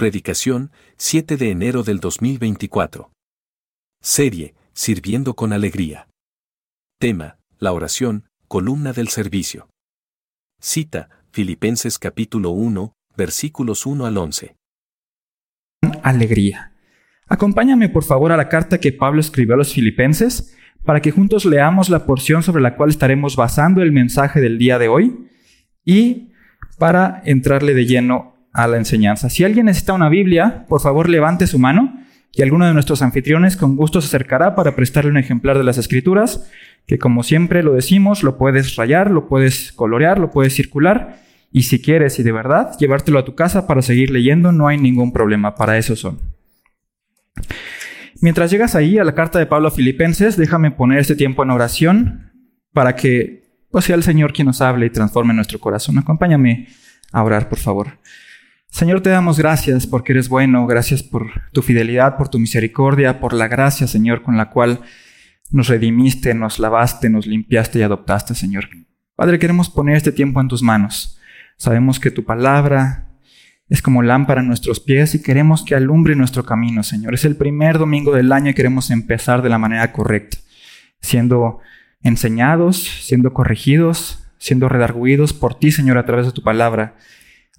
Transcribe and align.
Predicación, 0.00 0.70
7 0.96 1.36
de 1.36 1.50
enero 1.50 1.82
del 1.82 2.00
2024. 2.00 3.12
Serie, 4.00 4.54
Sirviendo 4.72 5.34
con 5.34 5.52
Alegría. 5.52 6.08
Tema, 6.98 7.36
la 7.58 7.74
oración, 7.74 8.24
columna 8.48 8.94
del 8.94 9.08
servicio. 9.08 9.68
Cita, 10.58 11.10
Filipenses 11.32 11.98
capítulo 11.98 12.48
1, 12.48 12.94
versículos 13.14 13.84
1 13.84 14.06
al 14.06 14.16
11. 14.16 14.56
Alegría. 16.02 16.72
Acompáñame 17.26 17.90
por 17.90 18.04
favor 18.04 18.32
a 18.32 18.38
la 18.38 18.48
carta 18.48 18.78
que 18.80 18.94
Pablo 18.94 19.20
escribió 19.20 19.52
a 19.52 19.58
los 19.58 19.74
filipenses 19.74 20.56
para 20.82 21.02
que 21.02 21.10
juntos 21.10 21.44
leamos 21.44 21.90
la 21.90 22.06
porción 22.06 22.42
sobre 22.42 22.62
la 22.62 22.74
cual 22.74 22.88
estaremos 22.88 23.36
basando 23.36 23.82
el 23.82 23.92
mensaje 23.92 24.40
del 24.40 24.56
día 24.56 24.78
de 24.78 24.88
hoy 24.88 25.28
y 25.84 26.30
para 26.78 27.20
entrarle 27.26 27.74
de 27.74 27.84
lleno 27.84 28.29
a 28.52 28.66
la 28.66 28.76
enseñanza. 28.76 29.30
Si 29.30 29.44
alguien 29.44 29.66
necesita 29.66 29.92
una 29.92 30.08
Biblia, 30.08 30.66
por 30.68 30.80
favor 30.80 31.08
levante 31.08 31.46
su 31.46 31.58
mano 31.58 32.00
y 32.32 32.42
alguno 32.42 32.66
de 32.66 32.74
nuestros 32.74 33.02
anfitriones 33.02 33.56
con 33.56 33.76
gusto 33.76 34.00
se 34.00 34.08
acercará 34.08 34.54
para 34.54 34.76
prestarle 34.76 35.10
un 35.10 35.18
ejemplar 35.18 35.58
de 35.58 35.64
las 35.64 35.78
escrituras, 35.78 36.48
que 36.86 36.98
como 36.98 37.22
siempre 37.22 37.62
lo 37.62 37.72
decimos, 37.72 38.22
lo 38.22 38.38
puedes 38.38 38.76
rayar, 38.76 39.10
lo 39.10 39.28
puedes 39.28 39.72
colorear, 39.72 40.18
lo 40.18 40.30
puedes 40.30 40.54
circular 40.54 41.20
y 41.52 41.64
si 41.64 41.80
quieres 41.80 42.18
y 42.18 42.22
de 42.22 42.32
verdad 42.32 42.76
llevártelo 42.78 43.18
a 43.18 43.24
tu 43.24 43.34
casa 43.34 43.66
para 43.66 43.82
seguir 43.82 44.10
leyendo, 44.10 44.52
no 44.52 44.68
hay 44.68 44.78
ningún 44.78 45.12
problema, 45.12 45.54
para 45.54 45.78
eso 45.78 45.96
son. 45.96 46.20
Mientras 48.20 48.50
llegas 48.50 48.74
ahí 48.74 48.98
a 48.98 49.04
la 49.04 49.14
carta 49.14 49.38
de 49.38 49.46
Pablo 49.46 49.68
a 49.68 49.70
Filipenses, 49.70 50.36
déjame 50.36 50.70
poner 50.70 50.98
este 50.98 51.16
tiempo 51.16 51.42
en 51.42 51.50
oración 51.50 52.30
para 52.72 52.94
que 52.94 53.44
pues, 53.70 53.86
sea 53.86 53.96
el 53.96 54.02
Señor 54.02 54.32
quien 54.32 54.46
nos 54.46 54.60
hable 54.60 54.86
y 54.86 54.90
transforme 54.90 55.34
nuestro 55.34 55.58
corazón. 55.58 55.98
Acompáñame 55.98 56.68
a 57.12 57.22
orar, 57.22 57.48
por 57.48 57.58
favor. 57.58 57.99
Señor, 58.70 59.02
te 59.02 59.10
damos 59.10 59.38
gracias 59.38 59.86
porque 59.86 60.12
eres 60.12 60.28
bueno, 60.28 60.66
gracias 60.66 61.02
por 61.02 61.26
tu 61.52 61.60
fidelidad, 61.60 62.16
por 62.16 62.28
tu 62.28 62.38
misericordia, 62.38 63.20
por 63.20 63.32
la 63.32 63.48
gracia, 63.48 63.86
Señor, 63.86 64.22
con 64.22 64.36
la 64.36 64.50
cual 64.50 64.80
nos 65.50 65.68
redimiste, 65.68 66.32
nos 66.34 66.58
lavaste, 66.58 67.10
nos 67.10 67.26
limpiaste 67.26 67.80
y 67.80 67.82
adoptaste, 67.82 68.34
Señor. 68.34 68.68
Padre, 69.16 69.38
queremos 69.38 69.68
poner 69.68 69.96
este 69.96 70.12
tiempo 70.12 70.40
en 70.40 70.48
tus 70.48 70.62
manos. 70.62 71.18
Sabemos 71.56 72.00
que 72.00 72.10
tu 72.10 72.24
palabra 72.24 73.08
es 73.68 73.82
como 73.82 74.02
lámpara 74.02 74.40
en 74.40 74.46
nuestros 74.46 74.80
pies 74.80 75.14
y 75.14 75.22
queremos 75.22 75.64
que 75.64 75.74
alumbre 75.74 76.16
nuestro 76.16 76.44
camino, 76.46 76.82
Señor. 76.82 77.14
Es 77.14 77.24
el 77.24 77.36
primer 77.36 77.78
domingo 77.78 78.14
del 78.14 78.32
año 78.32 78.50
y 78.50 78.54
queremos 78.54 78.90
empezar 78.90 79.42
de 79.42 79.48
la 79.48 79.58
manera 79.58 79.92
correcta, 79.92 80.38
siendo 81.00 81.58
enseñados, 82.02 82.82
siendo 83.02 83.32
corregidos, 83.32 84.24
siendo 84.38 84.68
redarguidos 84.68 85.32
por 85.32 85.58
ti, 85.58 85.70
Señor, 85.70 85.98
a 85.98 86.06
través 86.06 86.26
de 86.26 86.32
tu 86.32 86.42
palabra. 86.42 86.96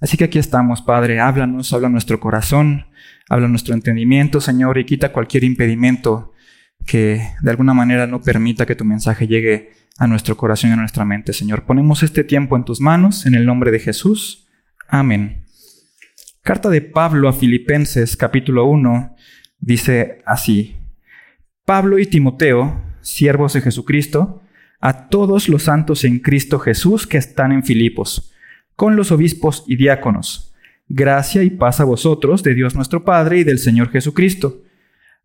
Así 0.02 0.16
que 0.16 0.24
aquí 0.24 0.40
estamos, 0.40 0.82
Padre, 0.82 1.20
háblanos, 1.20 1.72
habla 1.72 1.88
nuestro 1.88 2.18
corazón, 2.18 2.86
habla 3.28 3.46
nuestro 3.46 3.72
entendimiento, 3.72 4.40
Señor, 4.40 4.76
y 4.78 4.84
quita 4.84 5.12
cualquier 5.12 5.44
impedimento 5.44 6.32
que 6.84 7.22
de 7.40 7.50
alguna 7.50 7.72
manera 7.72 8.08
no 8.08 8.20
permita 8.20 8.66
que 8.66 8.74
tu 8.74 8.84
mensaje 8.84 9.28
llegue 9.28 9.70
a 9.98 10.08
nuestro 10.08 10.36
corazón 10.36 10.70
y 10.70 10.72
a 10.72 10.76
nuestra 10.76 11.04
mente, 11.04 11.32
Señor. 11.32 11.66
Ponemos 11.66 12.02
este 12.02 12.24
tiempo 12.24 12.56
en 12.56 12.64
tus 12.64 12.80
manos, 12.80 13.26
en 13.26 13.36
el 13.36 13.46
nombre 13.46 13.70
de 13.70 13.78
Jesús. 13.78 14.48
Amén. 14.88 15.44
Carta 16.42 16.68
de 16.68 16.80
Pablo 16.80 17.28
a 17.28 17.32
Filipenses, 17.32 18.16
capítulo 18.16 18.64
1, 18.64 19.14
dice 19.60 20.20
así. 20.26 20.78
Pablo 21.64 22.00
y 22.00 22.06
Timoteo, 22.06 22.82
siervos 23.02 23.52
de 23.52 23.60
Jesucristo, 23.60 24.42
a 24.80 25.06
todos 25.06 25.48
los 25.48 25.62
santos 25.62 26.02
en 26.02 26.18
Cristo 26.18 26.58
Jesús 26.58 27.06
que 27.06 27.18
están 27.18 27.52
en 27.52 27.62
Filipos 27.62 28.31
con 28.82 28.96
los 28.96 29.12
obispos 29.12 29.62
y 29.68 29.76
diáconos. 29.76 30.52
Gracia 30.88 31.44
y 31.44 31.50
paz 31.50 31.78
a 31.78 31.84
vosotros 31.84 32.42
de 32.42 32.52
Dios 32.52 32.74
nuestro 32.74 33.04
Padre 33.04 33.38
y 33.38 33.44
del 33.44 33.60
Señor 33.60 33.92
Jesucristo. 33.92 34.62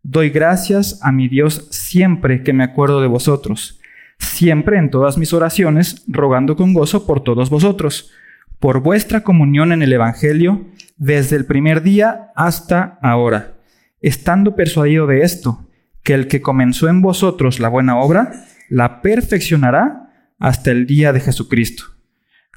Doy 0.04 0.30
gracias 0.30 1.00
a 1.02 1.10
mi 1.10 1.26
Dios 1.26 1.66
siempre 1.72 2.44
que 2.44 2.52
me 2.52 2.62
acuerdo 2.62 3.00
de 3.00 3.08
vosotros, 3.08 3.80
siempre 4.16 4.78
en 4.78 4.90
todas 4.90 5.18
mis 5.18 5.32
oraciones, 5.32 6.04
rogando 6.06 6.54
con 6.54 6.72
gozo 6.72 7.04
por 7.04 7.24
todos 7.24 7.50
vosotros, 7.50 8.12
por 8.60 8.80
vuestra 8.80 9.24
comunión 9.24 9.72
en 9.72 9.82
el 9.82 9.92
Evangelio, 9.92 10.64
desde 10.96 11.34
el 11.34 11.44
primer 11.44 11.82
día 11.82 12.30
hasta 12.36 13.00
ahora, 13.02 13.54
estando 14.00 14.54
persuadido 14.54 15.08
de 15.08 15.22
esto, 15.22 15.68
que 16.04 16.14
el 16.14 16.28
que 16.28 16.42
comenzó 16.42 16.88
en 16.88 17.02
vosotros 17.02 17.58
la 17.58 17.68
buena 17.68 17.98
obra, 17.98 18.44
la 18.68 19.02
perfeccionará 19.02 20.12
hasta 20.38 20.70
el 20.70 20.86
día 20.86 21.12
de 21.12 21.18
Jesucristo 21.18 21.97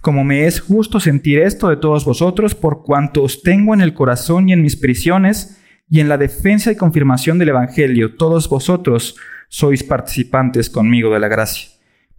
como 0.02 0.24
me 0.24 0.46
es 0.46 0.60
justo 0.60 1.00
sentir 1.00 1.40
esto 1.40 1.70
de 1.70 1.78
todos 1.78 2.06
vosotros, 2.06 2.56
por 2.56 2.84
cuanto 2.84 3.24
os 3.24 3.44
tengo 3.44 3.74
en 3.74 3.82
el 3.82 3.94
corazón 3.94 4.50
y 4.50 4.54
en 4.54 4.62
mis 4.62 4.76
prisiones, 4.76 5.62
y 5.90 6.00
en 6.00 6.10
la 6.10 6.18
defensa 6.18 6.72
y 6.72 6.76
confirmación 6.76 7.38
del 7.38 7.50
Evangelio, 7.50 8.16
todos 8.16 8.50
vosotros 8.50 9.16
sois 9.50 9.84
participantes 9.84 10.70
conmigo 10.70 11.14
de 11.14 11.20
la 11.20 11.28
gracia. 11.28 11.70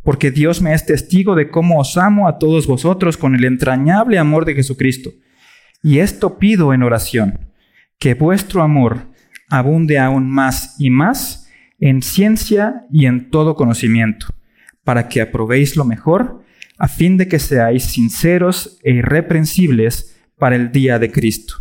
Porque 0.02 0.30
Dios 0.30 0.60
me 0.60 0.74
es 0.74 0.84
testigo 0.84 1.34
de 1.34 1.48
cómo 1.48 1.80
os 1.80 1.96
amo 1.96 2.28
a 2.28 2.38
todos 2.38 2.66
vosotros 2.66 3.16
con 3.16 3.34
el 3.34 3.44
entrañable 3.44 4.18
amor 4.18 4.44
de 4.44 4.54
Jesucristo. 4.54 5.10
Y 5.82 5.98
esto 5.98 6.38
pido 6.38 6.74
en 6.74 6.82
oración, 6.82 7.48
que 7.98 8.14
vuestro 8.14 8.62
amor 8.62 9.06
abunde 9.48 9.98
aún 9.98 10.28
más 10.28 10.76
y 10.78 10.90
más 10.90 11.48
en 11.80 12.02
ciencia 12.02 12.84
y 12.92 13.06
en 13.06 13.30
todo 13.30 13.56
conocimiento, 13.56 14.26
para 14.84 15.08
que 15.08 15.20
aprobéis 15.20 15.76
lo 15.76 15.84
mejor, 15.84 16.41
a 16.82 16.88
fin 16.88 17.16
de 17.16 17.28
que 17.28 17.38
seáis 17.38 17.84
sinceros 17.84 18.80
e 18.82 18.90
irreprensibles 18.90 20.18
para 20.36 20.56
el 20.56 20.72
día 20.72 20.98
de 20.98 21.12
Cristo, 21.12 21.54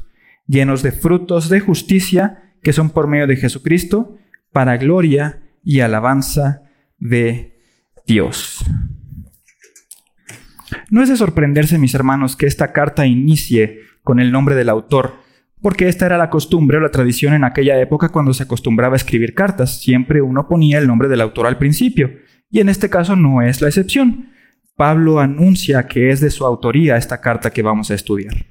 llenos 0.48 0.82
de 0.82 0.92
frutos 0.92 1.48
de 1.48 1.59
justicia 1.59 2.56
que 2.64 2.74
son 2.74 2.90
por 2.90 3.06
medio 3.06 3.28
de 3.28 3.36
Jesucristo, 3.36 4.18
para 4.52 4.78
gloria 4.78 5.44
y 5.64 5.82
alabanza 5.82 6.64
de 6.98 7.59
Dios. 8.08 8.66
No 10.90 11.04
es 11.04 11.09
de 11.09 11.18
sorprenderse, 11.18 11.78
mis 11.78 11.94
hermanos, 11.94 12.36
que 12.36 12.48
esta 12.48 12.74
carta 12.74 13.06
inicie 13.06 13.82
con 14.02 14.20
el 14.20 14.32
nombre 14.32 14.56
del 14.56 14.70
autor, 14.70 15.18
porque 15.62 15.88
esta 15.88 16.08
era 16.08 16.18
la 16.18 16.32
costumbre 16.32 16.78
o 16.78 16.82
la 16.82 16.90
tradición 16.90 17.36
en 17.36 17.44
aquella 17.44 17.80
época 17.80 18.09
cuando 18.09 18.34
se 18.34 18.42
acostumbraba 18.42 18.96
a 18.96 18.98
escribir 18.98 19.36
cartas. 19.36 19.84
Siempre 19.84 20.24
uno 20.24 20.48
ponía 20.48 20.80
el 20.80 20.88
nombre 20.88 21.09
del 21.09 21.22
autor 21.22 21.46
al 21.46 21.59
principio, 21.59 22.09
y 22.50 22.59
en 22.59 22.70
este 22.70 22.90
caso 22.90 23.16
no 23.16 23.44
es 23.44 23.62
la 23.62 23.68
excepción. 23.68 24.31
Pablo 24.81 25.19
anuncia 25.19 25.86
que 25.86 26.09
es 26.09 26.22
de 26.22 26.31
su 26.31 26.44
autoría 26.44 26.97
esta 26.97 27.22
carta 27.22 27.52
que 27.52 27.62
vamos 27.62 27.92
a 27.92 27.94
estudiar. 27.94 28.47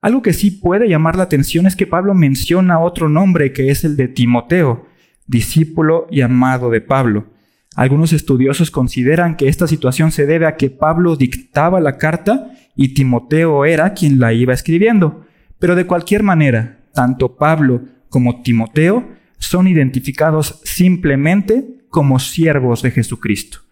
Algo 0.00 0.22
que 0.22 0.32
sí 0.32 0.52
puede 0.52 0.88
llamar 0.88 1.16
la 1.16 1.24
atención 1.24 1.66
es 1.66 1.74
que 1.74 1.88
Pablo 1.88 2.14
menciona 2.14 2.78
otro 2.78 3.08
nombre 3.08 3.52
que 3.52 3.68
es 3.68 3.82
el 3.82 3.96
de 3.96 4.06
Timoteo, 4.06 4.86
discípulo 5.26 6.06
y 6.08 6.20
amado 6.20 6.70
de 6.70 6.82
Pablo. 6.82 7.32
Algunos 7.74 8.12
estudiosos 8.12 8.70
consideran 8.70 9.36
que 9.36 9.48
esta 9.48 9.66
situación 9.66 10.12
se 10.12 10.24
debe 10.24 10.46
a 10.46 10.56
que 10.56 10.70
Pablo 10.70 11.16
dictaba 11.16 11.80
la 11.80 11.98
carta 11.98 12.52
y 12.76 12.94
Timoteo 12.94 13.64
era 13.64 13.92
quien 13.92 14.20
la 14.20 14.32
iba 14.32 14.54
escribiendo. 14.54 15.26
Pero 15.58 15.74
de 15.74 15.88
cualquier 15.88 16.22
manera, 16.22 16.78
tanto 16.94 17.34
Pablo 17.34 17.82
como 18.08 18.40
Timoteo 18.42 19.08
son 19.38 19.66
identificados 19.66 20.60
simplemente 20.62 21.82
como 21.90 22.20
siervos 22.20 22.82
de 22.82 22.92
Jesucristo. 22.92 23.62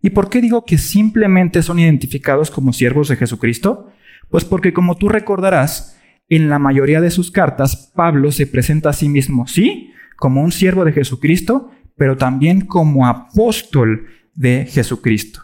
¿Y 0.00 0.10
por 0.10 0.30
qué 0.30 0.40
digo 0.40 0.64
que 0.64 0.78
simplemente 0.78 1.62
son 1.62 1.78
identificados 1.78 2.50
como 2.50 2.72
siervos 2.72 3.08
de 3.08 3.16
Jesucristo? 3.16 3.88
Pues 4.30 4.44
porque 4.44 4.72
como 4.72 4.96
tú 4.96 5.08
recordarás, 5.08 5.98
en 6.28 6.48
la 6.50 6.58
mayoría 6.58 7.00
de 7.00 7.10
sus 7.10 7.30
cartas, 7.30 7.92
Pablo 7.94 8.30
se 8.32 8.46
presenta 8.46 8.90
a 8.90 8.92
sí 8.92 9.08
mismo, 9.08 9.46
sí, 9.46 9.92
como 10.16 10.42
un 10.42 10.52
siervo 10.52 10.84
de 10.84 10.92
Jesucristo, 10.92 11.70
pero 11.96 12.16
también 12.16 12.60
como 12.62 13.06
apóstol 13.06 14.06
de 14.34 14.66
Jesucristo. 14.66 15.42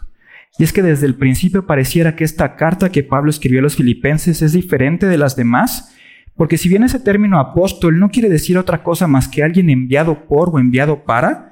Y 0.57 0.63
es 0.63 0.71
que 0.71 0.83
desde 0.83 1.05
el 1.05 1.15
principio 1.15 1.65
pareciera 1.65 2.15
que 2.15 2.23
esta 2.23 2.55
carta 2.55 2.91
que 2.91 3.03
Pablo 3.03 3.29
escribió 3.29 3.59
a 3.59 3.63
los 3.63 3.75
filipenses 3.75 4.41
es 4.41 4.53
diferente 4.53 5.07
de 5.07 5.17
las 5.17 5.35
demás, 5.35 5.93
porque 6.35 6.57
si 6.57 6.69
bien 6.69 6.83
ese 6.83 6.99
término 6.99 7.39
apóstol 7.39 7.99
no 7.99 8.09
quiere 8.09 8.29
decir 8.29 8.57
otra 8.57 8.83
cosa 8.83 9.07
más 9.07 9.27
que 9.27 9.43
alguien 9.43 9.69
enviado 9.69 10.27
por 10.27 10.49
o 10.49 10.59
enviado 10.59 11.03
para, 11.03 11.51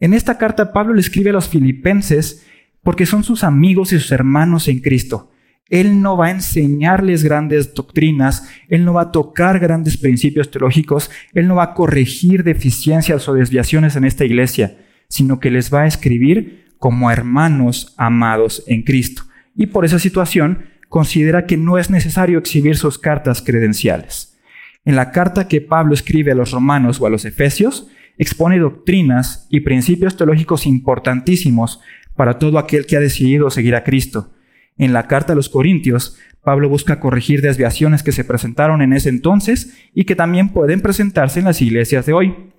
en 0.00 0.14
esta 0.14 0.38
carta 0.38 0.72
Pablo 0.72 0.94
le 0.94 1.00
escribe 1.00 1.30
a 1.30 1.34
los 1.34 1.48
filipenses 1.48 2.46
porque 2.82 3.06
son 3.06 3.24
sus 3.24 3.44
amigos 3.44 3.92
y 3.92 3.98
sus 3.98 4.12
hermanos 4.12 4.68
en 4.68 4.80
Cristo. 4.80 5.30
Él 5.68 6.00
no 6.00 6.16
va 6.16 6.26
a 6.26 6.30
enseñarles 6.30 7.22
grandes 7.22 7.74
doctrinas, 7.74 8.48
Él 8.68 8.84
no 8.84 8.94
va 8.94 9.02
a 9.02 9.12
tocar 9.12 9.58
grandes 9.58 9.98
principios 9.98 10.50
teológicos, 10.50 11.10
Él 11.34 11.46
no 11.46 11.56
va 11.56 11.64
a 11.64 11.74
corregir 11.74 12.42
deficiencias 12.42 13.28
o 13.28 13.34
desviaciones 13.34 13.94
en 13.96 14.04
esta 14.04 14.24
iglesia, 14.24 14.78
sino 15.08 15.40
que 15.40 15.50
les 15.50 15.72
va 15.72 15.82
a 15.82 15.86
escribir 15.86 16.68
como 16.78 17.10
hermanos 17.10 17.94
amados 17.98 18.64
en 18.66 18.82
Cristo. 18.82 19.24
Y 19.54 19.66
por 19.66 19.84
esa 19.84 19.98
situación 19.98 20.64
considera 20.88 21.44
que 21.44 21.56
no 21.58 21.76
es 21.76 21.90
necesario 21.90 22.38
exhibir 22.38 22.76
sus 22.76 22.98
cartas 22.98 23.42
credenciales. 23.42 24.38
En 24.84 24.96
la 24.96 25.10
carta 25.10 25.48
que 25.48 25.60
Pablo 25.60 25.92
escribe 25.92 26.32
a 26.32 26.34
los 26.34 26.52
romanos 26.52 27.00
o 27.00 27.06
a 27.06 27.10
los 27.10 27.26
efesios, 27.26 27.88
expone 28.18 28.58
doctrinas 28.58 29.46
y 29.50 29.60
principios 29.60 30.16
teológicos 30.16 30.66
importantísimos 30.66 31.80
para 32.16 32.38
todo 32.38 32.58
aquel 32.58 32.86
que 32.86 32.96
ha 32.96 33.00
decidido 33.00 33.50
seguir 33.50 33.74
a 33.74 33.84
Cristo. 33.84 34.32
En 34.76 34.92
la 34.92 35.06
carta 35.06 35.32
a 35.32 35.36
los 35.36 35.48
Corintios, 35.48 36.18
Pablo 36.42 36.68
busca 36.68 37.00
corregir 37.00 37.42
desviaciones 37.42 38.02
que 38.02 38.12
se 38.12 38.24
presentaron 38.24 38.82
en 38.82 38.92
ese 38.92 39.08
entonces 39.08 39.76
y 39.94 40.04
que 40.04 40.16
también 40.16 40.50
pueden 40.50 40.80
presentarse 40.80 41.38
en 41.40 41.46
las 41.46 41.60
iglesias 41.62 42.06
de 42.06 42.12
hoy. 42.12 42.52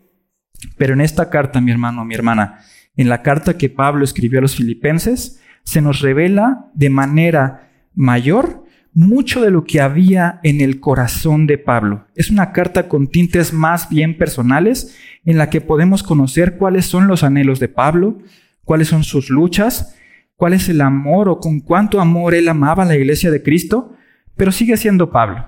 Pero 0.77 0.93
en 0.93 1.01
esta 1.01 1.29
carta, 1.29 1.61
mi 1.61 1.71
hermano, 1.71 2.05
mi 2.05 2.15
hermana, 2.15 2.59
en 2.95 3.09
la 3.09 3.21
carta 3.21 3.57
que 3.57 3.69
Pablo 3.69 4.03
escribió 4.03 4.39
a 4.39 4.41
los 4.41 4.55
filipenses, 4.55 5.41
se 5.63 5.81
nos 5.81 6.01
revela 6.01 6.69
de 6.73 6.89
manera 6.89 7.69
mayor 7.93 8.65
mucho 8.99 9.41
de 9.41 9.49
lo 9.49 9.63
que 9.63 9.79
había 9.79 10.41
en 10.43 10.59
el 10.59 10.81
corazón 10.81 11.47
de 11.47 11.57
Pablo. 11.57 12.05
Es 12.15 12.29
una 12.29 12.51
carta 12.51 12.89
con 12.89 13.07
tintes 13.07 13.53
más 13.53 13.87
bien 13.87 14.17
personales 14.17 14.97
en 15.23 15.37
la 15.37 15.49
que 15.49 15.61
podemos 15.61 16.03
conocer 16.03 16.57
cuáles 16.57 16.85
son 16.85 17.07
los 17.07 17.23
anhelos 17.23 17.61
de 17.61 17.69
Pablo, 17.69 18.17
cuáles 18.65 18.89
son 18.89 19.05
sus 19.05 19.29
luchas, 19.29 19.95
cuál 20.35 20.51
es 20.51 20.67
el 20.67 20.81
amor 20.81 21.29
o 21.29 21.39
con 21.39 21.61
cuánto 21.61 22.01
amor 22.01 22.35
él 22.35 22.49
amaba 22.49 22.83
a 22.83 22.85
la 22.85 22.97
iglesia 22.97 23.31
de 23.31 23.41
Cristo, 23.41 23.93
pero 24.35 24.51
sigue 24.51 24.75
siendo 24.75 25.11
Pablo. 25.11 25.47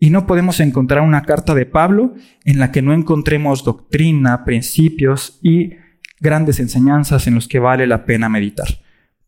Y 0.00 0.10
no 0.10 0.26
podemos 0.26 0.58
encontrar 0.58 1.02
una 1.02 1.22
carta 1.22 1.54
de 1.54 1.66
Pablo 1.66 2.14
en 2.44 2.58
la 2.58 2.72
que 2.72 2.82
no 2.82 2.92
encontremos 2.92 3.62
doctrina, 3.62 4.44
principios 4.44 5.38
y 5.40 5.74
grandes 6.18 6.58
enseñanzas 6.58 7.28
en 7.28 7.36
los 7.36 7.46
que 7.46 7.60
vale 7.60 7.86
la 7.86 8.04
pena 8.04 8.28
meditar. 8.28 8.66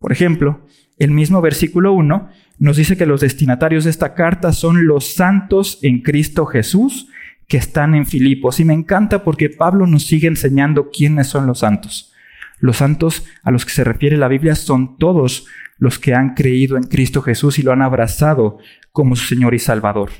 Por 0.00 0.10
ejemplo, 0.10 0.66
el 0.98 1.12
mismo 1.12 1.40
versículo 1.40 1.92
1 1.92 2.30
nos 2.60 2.76
dice 2.76 2.96
que 2.98 3.06
los 3.06 3.22
destinatarios 3.22 3.84
de 3.84 3.90
esta 3.90 4.12
carta 4.14 4.52
son 4.52 4.86
los 4.86 5.14
santos 5.14 5.78
en 5.80 6.02
Cristo 6.02 6.44
Jesús 6.44 7.08
que 7.48 7.56
están 7.56 7.94
en 7.94 8.04
Filipos. 8.06 8.60
Y 8.60 8.66
me 8.66 8.74
encanta 8.74 9.24
porque 9.24 9.48
Pablo 9.48 9.86
nos 9.86 10.06
sigue 10.06 10.28
enseñando 10.28 10.90
quiénes 10.90 11.26
son 11.26 11.46
los 11.46 11.60
santos. 11.60 12.12
Los 12.58 12.76
santos 12.76 13.24
a 13.42 13.50
los 13.50 13.64
que 13.64 13.72
se 13.72 13.82
refiere 13.82 14.18
la 14.18 14.28
Biblia 14.28 14.54
son 14.54 14.98
todos 14.98 15.46
los 15.78 15.98
que 15.98 16.12
han 16.14 16.34
creído 16.34 16.76
en 16.76 16.82
Cristo 16.82 17.22
Jesús 17.22 17.58
y 17.58 17.62
lo 17.62 17.72
han 17.72 17.80
abrazado 17.80 18.58
como 18.92 19.16
su 19.16 19.24
Señor 19.24 19.54
y 19.54 19.58
Salvador. 19.58 20.10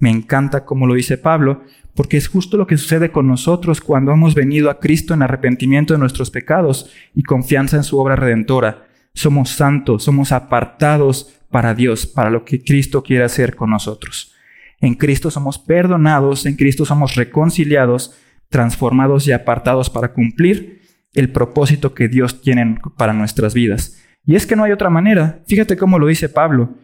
Me 0.00 0.10
encanta 0.10 0.64
como 0.64 0.88
lo 0.88 0.94
dice 0.94 1.18
Pablo, 1.18 1.62
porque 1.94 2.16
es 2.16 2.26
justo 2.26 2.56
lo 2.56 2.66
que 2.66 2.78
sucede 2.78 3.12
con 3.12 3.28
nosotros 3.28 3.80
cuando 3.80 4.10
hemos 4.10 4.34
venido 4.34 4.70
a 4.70 4.80
Cristo 4.80 5.14
en 5.14 5.22
arrepentimiento 5.22 5.94
de 5.94 6.00
nuestros 6.00 6.32
pecados 6.32 6.90
y 7.14 7.22
confianza 7.22 7.76
en 7.76 7.84
su 7.84 7.96
obra 8.00 8.16
redentora. 8.16 8.88
Somos 9.14 9.50
santos, 9.50 10.02
somos 10.02 10.32
apartados 10.32 11.39
para 11.50 11.74
Dios, 11.74 12.06
para 12.06 12.30
lo 12.30 12.44
que 12.44 12.62
Cristo 12.62 13.02
quiere 13.02 13.24
hacer 13.24 13.56
con 13.56 13.70
nosotros. 13.70 14.34
En 14.80 14.94
Cristo 14.94 15.30
somos 15.30 15.58
perdonados, 15.58 16.46
en 16.46 16.56
Cristo 16.56 16.84
somos 16.84 17.14
reconciliados, 17.14 18.14
transformados 18.48 19.26
y 19.26 19.32
apartados 19.32 19.90
para 19.90 20.12
cumplir 20.12 20.80
el 21.12 21.30
propósito 21.30 21.94
que 21.94 22.08
Dios 22.08 22.40
tiene 22.40 22.78
para 22.96 23.12
nuestras 23.12 23.52
vidas. 23.52 24.00
Y 24.24 24.36
es 24.36 24.46
que 24.46 24.56
no 24.56 24.64
hay 24.64 24.72
otra 24.72 24.90
manera. 24.90 25.42
Fíjate 25.46 25.76
cómo 25.76 25.98
lo 25.98 26.06
dice 26.06 26.28
Pablo. 26.28 26.76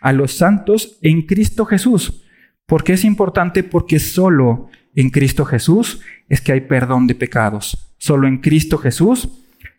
A 0.00 0.12
los 0.12 0.32
santos 0.32 0.98
en 1.02 1.22
Cristo 1.22 1.64
Jesús. 1.64 2.24
¿Por 2.66 2.84
qué 2.84 2.92
es 2.92 3.04
importante? 3.04 3.62
Porque 3.62 3.98
solo 3.98 4.68
en 4.94 5.10
Cristo 5.10 5.44
Jesús 5.44 6.00
es 6.28 6.40
que 6.40 6.52
hay 6.52 6.60
perdón 6.62 7.06
de 7.06 7.14
pecados. 7.14 7.94
Solo 7.98 8.28
en 8.28 8.38
Cristo 8.38 8.78
Jesús 8.78 9.28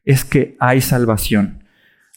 es 0.04 0.26
que 0.26 0.56
hay 0.60 0.82
salvación. 0.82 1.61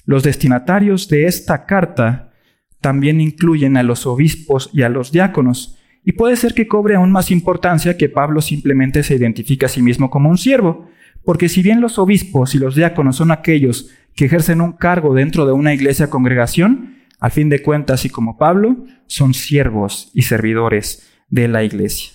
Los 0.05 0.23
destinatarios 0.23 1.09
de 1.09 1.27
esta 1.27 1.67
carta 1.67 2.33
también 2.81 3.21
incluyen 3.21 3.77
a 3.77 3.83
los 3.83 4.07
obispos 4.07 4.69
y 4.73 4.83
a 4.83 4.89
los 4.89 5.11
diáconos, 5.11 5.79
y 6.05 6.13
puede 6.13 6.37
ser 6.37 6.53
que 6.53 6.69
cobre 6.69 6.97
aún 6.97 7.11
más 7.11 7.31
importancia 7.31 7.97
que 7.97 8.11
Pablo 8.11 8.43
simplemente 8.43 9.03
se 9.03 9.15
identifique 9.15 9.65
a 9.65 9.71
sí 9.71 9.81
mismo 9.81 10.11
como 10.11 10.29
un 10.29 10.37
siervo, 10.37 10.91
porque 11.25 11.49
si 11.49 11.63
bien 11.63 11.81
los 11.81 11.99
obispos 11.99 12.55
y 12.55 12.59
los 12.59 12.75
diáconos 12.75 13.17
son 13.17 13.31
aquellos 13.31 13.91
que 14.15 14.27
ejercen 14.27 14.61
un 14.61 14.73
cargo 14.73 15.15
dentro 15.15 15.47
de 15.47 15.53
una 15.53 15.73
iglesia 15.73 16.11
congregación, 16.11 16.97
al 17.19 17.31
fin 17.31 17.49
de 17.49 17.63
cuentas 17.63 18.05
y 18.05 18.11
como 18.11 18.37
Pablo, 18.37 18.85
son 19.07 19.33
siervos 19.33 20.11
y 20.13 20.23
servidores 20.23 21.11
de 21.31 21.49
la 21.49 21.65
iglesia. 21.65 22.13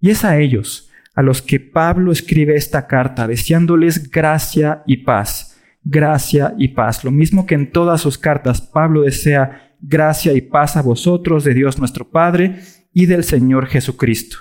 Y 0.00 0.10
es 0.10 0.24
a 0.24 0.40
ellos 0.40 0.90
a 1.14 1.22
los 1.22 1.42
que 1.42 1.60
Pablo 1.60 2.10
escribe 2.10 2.56
esta 2.56 2.88
carta 2.88 3.28
deseándoles 3.28 4.10
gracia 4.10 4.82
y 4.84 4.98
paz 4.98 5.47
gracia 5.88 6.54
y 6.58 6.68
paz. 6.68 7.02
Lo 7.02 7.10
mismo 7.10 7.46
que 7.46 7.54
en 7.54 7.72
todas 7.72 8.00
sus 8.00 8.18
cartas, 8.18 8.60
Pablo 8.60 9.02
desea 9.02 9.72
gracia 9.80 10.34
y 10.34 10.42
paz 10.42 10.76
a 10.76 10.82
vosotros 10.82 11.44
de 11.44 11.54
Dios 11.54 11.78
nuestro 11.78 12.10
Padre 12.10 12.60
y 12.92 13.06
del 13.06 13.24
Señor 13.24 13.66
Jesucristo. 13.66 14.36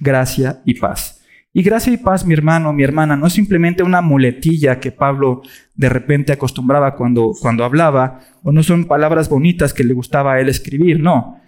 Gracia 0.00 0.62
y 0.64 0.74
paz. 0.74 1.22
Y 1.52 1.62
gracia 1.62 1.92
y 1.92 1.96
paz, 1.98 2.24
mi 2.24 2.34
hermano, 2.34 2.72
mi 2.72 2.82
hermana, 2.82 3.16
no 3.16 3.26
es 3.26 3.32
simplemente 3.32 3.82
una 3.82 4.00
muletilla 4.00 4.78
que 4.78 4.92
Pablo 4.92 5.42
de 5.74 5.88
repente 5.88 6.32
acostumbraba 6.32 6.94
cuando, 6.96 7.32
cuando 7.40 7.64
hablaba, 7.64 8.20
o 8.42 8.52
no 8.52 8.62
son 8.62 8.84
palabras 8.84 9.28
bonitas 9.28 9.72
que 9.72 9.84
le 9.84 9.94
gustaba 9.94 10.34
a 10.34 10.40
él 10.40 10.48
escribir, 10.48 11.00
no. 11.00 11.40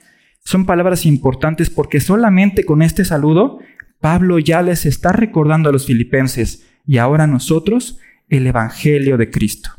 Son 0.44 0.64
palabras 0.66 1.04
importantes 1.04 1.68
porque 1.68 2.00
solamente 2.00 2.64
con 2.64 2.80
este 2.80 3.04
saludo 3.04 3.58
Pablo 4.00 4.38
ya 4.38 4.62
les 4.62 4.86
está 4.86 5.12
recordando 5.12 5.68
a 5.68 5.72
los 5.72 5.86
filipenses 5.86 6.66
y 6.86 6.98
ahora 6.98 7.26
nosotros 7.26 7.98
el 8.28 8.46
Evangelio 8.46 9.16
de 9.16 9.30
Cristo. 9.30 9.70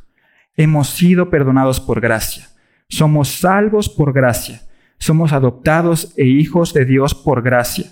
Hemos 0.56 0.90
sido 0.90 1.30
perdonados 1.30 1.80
por 1.80 2.02
gracia. 2.02 2.48
Somos 2.88 3.30
salvos 3.30 3.90
por 3.90 4.14
gracia. 4.14 4.62
Somos 4.98 5.32
adoptados 5.32 6.14
e 6.18 6.26
hijos 6.26 6.74
de 6.74 6.86
Dios 6.86 7.16
por 7.16 7.42
gracia. 7.42 7.86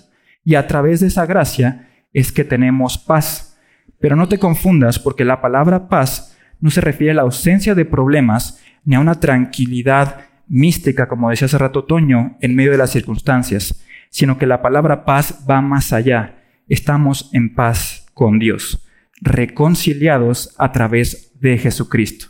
Y 0.44 0.56
a 0.56 0.66
través 0.66 1.00
de 1.00 1.06
esa 1.06 1.26
gracia 1.26 1.88
es 2.12 2.32
que 2.32 2.44
tenemos 2.44 2.98
paz. 2.98 3.58
Pero 4.00 4.16
no 4.16 4.28
te 4.28 4.38
confundas 4.38 4.98
porque 4.98 5.24
la 5.24 5.40
palabra 5.40 5.88
paz 5.88 6.36
no 6.60 6.70
se 6.70 6.80
refiere 6.80 7.12
a 7.12 7.14
la 7.14 7.22
ausencia 7.22 7.74
de 7.74 7.84
problemas 7.84 8.60
ni 8.84 8.96
a 8.96 9.00
una 9.00 9.20
tranquilidad 9.20 10.22
mística, 10.48 11.08
como 11.08 11.30
decía 11.30 11.46
hace 11.46 11.58
rato 11.58 11.84
Toño, 11.84 12.36
en 12.40 12.54
medio 12.54 12.72
de 12.72 12.78
las 12.78 12.90
circunstancias, 12.90 13.84
sino 14.10 14.38
que 14.38 14.46
la 14.46 14.62
palabra 14.62 15.04
paz 15.04 15.44
va 15.48 15.60
más 15.60 15.92
allá. 15.92 16.42
Estamos 16.68 17.30
en 17.32 17.54
paz 17.54 18.06
con 18.14 18.38
Dios 18.38 18.87
reconciliados 19.20 20.54
a 20.58 20.72
través 20.72 21.32
de 21.40 21.58
Jesucristo. 21.58 22.26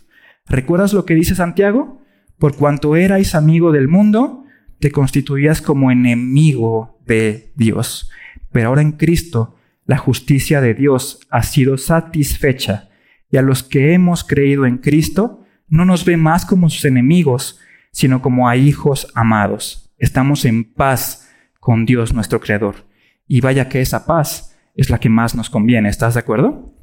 ¿Recuerdas 0.47 0.93
lo 0.93 1.05
que 1.05 1.15
dice 1.15 1.35
Santiago? 1.35 2.03
Por 2.39 2.57
cuanto 2.57 2.97
erais 2.97 3.35
amigo 3.35 3.73
del 3.73 3.89
mundo, 3.89 4.45
te 4.79 4.91
constituías 4.91 5.61
como 5.61 5.91
enemigo 5.91 7.01
de 7.07 7.53
Dios. 7.57 8.11
Pero 8.53 8.69
ahora 8.69 8.83
en 8.83 8.93
Cristo, 8.93 9.57
la 9.85 9.99
justicia 9.99 10.61
de 10.61 10.75
Dios 10.75 11.21
ha 11.31 11.43
sido 11.43 11.77
satisfecha 11.79 12.89
y 13.31 13.37
a 13.37 13.43
los 13.43 13.63
que 13.63 13.93
hemos 13.93 14.25
creído 14.25 14.65
en 14.67 14.79
Cristo, 14.79 15.45
no 15.69 15.85
nos 15.85 16.05
ve 16.05 16.17
más 16.17 16.47
como 16.47 16.71
sus 16.71 16.85
enemigos, 16.85 17.59
sino 17.91 18.23
como 18.23 18.49
a 18.49 18.57
hijos 18.57 19.09
amados. 19.15 19.93
Estamos 19.99 20.45
en 20.45 20.65
paz 20.65 21.29
con 21.61 21.85
Dios 21.85 22.15
nuestro 22.15 22.41
Creador. 22.41 22.87
Y 23.27 23.41
vaya 23.41 23.69
que 23.69 23.81
esa 23.81 24.07
paz 24.07 24.57
es 24.75 24.89
la 24.89 24.99
que 24.99 25.11
más 25.11 25.35
nos 25.35 25.51
conviene. 25.51 25.89
¿Estás 25.89 26.15
de 26.15 26.21
acuerdo? 26.21 26.75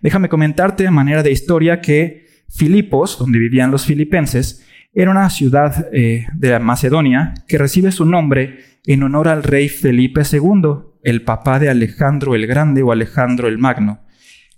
Déjame 0.00 0.28
comentarte 0.28 0.84
de 0.84 0.90
manera 0.90 1.22
de 1.22 1.32
historia 1.32 1.80
que 1.80 2.26
Filipos, 2.48 3.18
donde 3.18 3.38
vivían 3.38 3.70
los 3.70 3.86
filipenses, 3.86 4.64
era 4.94 5.10
una 5.10 5.28
ciudad 5.28 5.88
eh, 5.92 6.26
de 6.34 6.58
Macedonia 6.58 7.34
que 7.46 7.58
recibe 7.58 7.92
su 7.92 8.06
nombre 8.06 8.60
en 8.86 9.02
honor 9.02 9.28
al 9.28 9.42
rey 9.42 9.68
Felipe 9.68 10.22
II, 10.30 10.94
el 11.02 11.22
papá 11.22 11.58
de 11.58 11.68
Alejandro 11.68 12.34
el 12.34 12.46
Grande 12.46 12.82
o 12.82 12.92
Alejandro 12.92 13.48
el 13.48 13.58
Magno. 13.58 14.00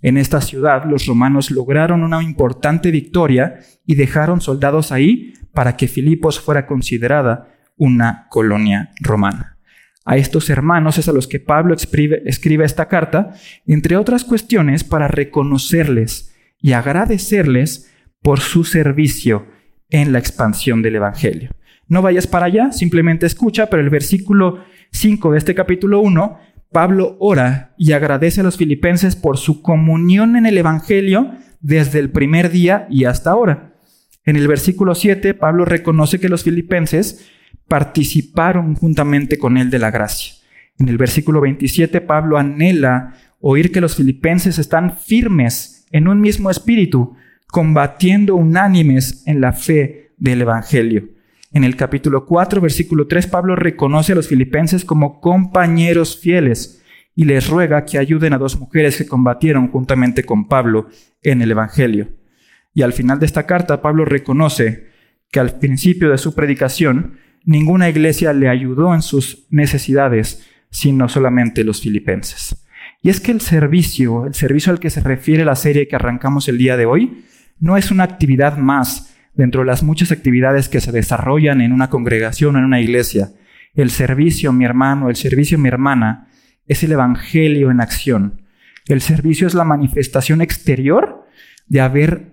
En 0.01 0.17
esta 0.17 0.39
ciudad 0.39 0.85
los 0.85 1.05
romanos 1.07 1.51
lograron 1.51 2.03
una 2.03 2.23
importante 2.23 2.89
victoria 2.89 3.59
y 3.85 3.95
dejaron 3.95 4.39
soldados 4.39 4.93
ahí 4.93 5.33
para 5.53 5.75
que 5.75 5.89
Filipos 5.89 6.39
fuera 6.39 6.65
considerada 6.65 7.49
una 7.75 8.27
colonia 8.29 8.91
romana. 9.01 9.58
A 10.05 10.17
estos 10.17 10.49
hermanos 10.49 10.97
es 10.97 11.07
a 11.07 11.13
los 11.13 11.27
que 11.27 11.39
Pablo 11.39 11.73
escribe, 11.73 12.23
escribe 12.25 12.65
esta 12.65 12.87
carta, 12.87 13.33
entre 13.67 13.97
otras 13.97 14.23
cuestiones, 14.23 14.83
para 14.83 15.07
reconocerles 15.07 16.35
y 16.61 16.73
agradecerles 16.73 17.91
por 18.21 18.39
su 18.39 18.63
servicio 18.63 19.47
en 19.89 20.11
la 20.11 20.19
expansión 20.19 20.81
del 20.81 20.95
Evangelio. 20.95 21.51
No 21.87 22.01
vayas 22.01 22.27
para 22.27 22.45
allá, 22.45 22.71
simplemente 22.71 23.25
escucha, 23.25 23.69
pero 23.69 23.81
el 23.81 23.89
versículo 23.89 24.63
5 24.91 25.31
de 25.31 25.37
este 25.37 25.55
capítulo 25.55 26.01
1, 26.01 26.39
Pablo 26.71 27.17
ora 27.19 27.73
y 27.77 27.93
agradece 27.93 28.41
a 28.41 28.43
los 28.43 28.57
filipenses 28.57 29.15
por 29.15 29.37
su 29.37 29.61
comunión 29.61 30.35
en 30.35 30.45
el 30.45 30.57
Evangelio 30.57 31.31
desde 31.61 31.99
el 31.99 32.11
primer 32.11 32.51
día 32.51 32.87
y 32.89 33.05
hasta 33.05 33.31
ahora. 33.31 33.73
En 34.23 34.35
el 34.35 34.47
versículo 34.47 34.93
7, 34.93 35.33
Pablo 35.33 35.65
reconoce 35.65 36.19
que 36.19 36.29
los 36.29 36.43
filipenses 36.43 37.27
participaron 37.69 38.75
juntamente 38.75 39.37
con 39.37 39.57
él 39.57 39.69
de 39.69 39.79
la 39.79 39.91
gracia. 39.91 40.33
En 40.77 40.89
el 40.89 40.97
versículo 40.97 41.39
27, 41.39 42.01
Pablo 42.01 42.37
anhela 42.37 43.13
oír 43.39 43.71
que 43.71 43.81
los 43.81 43.95
filipenses 43.95 44.59
están 44.59 44.97
firmes 44.97 45.85
en 45.91 46.07
un 46.07 46.19
mismo 46.19 46.49
espíritu, 46.49 47.15
combatiendo 47.47 48.35
unánimes 48.35 49.23
en 49.25 49.41
la 49.41 49.53
fe 49.53 50.11
del 50.17 50.41
Evangelio. 50.41 51.09
En 51.51 51.63
el 51.63 51.75
capítulo 51.75 52.25
4, 52.25 52.61
versículo 52.61 53.07
3, 53.07 53.27
Pablo 53.27 53.55
reconoce 53.55 54.11
a 54.11 54.15
los 54.15 54.27
filipenses 54.27 54.85
como 54.85 55.19
compañeros 55.19 56.19
fieles 56.19 56.83
y 57.15 57.25
les 57.25 57.49
ruega 57.49 57.85
que 57.85 57.97
ayuden 57.97 58.33
a 58.33 58.37
dos 58.37 58.59
mujeres 58.59 58.97
que 58.97 59.07
combatieron 59.07 59.69
juntamente 59.69 60.23
con 60.23 60.47
Pablo 60.47 60.87
en 61.23 61.41
el 61.41 61.51
Evangelio. 61.51 62.09
Y 62.73 62.83
al 62.83 62.93
final 62.93 63.19
de 63.19 63.25
esta 63.25 63.45
carta, 63.45 63.81
Pablo 63.81 64.05
reconoce 64.05 64.89
que 65.31 65.39
al 65.39 65.57
principio 65.59 66.09
de 66.09 66.17
su 66.17 66.35
predicación 66.35 67.17
ninguna 67.49 67.89
iglesia 67.89 68.31
le 68.31 68.47
ayudó 68.47 68.93
en 68.93 69.01
sus 69.01 69.47
necesidades, 69.49 70.47
sino 70.69 71.09
solamente 71.09 71.63
los 71.63 71.81
filipenses. 71.81 72.55
Y 73.01 73.09
es 73.09 73.19
que 73.19 73.31
el 73.31 73.41
servicio, 73.41 74.27
el 74.27 74.35
servicio 74.35 74.71
al 74.71 74.79
que 74.79 74.91
se 74.91 75.01
refiere 75.01 75.43
la 75.43 75.55
serie 75.55 75.87
que 75.87 75.95
arrancamos 75.95 76.47
el 76.47 76.59
día 76.59 76.77
de 76.77 76.85
hoy, 76.85 77.25
no 77.59 77.75
es 77.75 77.89
una 77.89 78.03
actividad 78.03 78.57
más 78.57 79.15
dentro 79.33 79.61
de 79.61 79.67
las 79.67 79.81
muchas 79.81 80.11
actividades 80.11 80.69
que 80.69 80.79
se 80.79 80.91
desarrollan 80.91 81.61
en 81.61 81.71
una 81.71 81.89
congregación 81.89 82.55
o 82.55 82.59
en 82.59 82.65
una 82.65 82.81
iglesia. 82.81 83.31
El 83.73 83.89
servicio, 83.89 84.53
mi 84.53 84.65
hermano, 84.65 85.09
el 85.09 85.15
servicio, 85.15 85.57
mi 85.57 85.69
hermana, 85.69 86.27
es 86.67 86.83
el 86.83 86.91
Evangelio 86.91 87.71
en 87.71 87.81
acción. 87.81 88.41
El 88.87 89.01
servicio 89.01 89.47
es 89.47 89.55
la 89.55 89.63
manifestación 89.63 90.41
exterior 90.41 91.25
de 91.67 91.81
haber 91.81 92.27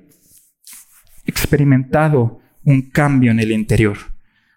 experimentado 1.24 2.40
un 2.64 2.82
cambio 2.90 3.30
en 3.30 3.40
el 3.40 3.52
interior. 3.52 4.15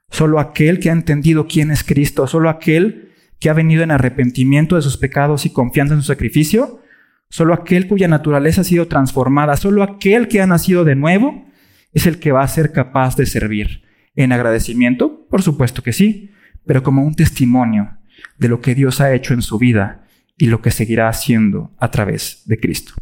Solo 0.09 0.39
aquel 0.39 0.79
que 0.79 0.89
ha 0.89 0.93
entendido 0.93 1.47
quién 1.47 1.71
es 1.71 1.83
Cristo, 1.83 2.27
solo 2.27 2.49
aquel 2.49 3.11
que 3.39 3.49
ha 3.49 3.53
venido 3.53 3.83
en 3.83 3.91
arrepentimiento 3.91 4.75
de 4.75 4.81
sus 4.81 4.97
pecados 4.97 5.45
y 5.45 5.51
confianza 5.51 5.93
en 5.93 6.01
su 6.01 6.07
sacrificio, 6.07 6.81
solo 7.29 7.53
aquel 7.53 7.87
cuya 7.87 8.07
naturaleza 8.07 8.61
ha 8.61 8.65
sido 8.65 8.87
transformada, 8.87 9.55
solo 9.55 9.83
aquel 9.83 10.27
que 10.27 10.41
ha 10.41 10.47
nacido 10.47 10.83
de 10.83 10.95
nuevo, 10.95 11.45
es 11.93 12.05
el 12.05 12.19
que 12.19 12.31
va 12.31 12.43
a 12.43 12.47
ser 12.47 12.71
capaz 12.71 13.15
de 13.15 13.25
servir. 13.25 13.83
En 14.15 14.31
agradecimiento, 14.31 15.27
por 15.29 15.41
supuesto 15.41 15.83
que 15.83 15.93
sí, 15.93 16.31
pero 16.65 16.83
como 16.83 17.03
un 17.03 17.15
testimonio 17.15 17.97
de 18.37 18.49
lo 18.49 18.59
que 18.61 18.75
Dios 18.75 18.99
ha 18.99 19.13
hecho 19.13 19.33
en 19.33 19.41
su 19.41 19.57
vida 19.57 20.03
y 20.37 20.47
lo 20.47 20.61
que 20.61 20.71
seguirá 20.71 21.07
haciendo 21.07 21.71
a 21.77 21.91
través 21.91 22.43
de 22.45 22.59
Cristo. 22.59 22.93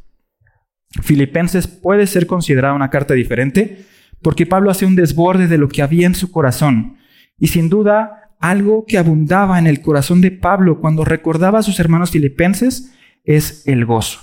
Filipenses 1.01 1.67
puede 1.67 2.07
ser 2.07 2.27
considerada 2.27 2.73
una 2.73 2.89
carta 2.89 3.13
diferente 3.13 3.85
porque 4.21 4.45
Pablo 4.45 4.71
hace 4.71 4.85
un 4.85 4.95
desborde 4.95 5.47
de 5.47 5.57
lo 5.57 5.69
que 5.69 5.81
había 5.81 6.07
en 6.07 6.15
su 6.15 6.31
corazón 6.31 6.96
y 7.39 7.47
sin 7.47 7.69
duda 7.69 8.31
algo 8.39 8.85
que 8.85 8.97
abundaba 8.97 9.59
en 9.59 9.67
el 9.67 9.81
corazón 9.81 10.21
de 10.21 10.31
Pablo 10.31 10.79
cuando 10.79 11.05
recordaba 11.05 11.59
a 11.59 11.63
sus 11.63 11.79
hermanos 11.79 12.11
filipenses 12.11 12.93
es 13.23 13.67
el 13.67 13.85
gozo. 13.85 14.19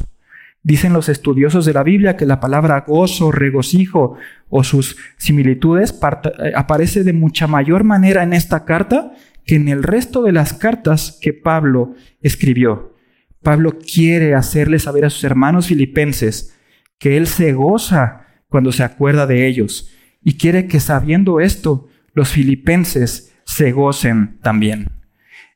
Dicen 0.62 0.94
los 0.94 1.10
estudiosos 1.10 1.66
de 1.66 1.74
la 1.74 1.82
Biblia 1.82 2.16
que 2.16 2.24
la 2.24 2.40
palabra 2.40 2.84
gozo, 2.86 3.30
regocijo 3.30 4.16
o 4.48 4.64
sus 4.64 4.96
similitudes 5.18 5.92
eh, 5.92 6.52
aparece 6.56 7.04
de 7.04 7.12
mucha 7.12 7.46
mayor 7.46 7.84
manera 7.84 8.22
en 8.22 8.32
esta 8.32 8.64
carta 8.64 9.12
que 9.44 9.56
en 9.56 9.68
el 9.68 9.82
resto 9.82 10.22
de 10.22 10.32
las 10.32 10.54
cartas 10.54 11.18
que 11.20 11.34
Pablo 11.34 11.94
escribió. 12.22 12.94
Pablo 13.42 13.78
quiere 13.78 14.34
hacerle 14.34 14.78
saber 14.78 15.04
a 15.04 15.10
sus 15.10 15.24
hermanos 15.24 15.66
filipenses 15.66 16.56
que 16.98 17.18
él 17.18 17.26
se 17.26 17.52
goza 17.52 18.24
cuando 18.48 18.72
se 18.72 18.84
acuerda 18.84 19.26
de 19.26 19.46
ellos 19.46 19.90
y 20.22 20.38
quiere 20.38 20.66
que 20.66 20.80
sabiendo 20.80 21.40
esto 21.40 21.88
los 22.14 22.30
filipenses 22.30 23.34
se 23.44 23.72
gocen 23.72 24.38
también. 24.40 24.88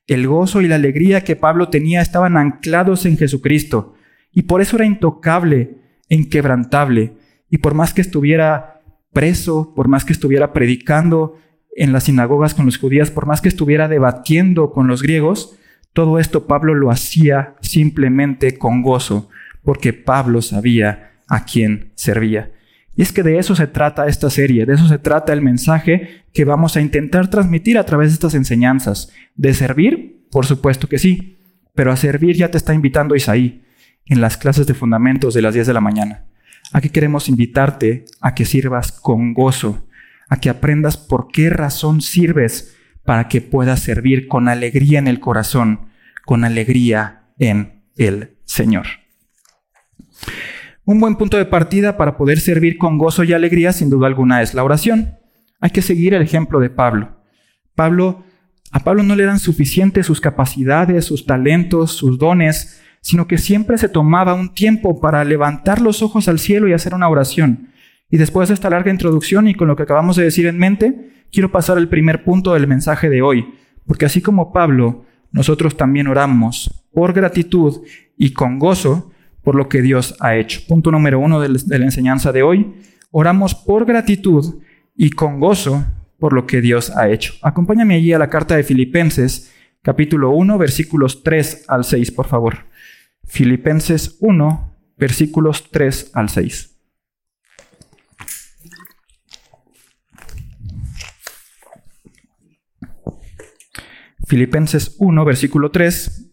El 0.07 0.27
gozo 0.27 0.61
y 0.61 0.69
la 0.69 0.75
alegría 0.75 1.23
que 1.25 1.37
Pablo 1.37 1.69
tenía 1.69 2.01
estaban 2.01 2.37
anclados 2.37 3.07
en 3.07 3.17
Jesucristo 3.17 3.95
y 4.33 4.43
por 4.43 4.61
eso 4.61 4.77
era 4.77 4.87
intocable 4.87 5.79
e 6.09 6.15
inquebrantable. 6.15 7.15
Y 7.51 7.59
por 7.59 7.75
más 7.75 7.95
que 7.95 8.01
estuviera 8.01 8.83
preso, 9.13 9.73
por 9.75 9.89
más 9.89 10.05
que 10.05 10.13
estuviera 10.13 10.53
predicando 10.53 11.39
en 11.77 11.93
las 11.93 12.05
sinagogas 12.05 12.55
con 12.55 12.67
los 12.67 12.79
judíos, 12.79 13.11
por 13.11 13.27
más 13.27 13.41
que 13.41 13.49
estuviera 13.49 13.89
debatiendo 13.89 14.73
con 14.73 14.89
los 14.89 15.03
griegos, 15.03 15.57
todo 15.93 16.19
esto 16.19 16.47
Pablo 16.47 16.75
lo 16.75 16.91
hacía 16.91 17.55
simplemente 17.61 18.59
con 18.59 18.83
gozo, 18.83 19.29
porque 19.63 19.93
Pablo 19.93 20.43
sabía 20.43 21.13
a 21.29 21.45
quién 21.45 21.93
servía. 21.95 22.53
Y 22.99 23.03
es 23.03 23.13
que 23.13 23.23
de 23.23 23.39
eso 23.39 23.55
se 23.55 23.69
trata 23.69 24.09
esta 24.09 24.29
serie, 24.29 24.67
de 24.67 24.75
eso 24.75 24.89
se 24.89 24.99
trata 24.99 25.33
el 25.33 25.41
mensaje 25.41 26.25
que 26.35 26.45
vamos 26.45 26.77
a 26.77 26.81
intentar 26.81 27.31
transmitir 27.31 27.79
a 27.79 27.87
través 27.87 28.09
de 28.09 28.15
estas 28.15 28.35
enseñanzas. 28.35 29.13
¿De 29.37 29.55
servir? 29.55 30.27
Por 30.33 30.47
supuesto 30.47 30.89
que 30.89 30.99
sí, 30.99 31.39
pero 31.77 31.93
a 31.93 31.97
servir 31.97 32.35
ya 32.35 32.51
te 32.51 32.59
está 32.59 32.75
invitando 32.75 33.15
Isaí 33.15 33.63
en 34.07 34.21
las 34.21 34.37
clases 34.37 34.67
de 34.67 34.75
fundamentos 34.75 35.33
de 35.33 35.43
las 35.43 35.55
10 35.55 35.69
de 35.69 35.75
la 35.75 35.81
mañana. 35.81 36.25
Aquí 36.73 36.91
queremos 36.91 37.29
invitarte 37.29 38.05
a 38.21 38.35
que 38.35 38.45
sirvas 38.45 38.91
con 38.91 39.33
gozo, 39.33 39.87
a 40.29 40.41
que 40.41 40.51
aprendas 40.51 40.97
por 40.97 41.29
qué 41.29 41.51
razón 41.51 42.01
sirves 42.01 42.77
para 43.05 43.29
que 43.29 43.41
puedas 43.41 43.79
servir 43.79 44.27
con 44.27 44.49
alegría 44.49 44.99
en 44.99 45.07
el 45.07 45.21
corazón, 45.21 45.87
con 46.25 46.43
alegría 46.43 47.29
en 47.39 47.85
el 47.97 48.39
Señor. 48.45 48.87
Un 50.89 51.01
buen 51.01 51.17
punto 51.17 51.37
de 51.37 51.45
partida 51.45 51.99
para 51.99 52.17
poder 52.17 52.41
servir 52.41 52.79
con 52.79 52.97
gozo 52.97 53.23
y 53.23 53.35
alegría, 53.35 53.75
sin 53.75 53.91
duda 53.91 54.07
alguna, 54.07 54.41
es 54.41 54.55
la 54.55 54.65
oración. 54.65 55.19
Hay 55.61 55.69
que 55.69 55.83
seguir 55.83 56.15
el 56.15 56.23
ejemplo 56.23 56.61
de 56.61 56.71
Pablo. 56.71 57.11
Pablo, 57.75 58.25
a 58.71 58.81
Pablo 58.81 59.03
no 59.03 59.15
le 59.15 59.25
eran 59.25 59.39
suficientes 59.39 60.07
sus 60.07 60.23
capacidades, 60.23 61.05
sus 61.05 61.27
talentos, 61.27 61.91
sus 61.93 62.19
dones, 62.19 62.81
sino 63.03 63.29
que 63.29 63.37
siempre 63.37 63.77
se 63.77 63.91
tomaba 63.91 64.33
un 64.33 64.55
tiempo 64.55 64.99
para 64.99 65.23
levantar 65.25 65.83
los 65.83 66.01
ojos 66.01 66.27
al 66.27 66.39
cielo 66.39 66.67
y 66.69 66.73
hacer 66.73 66.95
una 66.95 67.11
oración. 67.11 67.69
Y 68.09 68.17
después 68.17 68.49
de 68.49 68.55
esta 68.55 68.71
larga 68.71 68.91
introducción 68.91 69.47
y 69.47 69.55
con 69.55 69.69
lo 69.69 69.77
que 69.77 69.83
acabamos 69.83 70.17
de 70.17 70.25
decir 70.25 70.47
en 70.47 70.57
mente, 70.57 71.11
quiero 71.31 71.53
pasar 71.53 71.77
al 71.77 71.91
primer 71.91 72.25
punto 72.25 72.55
del 72.55 72.67
mensaje 72.67 73.11
de 73.11 73.21
hoy, 73.21 73.47
porque 73.85 74.07
así 74.07 74.23
como 74.23 74.55
Pablo, 74.55 75.05
nosotros 75.33 75.77
también 75.77 76.07
oramos 76.07 76.87
por 76.95 77.13
gratitud 77.13 77.83
y 78.17 78.33
con 78.33 78.59
gozo 78.59 79.13
por 79.49 79.55
lo 79.55 79.67
que 79.67 79.81
Dios 79.81 80.15
ha 80.21 80.37
hecho. 80.37 80.61
Punto 80.69 80.91
número 80.91 81.19
uno 81.19 81.41
de 81.41 81.79
la 81.79 81.85
enseñanza 81.87 82.33
de 82.33 82.43
hoy, 82.43 82.75
oramos 83.11 83.55
por 83.55 83.87
gratitud 83.87 84.61
y 84.95 85.09
con 85.09 85.41
gozo 85.41 85.87
por 86.19 86.35
lo 86.35 86.47
que 86.47 86.61
Dios 86.61 86.95
ha 86.95 87.09
hecho. 87.09 87.33
Acompáñame 87.41 87.95
allí 87.95 88.13
a 88.13 88.19
la 88.19 88.29
carta 88.29 88.57
de 88.57 88.63
Filipenses, 88.63 89.51
capítulo 89.81 90.33
1, 90.33 90.59
versículos 90.59 91.23
3 91.23 91.65
al 91.67 91.85
6, 91.85 92.11
por 92.11 92.27
favor. 92.27 92.67
Filipenses 93.25 94.19
1, 94.21 94.77
versículos 94.99 95.71
3 95.71 96.11
al 96.13 96.29
6. 96.29 96.79
Filipenses 104.27 104.95
1, 104.99 105.25
versículo 105.25 105.71
3, 105.71 106.28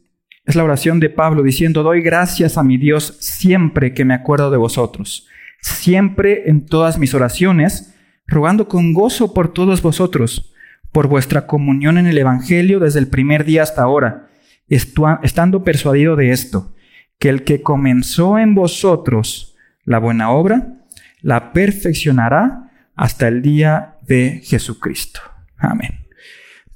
es 0.46 0.56
la 0.56 0.64
oración 0.64 1.00
de 1.00 1.10
Pablo 1.10 1.44
diciendo, 1.44 1.84
doy 1.84 2.02
gracias 2.02 2.58
a 2.58 2.64
mi 2.64 2.78
Dios 2.78 3.18
siempre 3.20 3.94
que 3.94 4.06
me 4.06 4.14
acuerdo 4.14 4.52
de 4.52 4.58
vosotros, 4.58 5.28
siempre 5.62 6.50
en 6.50 6.66
todas 6.66 6.98
mis 6.98 7.14
oraciones, 7.14 7.96
rogando 8.28 8.68
con 8.68 8.94
gozo 8.94 9.34
por 9.34 9.54
todos 9.54 9.82
vosotros, 9.82 10.54
por 10.92 11.08
vuestra 11.08 11.48
comunión 11.48 11.98
en 11.98 12.08
el 12.08 12.18
Evangelio 12.18 12.80
desde 12.80 13.00
el 13.00 13.08
primer 13.08 13.44
día 13.44 13.64
hasta 13.64 13.84
ahora, 13.84 14.30
estando 14.68 15.64
persuadido 15.64 16.16
de 16.16 16.32
esto 16.32 16.74
que 17.20 17.30
el 17.30 17.44
que 17.44 17.62
comenzó 17.62 18.38
en 18.38 18.56
vosotros 18.56 19.56
la 19.84 20.00
buena 20.00 20.32
obra, 20.32 20.86
la 21.22 21.54
perfeccionará 21.54 22.72
hasta 22.96 23.28
el 23.28 23.42
día 23.42 23.96
de 24.08 24.42
Jesucristo. 24.44 25.22
Amén. 25.58 26.06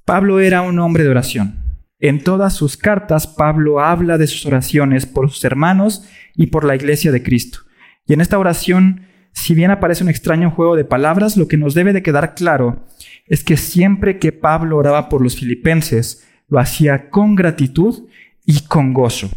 Pablo 0.06 0.40
era 0.40 0.62
un 0.62 0.80
hombre 0.80 1.04
de 1.04 1.10
oración. 1.10 1.59
En 2.00 2.24
todas 2.24 2.56
sus 2.56 2.77
cartas, 2.77 3.27
Pablo 3.27 3.82
habla 3.82 4.18
de 4.18 4.27
sus 4.27 4.46
oraciones 4.46 5.06
por 5.06 5.29
sus 5.29 5.44
hermanos 5.44 6.06
y 6.36 6.48
por 6.48 6.63
la 6.63 6.75
iglesia 6.75 7.12
de 7.12 7.22
Cristo. 7.22 7.60
Y 8.08 8.13
en 8.13 8.22
esta 8.22 8.39
oración, 8.39 9.01
si 9.34 9.53
bien 9.53 9.70
aparece 9.70 10.03
un 10.03 10.10
extraño 10.10 10.50
juego 10.50 10.77
de 10.77 10.86
palabras, 10.86 11.36
lo 11.36 11.50
que 11.50 11.58
nos 11.58 11.74
debe 11.74 11.91
de 11.91 12.01
quedar 12.01 12.36
claro 12.36 12.86
es 13.25 13.44
que 13.44 13.58
siempre 13.58 14.18
que 14.18 14.32
Pablo 14.32 14.77
oraba 14.77 15.10
por 15.10 15.22
los 15.22 15.36
filipenses, 15.36 16.25
lo 16.48 16.58
hacía 16.58 17.10
con 17.10 17.36
gratitud 17.36 18.08
y 18.46 18.62
con 18.62 18.94
gozo. 18.94 19.29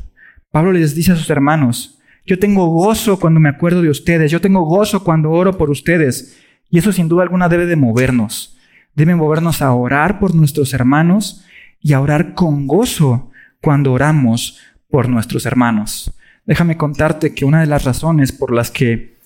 Pablo 0.53 0.73
les 0.73 0.95
dice 0.95 1.13
a 1.13 1.17
sus 1.17 1.31
hermanos, 1.31 1.99
yo 2.25 2.39
tengo 2.39 2.69
gozo 2.69 3.19
cuando 3.19 3.41
me 3.41 3.49
acuerdo 3.49 3.83
de 3.83 3.91
ustedes, 3.91 4.31
yo 4.31 4.41
tengo 4.41 4.63
gozo 4.63 5.03
cuando 5.03 5.33
oro 5.33 5.59
por 5.59 5.69
ustedes. 5.69 6.39
Y 6.71 6.79
eso 6.79 6.93
sin 6.93 7.09
duda 7.09 7.25
alguna 7.25 7.49
debe 7.49 7.67
de 7.67 7.75
movernos. 7.75 8.57
Debe 8.95 9.17
movernos 9.17 9.61
a 9.63 9.73
orar 9.73 10.21
por 10.21 10.35
nuestros 10.35 10.73
hermanos 10.73 11.45
y 11.83 11.93
a 11.93 12.01
orar 12.01 12.35
con 12.35 12.67
gozo 12.67 13.31
cuando 13.61 13.93
oramos 13.93 14.59
por 14.89 15.09
nuestros 15.09 15.47
hermanos. 15.47 16.13
Déjame 16.47 16.77
contarte 16.77 17.35
que 17.35 17.45
una 17.45 17.61
de 17.61 17.67
las 17.67 17.85
razones 17.85 18.33
por 18.33 18.53
las 18.53 18.71
que 18.71 19.19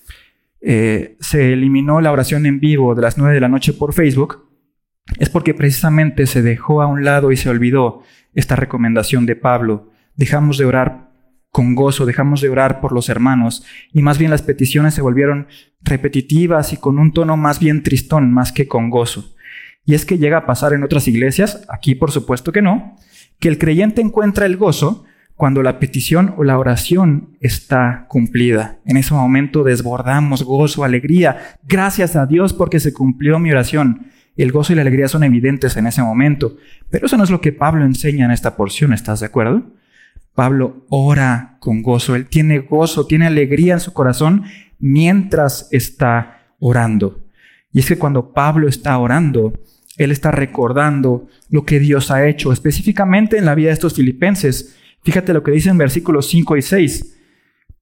eh, 0.61 1.17
se 1.21 1.53
eliminó 1.53 2.01
la 2.01 2.13
oración 2.13 2.47
en 2.47 2.61
vivo 2.61 2.95
de 2.95 3.03
las 3.03 3.19
9 3.19 3.35
de 3.35 3.41
la 3.41 3.49
noche 3.49 3.73
por 3.73 3.93
Facebook 3.93 4.47
es 5.19 5.31
porque 5.31 5.55
precisamente 5.55 6.27
se 6.27 6.43
dejó 6.43 6.83
a 6.83 6.87
un 6.87 7.05
lado 7.05 7.31
y 7.31 7.37
se 7.37 7.49
olvidó 7.49 8.03
esta 8.35 8.57
recomendación 8.57 9.27
de 9.27 9.37
Pablo. 9.37 9.93
Dejamos 10.17 10.59
de 10.59 10.65
orar 10.65 11.11
con 11.51 11.75
gozo, 11.75 12.05
dejamos 12.05 12.41
de 12.41 12.51
orar 12.51 12.81
por 12.81 12.93
los 12.93 13.09
hermanos 13.09 13.65
y 13.93 14.03
más 14.03 14.19
bien 14.19 14.31
las 14.31 14.43
peticiones 14.43 14.95
se 14.95 15.03
volvieron 15.03 15.47
repetitivas 15.81 16.73
y 16.73 16.77
con 16.77 16.99
un 16.99 17.13
tono 17.13 17.37
más 17.37 17.61
bien 17.61 17.83
tristón, 17.83 18.33
más 18.33 18.53
que 18.53 18.69
con 18.69 18.91
gozo. 18.91 19.36
Y 19.87 19.95
es 19.95 20.05
que 20.05 20.19
llega 20.19 20.38
a 20.38 20.47
pasar 20.47 20.73
en 20.73 20.83
otras 20.83 21.09
iglesias, 21.09 21.64
aquí 21.71 21.95
por 21.95 22.11
supuesto 22.11 22.52
que 22.52 22.61
no, 22.61 22.97
que 23.38 23.49
el 23.49 23.57
creyente 23.57 24.02
encuentra 24.02 24.45
el 24.45 24.57
gozo 24.57 25.05
cuando 25.37 25.62
la 25.62 25.78
petición 25.78 26.35
o 26.37 26.45
la 26.45 26.59
oración 26.59 27.37
está 27.40 28.07
cumplida. 28.09 28.78
En 28.85 28.97
ese 28.97 29.14
momento 29.14 29.62
desbordamos 29.62 30.43
gozo, 30.43 30.83
alegría. 30.83 31.57
Gracias 31.62 32.16
a 32.16 32.26
Dios 32.26 32.52
porque 32.52 32.81
se 32.81 32.93
cumplió 32.93 33.38
mi 33.38 33.52
oración. 33.52 34.09
El 34.37 34.50
gozo 34.50 34.73
y 34.73 34.76
la 34.76 34.83
alegría 34.83 35.09
son 35.09 35.25
evidentes 35.25 35.76
en 35.76 35.87
ese 35.87 36.02
momento. 36.02 36.57
Pero 36.90 37.07
eso 37.07 37.16
no 37.16 37.25
es 37.25 37.31
lo 37.31 37.40
que 37.40 37.52
Pablo 37.52 37.85
enseña 37.85 38.25
en 38.25 38.31
esta 38.31 38.57
porción, 38.57 38.93
¿estás 38.93 39.21
de 39.21 39.26
acuerdo? 39.26 39.62
Pablo 40.35 40.85
ora 40.88 41.57
con 41.61 41.83
gozo, 41.83 42.14
él 42.14 42.26
tiene 42.26 42.59
gozo, 42.59 43.07
tiene 43.07 43.26
alegría 43.26 43.75
en 43.75 43.81
su 43.81 43.93
corazón 43.93 44.45
mientras 44.78 45.69
está 45.71 46.40
orando. 46.59 47.21
Y 47.73 47.81
es 47.81 47.87
que 47.87 47.99
cuando 47.99 48.33
Pablo 48.33 48.69
está 48.69 48.97
orando, 48.99 49.52
él 49.97 50.11
está 50.11 50.31
recordando 50.31 51.26
lo 51.49 51.65
que 51.65 51.79
Dios 51.79 52.11
ha 52.11 52.26
hecho, 52.26 52.53
específicamente 52.53 53.38
en 53.38 53.45
la 53.45 53.55
vida 53.55 53.69
de 53.69 53.75
estos 53.75 53.95
filipenses. 53.95 54.76
Fíjate 55.03 55.33
lo 55.33 55.43
que 55.43 55.53
dice 55.53 55.71
en 55.71 55.79
versículos 55.79 56.29
5 56.29 56.57
y 56.57 56.62
6. 56.62 57.19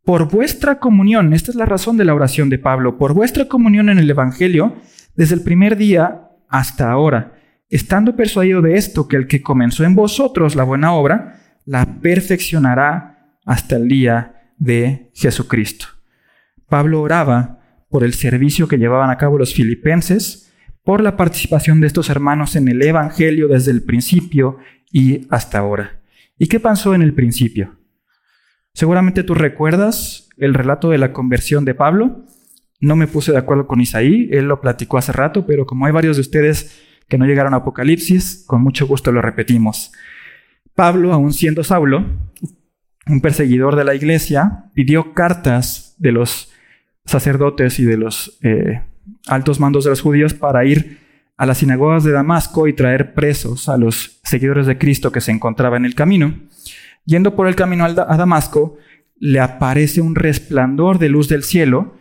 Por 0.04 0.30
vuestra 0.30 0.78
comunión, 0.78 1.32
esta 1.32 1.50
es 1.50 1.56
la 1.56 1.66
razón 1.66 1.96
de 1.96 2.04
la 2.04 2.14
oración 2.14 2.50
de 2.50 2.58
Pablo, 2.58 2.98
por 2.98 3.14
vuestra 3.14 3.48
comunión 3.48 3.88
en 3.88 3.98
el 3.98 4.10
Evangelio, 4.10 4.76
desde 5.16 5.34
el 5.34 5.42
primer 5.42 5.76
día 5.76 6.28
hasta 6.48 6.90
ahora, 6.90 7.32
estando 7.70 8.14
persuadido 8.14 8.60
de 8.60 8.76
esto, 8.76 9.08
que 9.08 9.16
el 9.16 9.26
que 9.26 9.42
comenzó 9.42 9.84
en 9.84 9.94
vosotros 9.94 10.54
la 10.54 10.64
buena 10.64 10.92
obra, 10.92 11.40
la 11.64 12.00
perfeccionará 12.00 13.38
hasta 13.44 13.76
el 13.76 13.88
día 13.88 14.52
de 14.58 15.10
Jesucristo. 15.14 15.86
Pablo 16.68 17.00
oraba 17.00 17.60
por 17.88 18.04
el 18.04 18.14
servicio 18.14 18.68
que 18.68 18.78
llevaban 18.78 19.10
a 19.10 19.16
cabo 19.16 19.38
los 19.38 19.54
filipenses, 19.54 20.52
por 20.84 21.02
la 21.02 21.16
participación 21.16 21.80
de 21.80 21.86
estos 21.86 22.10
hermanos 22.10 22.56
en 22.56 22.68
el 22.68 22.82
Evangelio 22.82 23.48
desde 23.48 23.70
el 23.70 23.82
principio 23.82 24.58
y 24.92 25.26
hasta 25.30 25.58
ahora. 25.58 26.00
¿Y 26.38 26.46
qué 26.46 26.60
pasó 26.60 26.94
en 26.94 27.02
el 27.02 27.14
principio? 27.14 27.76
Seguramente 28.74 29.22
tú 29.22 29.34
recuerdas 29.34 30.28
el 30.36 30.52
relato 30.52 30.90
de 30.90 30.98
la 30.98 31.12
conversión 31.12 31.64
de 31.64 31.74
Pablo. 31.74 32.24
No 32.80 32.96
me 32.96 33.06
puse 33.06 33.32
de 33.32 33.38
acuerdo 33.38 33.66
con 33.66 33.80
Isaí, 33.80 34.28
él 34.30 34.46
lo 34.46 34.60
platicó 34.60 34.98
hace 34.98 35.12
rato, 35.12 35.46
pero 35.46 35.64
como 35.64 35.86
hay 35.86 35.92
varios 35.92 36.16
de 36.16 36.20
ustedes 36.20 36.82
que 37.08 37.16
no 37.16 37.24
llegaron 37.24 37.54
a 37.54 37.58
Apocalipsis, 37.58 38.44
con 38.46 38.62
mucho 38.62 38.86
gusto 38.86 39.10
lo 39.10 39.22
repetimos. 39.22 39.92
Pablo, 40.74 41.12
aún 41.12 41.32
siendo 41.32 41.64
Saulo, 41.64 42.04
un 43.06 43.20
perseguidor 43.20 43.76
de 43.76 43.84
la 43.84 43.94
iglesia, 43.94 44.64
pidió 44.74 45.14
cartas 45.14 45.94
de 45.98 46.12
los 46.12 46.52
sacerdotes 47.04 47.78
y 47.78 47.84
de 47.84 47.96
los 47.96 48.38
eh, 48.42 48.82
altos 49.26 49.60
mandos 49.60 49.84
de 49.84 49.90
los 49.90 50.00
judíos 50.00 50.34
para 50.34 50.64
ir 50.64 50.98
a 51.36 51.46
las 51.46 51.58
sinagogas 51.58 52.04
de 52.04 52.12
Damasco 52.12 52.68
y 52.68 52.72
traer 52.72 53.14
presos 53.14 53.68
a 53.68 53.76
los 53.76 54.20
seguidores 54.22 54.66
de 54.66 54.78
Cristo 54.78 55.10
que 55.10 55.20
se 55.20 55.32
encontraban 55.32 55.82
en 55.82 55.86
el 55.86 55.94
camino. 55.94 56.34
Yendo 57.04 57.34
por 57.34 57.48
el 57.48 57.56
camino 57.56 57.84
a 57.84 58.16
Damasco, 58.16 58.76
le 59.18 59.40
aparece 59.40 60.00
un 60.00 60.14
resplandor 60.14 60.98
de 60.98 61.08
luz 61.08 61.28
del 61.28 61.42
cielo 61.42 61.96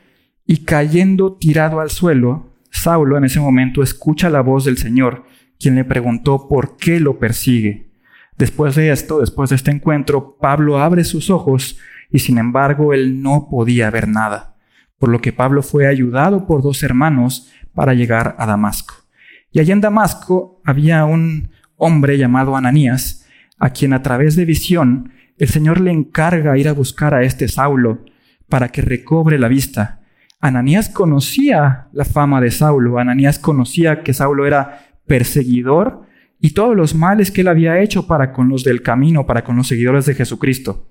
y 0.45 0.65
cayendo 0.65 1.33
tirado 1.33 1.79
al 1.79 1.89
suelo, 1.89 2.53
Saulo 2.69 3.17
en 3.17 3.24
ese 3.24 3.39
momento 3.39 3.83
escucha 3.83 4.29
la 4.29 4.41
voz 4.41 4.65
del 4.65 4.77
Señor, 4.77 5.25
quien 5.60 5.75
le 5.75 5.86
preguntó 5.86 6.48
por 6.48 6.77
qué 6.77 7.00
lo 7.00 7.19
persigue. 7.19 7.91
Después 8.38 8.75
de 8.75 8.91
esto, 8.91 9.19
después 9.19 9.51
de 9.51 9.55
este 9.55 9.72
encuentro, 9.72 10.38
Pablo 10.39 10.79
abre 10.79 11.03
sus 11.03 11.29
ojos 11.29 11.77
y 12.10 12.19
sin 12.19 12.38
embargo 12.38 12.93
él 12.93 13.22
no 13.22 13.48
podía 13.50 13.89
ver 13.89 14.07
nada, 14.07 14.52
por 15.00 15.09
lo 15.09 15.19
que 15.19 15.33
Pablo 15.33 15.63
fue 15.63 15.88
ayudado 15.88 16.45
por 16.45 16.62
dos 16.62 16.83
hermanos 16.83 17.51
para 17.73 17.93
llegar 17.93 18.35
a 18.38 18.45
Damasco. 18.45 18.95
Y 19.51 19.59
allí 19.59 19.71
en 19.71 19.81
Damasco 19.81 20.62
había 20.63 21.05
un 21.05 21.50
hombre 21.77 22.17
llamado 22.17 22.55
Ananías, 22.55 23.25
a 23.59 23.69
quien 23.69 23.93
a 23.93 24.01
través 24.01 24.35
de 24.35 24.45
visión 24.45 25.12
el 25.38 25.50
Señor 25.50 25.79
le 25.79 25.91
encarga 25.91 26.57
ir 26.57 26.67
a 26.67 26.73
buscar 26.73 27.13
a 27.13 27.23
este 27.23 27.47
Saulo 27.47 28.05
para 28.50 28.69
que 28.69 28.81
recobre 28.81 29.39
la 29.39 29.47
vista. 29.47 30.01
Ananías 30.39 30.89
conocía 30.89 31.88
la 31.93 32.05
fama 32.05 32.41
de 32.41 32.51
Saulo, 32.51 33.00
Ananías 33.00 33.39
conocía 33.39 34.03
que 34.03 34.13
Saulo 34.13 34.45
era 34.45 34.88
perseguidor 35.05 36.03
y 36.39 36.51
todos 36.51 36.75
los 36.75 36.95
males 36.95 37.31
que 37.31 37.41
él 37.41 37.47
había 37.47 37.79
hecho 37.79 38.05
para 38.05 38.33
con 38.33 38.50
los 38.50 38.63
del 38.63 38.81
camino, 38.81 39.25
para 39.25 39.43
con 39.43 39.55
los 39.55 39.67
seguidores 39.67 40.05
de 40.05 40.15
Jesucristo. 40.15 40.89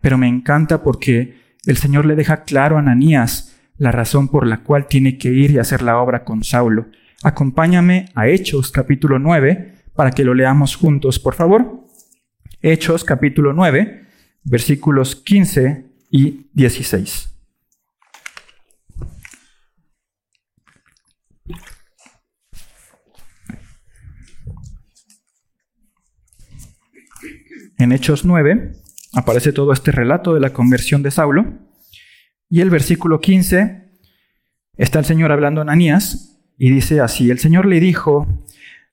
Pero 0.00 0.16
me 0.16 0.28
encanta 0.28 0.82
porque 0.82 1.36
el 1.68 1.76
Señor 1.76 2.06
le 2.06 2.16
deja 2.16 2.44
claro 2.44 2.76
a 2.76 2.78
Ananías 2.78 3.54
la 3.76 3.92
razón 3.92 4.28
por 4.28 4.46
la 4.46 4.62
cual 4.62 4.88
tiene 4.88 5.18
que 5.18 5.28
ir 5.28 5.50
y 5.50 5.58
hacer 5.58 5.82
la 5.82 5.98
obra 5.98 6.24
con 6.24 6.42
Saulo. 6.42 6.86
Acompáñame 7.22 8.08
a 8.14 8.26
Hechos 8.26 8.72
capítulo 8.72 9.18
9 9.18 9.74
para 9.94 10.10
que 10.10 10.24
lo 10.24 10.32
leamos 10.32 10.76
juntos, 10.76 11.18
por 11.18 11.34
favor. 11.34 11.84
Hechos 12.62 13.04
capítulo 13.04 13.52
9, 13.52 14.06
versículos 14.44 15.14
15 15.14 15.84
y 16.10 16.48
16. 16.54 17.34
En 27.76 27.92
Hechos 27.92 28.24
9 28.24 28.72
aparece 29.18 29.52
todo 29.52 29.72
este 29.72 29.90
relato 29.90 30.34
de 30.34 30.40
la 30.40 30.52
conversión 30.52 31.02
de 31.02 31.10
Saulo. 31.10 31.46
Y 32.48 32.60
el 32.60 32.70
versículo 32.70 33.20
15 33.20 33.90
está 34.76 35.00
el 35.00 35.04
Señor 35.04 35.32
hablando 35.32 35.60
a 35.60 35.62
Ananías 35.62 36.40
y 36.56 36.70
dice 36.70 37.00
así, 37.00 37.30
el 37.30 37.38
Señor 37.38 37.66
le 37.66 37.80
dijo, 37.80 38.26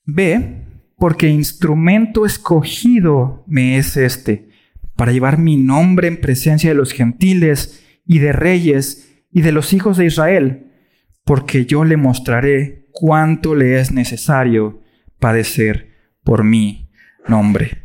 ve, 0.05 0.65
porque 0.97 1.29
instrumento 1.29 2.25
escogido 2.25 3.43
me 3.47 3.77
es 3.77 3.97
este, 3.97 4.49
para 4.95 5.11
llevar 5.11 5.37
mi 5.37 5.57
nombre 5.57 6.07
en 6.07 6.19
presencia 6.19 6.69
de 6.69 6.75
los 6.75 6.91
gentiles 6.91 7.83
y 8.05 8.19
de 8.19 8.31
reyes 8.31 9.23
y 9.31 9.41
de 9.41 9.51
los 9.51 9.73
hijos 9.73 9.97
de 9.97 10.05
Israel, 10.05 10.71
porque 11.23 11.65
yo 11.65 11.83
le 11.85 11.97
mostraré 11.97 12.87
cuánto 12.91 13.55
le 13.55 13.79
es 13.79 13.91
necesario 13.91 14.81
padecer 15.19 15.93
por 16.23 16.43
mi 16.43 16.89
nombre 17.27 17.84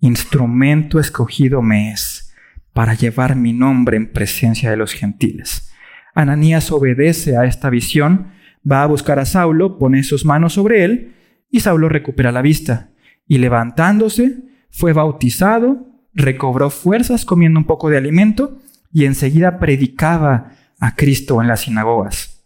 instrumento 0.00 0.98
escogido 0.98 1.62
me 1.62 1.92
es 1.92 2.34
para 2.72 2.94
llevar 2.94 3.36
mi 3.36 3.52
nombre 3.52 3.96
en 3.96 4.12
presencia 4.12 4.70
de 4.70 4.76
los 4.76 4.92
gentiles. 4.92 5.70
Ananías 6.14 6.70
obedece 6.72 7.36
a 7.36 7.44
esta 7.44 7.70
visión, 7.70 8.32
va 8.70 8.82
a 8.82 8.86
buscar 8.86 9.18
a 9.18 9.26
Saulo, 9.26 9.78
pone 9.78 10.02
sus 10.02 10.24
manos 10.24 10.54
sobre 10.54 10.84
él, 10.84 11.14
y 11.50 11.60
Saulo 11.60 11.88
recupera 11.88 12.32
la 12.32 12.42
vista. 12.42 12.90
Y 13.26 13.38
levantándose, 13.38 14.38
fue 14.70 14.92
bautizado, 14.92 15.86
recobró 16.14 16.70
fuerzas 16.70 17.24
comiendo 17.24 17.58
un 17.58 17.66
poco 17.66 17.90
de 17.90 17.96
alimento, 17.96 18.58
y 18.92 19.04
enseguida 19.04 19.58
predicaba 19.58 20.52
a 20.80 20.94
Cristo 20.96 21.40
en 21.40 21.48
las 21.48 21.62
sinagogas. 21.62 22.44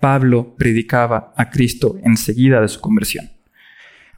Pablo 0.00 0.54
predicaba 0.56 1.32
a 1.36 1.50
Cristo 1.50 1.98
enseguida 2.02 2.60
de 2.60 2.68
su 2.68 2.80
conversión. 2.80 3.37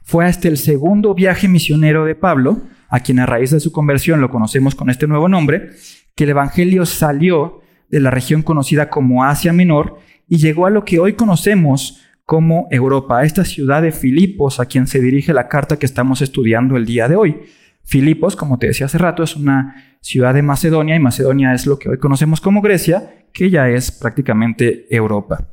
Fue 0.03 0.25
hasta 0.25 0.47
el 0.47 0.57
segundo 0.57 1.13
viaje 1.13 1.47
misionero 1.47 2.05
de 2.05 2.15
Pablo, 2.15 2.61
a 2.89 2.99
quien 2.99 3.19
a 3.19 3.25
raíz 3.25 3.51
de 3.51 3.59
su 3.59 3.71
conversión 3.71 4.21
lo 4.21 4.29
conocemos 4.29 4.75
con 4.75 4.89
este 4.89 5.07
nuevo 5.07 5.29
nombre, 5.29 5.69
que 6.15 6.25
el 6.25 6.31
Evangelio 6.31 6.85
salió 6.85 7.61
de 7.89 7.99
la 7.99 8.11
región 8.11 8.41
conocida 8.41 8.89
como 8.89 9.23
Asia 9.23 9.53
Menor 9.53 9.99
y 10.27 10.37
llegó 10.37 10.65
a 10.65 10.69
lo 10.69 10.85
que 10.85 10.99
hoy 10.99 11.13
conocemos 11.13 12.01
como 12.25 12.67
Europa, 12.71 13.19
a 13.19 13.23
esta 13.25 13.43
ciudad 13.43 13.81
de 13.81 13.91
Filipos, 13.91 14.59
a 14.59 14.65
quien 14.65 14.87
se 14.87 15.01
dirige 15.01 15.33
la 15.33 15.49
carta 15.49 15.77
que 15.77 15.85
estamos 15.85 16.21
estudiando 16.21 16.77
el 16.77 16.85
día 16.85 17.09
de 17.09 17.17
hoy. 17.17 17.41
Filipos, 17.83 18.37
como 18.37 18.57
te 18.57 18.67
decía 18.67 18.85
hace 18.85 18.97
rato, 18.97 19.23
es 19.23 19.35
una 19.35 19.97
ciudad 19.99 20.33
de 20.33 20.41
Macedonia 20.41 20.95
y 20.95 20.99
Macedonia 20.99 21.53
es 21.53 21.65
lo 21.65 21.77
que 21.77 21.89
hoy 21.89 21.97
conocemos 21.97 22.39
como 22.39 22.61
Grecia, 22.61 23.25
que 23.33 23.49
ya 23.49 23.69
es 23.69 23.91
prácticamente 23.91 24.87
Europa. 24.95 25.49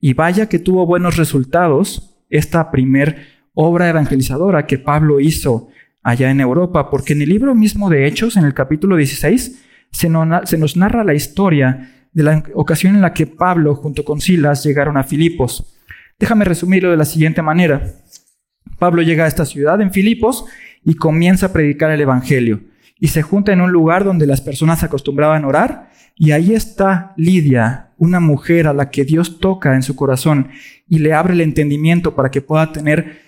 Y 0.00 0.14
vaya 0.14 0.48
que 0.48 0.58
tuvo 0.58 0.86
buenos 0.86 1.18
resultados 1.18 2.16
esta 2.30 2.70
primer 2.70 3.33
obra 3.54 3.88
evangelizadora 3.88 4.66
que 4.66 4.78
Pablo 4.78 5.20
hizo 5.20 5.68
allá 6.02 6.30
en 6.30 6.40
Europa, 6.40 6.90
porque 6.90 7.14
en 7.14 7.22
el 7.22 7.30
libro 7.30 7.54
mismo 7.54 7.88
de 7.88 8.06
Hechos, 8.06 8.36
en 8.36 8.44
el 8.44 8.52
capítulo 8.52 8.96
16, 8.96 9.64
se 9.90 10.08
nos, 10.08 10.76
narra 10.76 11.04
la 11.04 11.14
historia 11.14 12.06
de 12.12 12.22
la 12.22 12.44
ocasión 12.54 12.94
en 12.94 13.00
la 13.00 13.14
que 13.14 13.26
Pablo 13.26 13.74
junto 13.74 14.04
con 14.04 14.20
Silas 14.20 14.64
llegaron 14.64 14.96
a 14.96 15.04
Filipos. 15.04 15.78
Déjame 16.18 16.44
resumirlo 16.44 16.90
de 16.90 16.96
la 16.96 17.04
siguiente 17.04 17.42
manera. 17.42 17.82
Pablo 18.78 19.02
llega 19.02 19.24
a 19.24 19.28
esta 19.28 19.46
ciudad 19.46 19.80
en 19.80 19.92
Filipos 19.92 20.44
y 20.84 20.94
comienza 20.94 21.46
a 21.46 21.52
predicar 21.52 21.90
el 21.90 22.00
Evangelio. 22.00 22.60
Y 22.98 23.08
se 23.08 23.22
junta 23.22 23.52
en 23.52 23.60
un 23.60 23.72
lugar 23.72 24.04
donde 24.04 24.26
las 24.26 24.40
personas 24.40 24.82
acostumbraban 24.82 25.44
a 25.44 25.48
orar. 25.48 25.90
Y 26.16 26.32
ahí 26.32 26.54
está 26.54 27.12
Lidia, 27.16 27.92
una 27.98 28.20
mujer 28.20 28.66
a 28.66 28.72
la 28.72 28.90
que 28.90 29.04
Dios 29.04 29.38
toca 29.40 29.74
en 29.74 29.82
su 29.82 29.96
corazón 29.96 30.48
y 30.88 30.98
le 30.98 31.12
abre 31.12 31.34
el 31.34 31.40
entendimiento 31.40 32.14
para 32.14 32.30
que 32.30 32.40
pueda 32.40 32.72
tener 32.72 33.23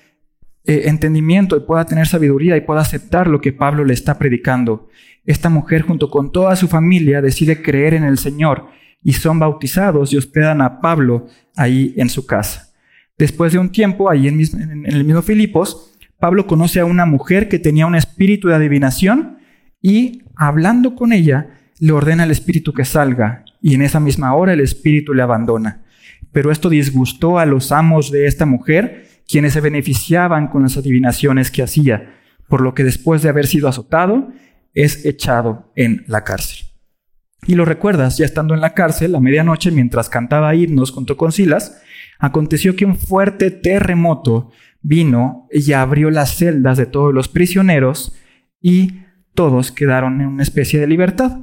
eh, 0.67 0.83
entendimiento 0.87 1.57
y 1.57 1.61
pueda 1.61 1.85
tener 1.85 2.07
sabiduría 2.07 2.57
y 2.57 2.61
pueda 2.61 2.81
aceptar 2.81 3.29
lo 3.29 3.41
que 3.41 3.53
Pablo 3.53 3.85
le 3.85 3.95
está 3.95 4.19
predicando. 4.19 4.89
Esta 5.25 5.49
mujer 5.49 5.83
junto 5.83 6.11
con 6.11 6.33
toda 6.33 6.57
su 6.57 6.69
familia 6.69 7.21
decide 7.21 7.63
creer 7.63 7.95
en 7.95 8.05
el 8.05 8.19
Señor 8.19 8.69
y 9.03 9.13
son 9.13 9.39
bautizados 9.39 10.13
y 10.13 10.17
hospedan 10.17 10.61
a 10.61 10.81
Pablo 10.81 11.27
ahí 11.57 11.95
en 11.97 12.09
su 12.09 12.27
casa. 12.27 12.73
Después 13.19 13.53
de 13.53 13.59
un 13.59 13.71
tiempo, 13.71 14.11
ahí 14.11 14.29
en, 14.29 14.41
en 14.41 14.87
el 14.87 15.05
mismo 15.05 15.23
Filipos, 15.23 15.93
Pablo 16.19 16.47
conoce 16.47 16.81
a 16.81 16.85
una 16.85 17.07
mujer 17.07 17.49
que 17.49 17.59
tenía 17.59 17.87
un 17.87 17.95
espíritu 17.95 18.49
de 18.49 18.55
adivinación 18.55 19.39
y 19.81 20.23
hablando 20.37 20.95
con 20.95 21.13
ella, 21.13 21.49
le 21.79 21.93
ordena 21.93 22.25
al 22.25 22.31
espíritu 22.31 22.73
que 22.73 22.85
salga, 22.85 23.45
y 23.61 23.75
en 23.75 23.83
esa 23.83 24.01
misma 24.01 24.35
hora 24.35 24.53
el 24.53 24.61
espíritu 24.61 25.15
le 25.15 25.23
abandona. 25.23 25.83
Pero 26.33 26.51
esto 26.51 26.69
disgustó 26.69 27.39
a 27.39 27.47
los 27.47 27.73
amos 27.73 28.11
de 28.11 28.27
esta 28.27 28.47
mujer, 28.47 29.06
quienes 29.29 29.53
se 29.53 29.61
beneficiaban 29.61 30.49
con 30.49 30.63
las 30.63 30.77
adivinaciones 30.77 31.51
que 31.51 31.63
hacía, 31.63 32.15
por 32.49 32.61
lo 32.61 32.75
que 32.75 32.85
después 32.85 33.23
de 33.23 33.29
haber 33.29 33.47
sido 33.47 33.69
azotado, 33.69 34.29
es 34.75 35.05
echado 35.05 35.73
en 35.75 36.05
la 36.07 36.23
cárcel. 36.25 36.67
Y 37.47 37.55
lo 37.55 37.65
recuerdas, 37.65 38.19
ya 38.19 38.25
estando 38.25 38.55
en 38.55 38.61
la 38.61 38.75
cárcel, 38.75 39.15
a 39.15 39.21
medianoche, 39.21 39.71
mientras 39.71 40.09
cantaba 40.09 40.55
himnos 40.55 40.91
junto 40.91 41.17
con 41.17 41.33
Silas, 41.33 41.81
aconteció 42.19 42.77
que 42.77 42.85
un 42.85 42.97
fuerte 42.97 43.51
terremoto 43.51 44.51
vino 44.83 45.49
y 45.51 45.73
abrió 45.73 46.11
las 46.11 46.37
celdas 46.37 46.77
de 46.79 46.87
todos 46.87 47.13
los 47.13 47.29
prisioneros 47.29 48.15
y 48.61 49.03
todos 49.35 49.73
quedaron 49.73 50.21
en 50.21 50.29
una 50.29 50.43
especie 50.43 50.81
de 50.81 50.87
libertad. 50.87 51.41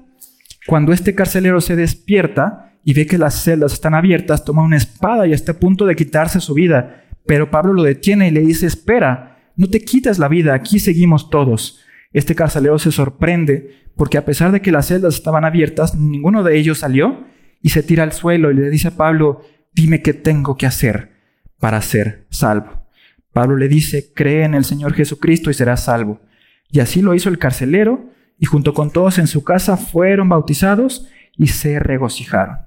Cuando 0.67 0.93
este 0.93 1.15
carcelero 1.15 1.61
se 1.61 1.75
despierta 1.75 2.73
y 2.83 2.93
ve 2.93 3.05
que 3.05 3.17
las 3.17 3.43
celdas 3.43 3.73
están 3.73 3.93
abiertas, 3.93 4.45
toma 4.45 4.63
una 4.63 4.77
espada 4.77 5.27
y 5.27 5.33
está 5.33 5.53
a 5.53 5.59
punto 5.59 5.85
de 5.85 5.95
quitarse 5.95 6.39
su 6.39 6.53
vida. 6.53 7.05
Pero 7.25 7.51
Pablo 7.51 7.73
lo 7.73 7.83
detiene 7.83 8.27
y 8.27 8.31
le 8.31 8.41
dice, 8.41 8.65
espera, 8.65 9.51
no 9.55 9.67
te 9.67 9.81
quites 9.81 10.19
la 10.19 10.27
vida, 10.27 10.53
aquí 10.53 10.79
seguimos 10.79 11.29
todos. 11.29 11.81
Este 12.11 12.35
carcelero 12.35 12.79
se 12.79 12.91
sorprende 12.91 13.83
porque 13.95 14.17
a 14.17 14.25
pesar 14.25 14.51
de 14.51 14.61
que 14.61 14.71
las 14.71 14.87
celdas 14.87 15.15
estaban 15.15 15.45
abiertas, 15.45 15.95
ninguno 15.95 16.43
de 16.43 16.57
ellos 16.57 16.79
salió 16.79 17.25
y 17.61 17.69
se 17.69 17.83
tira 17.83 18.03
al 18.03 18.11
suelo 18.11 18.51
y 18.51 18.55
le 18.55 18.69
dice 18.69 18.89
a 18.89 18.97
Pablo, 18.97 19.41
dime 19.73 20.01
qué 20.01 20.13
tengo 20.13 20.57
que 20.57 20.65
hacer 20.65 21.13
para 21.59 21.81
ser 21.81 22.25
salvo. 22.29 22.87
Pablo 23.31 23.55
le 23.57 23.67
dice, 23.67 24.11
cree 24.13 24.43
en 24.43 24.53
el 24.53 24.63
Señor 24.63 24.93
Jesucristo 24.93 25.49
y 25.49 25.53
serás 25.53 25.85
salvo. 25.85 26.21
Y 26.69 26.79
así 26.79 27.01
lo 27.01 27.15
hizo 27.15 27.29
el 27.29 27.39
carcelero, 27.39 28.11
y 28.39 28.45
junto 28.45 28.73
con 28.73 28.91
todos 28.91 29.19
en 29.19 29.27
su 29.27 29.43
casa 29.43 29.77
fueron 29.77 30.29
bautizados 30.29 31.07
y 31.37 31.47
se 31.47 31.79
regocijaron. 31.79 32.57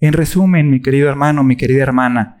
En 0.00 0.12
resumen, 0.12 0.70
mi 0.70 0.82
querido 0.82 1.08
hermano, 1.08 1.42
mi 1.44 1.56
querida 1.56 1.82
hermana, 1.82 2.38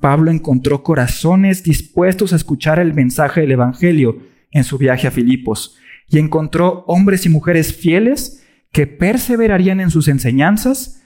Pablo 0.00 0.30
encontró 0.30 0.82
corazones 0.82 1.62
dispuestos 1.62 2.32
a 2.32 2.36
escuchar 2.36 2.78
el 2.78 2.94
mensaje 2.94 3.40
del 3.40 3.52
Evangelio 3.52 4.18
en 4.50 4.64
su 4.64 4.78
viaje 4.78 5.06
a 5.06 5.10
Filipos, 5.10 5.76
y 6.08 6.18
encontró 6.18 6.84
hombres 6.86 7.26
y 7.26 7.28
mujeres 7.28 7.74
fieles 7.74 8.44
que 8.72 8.86
perseverarían 8.86 9.80
en 9.80 9.90
sus 9.90 10.08
enseñanzas, 10.08 11.02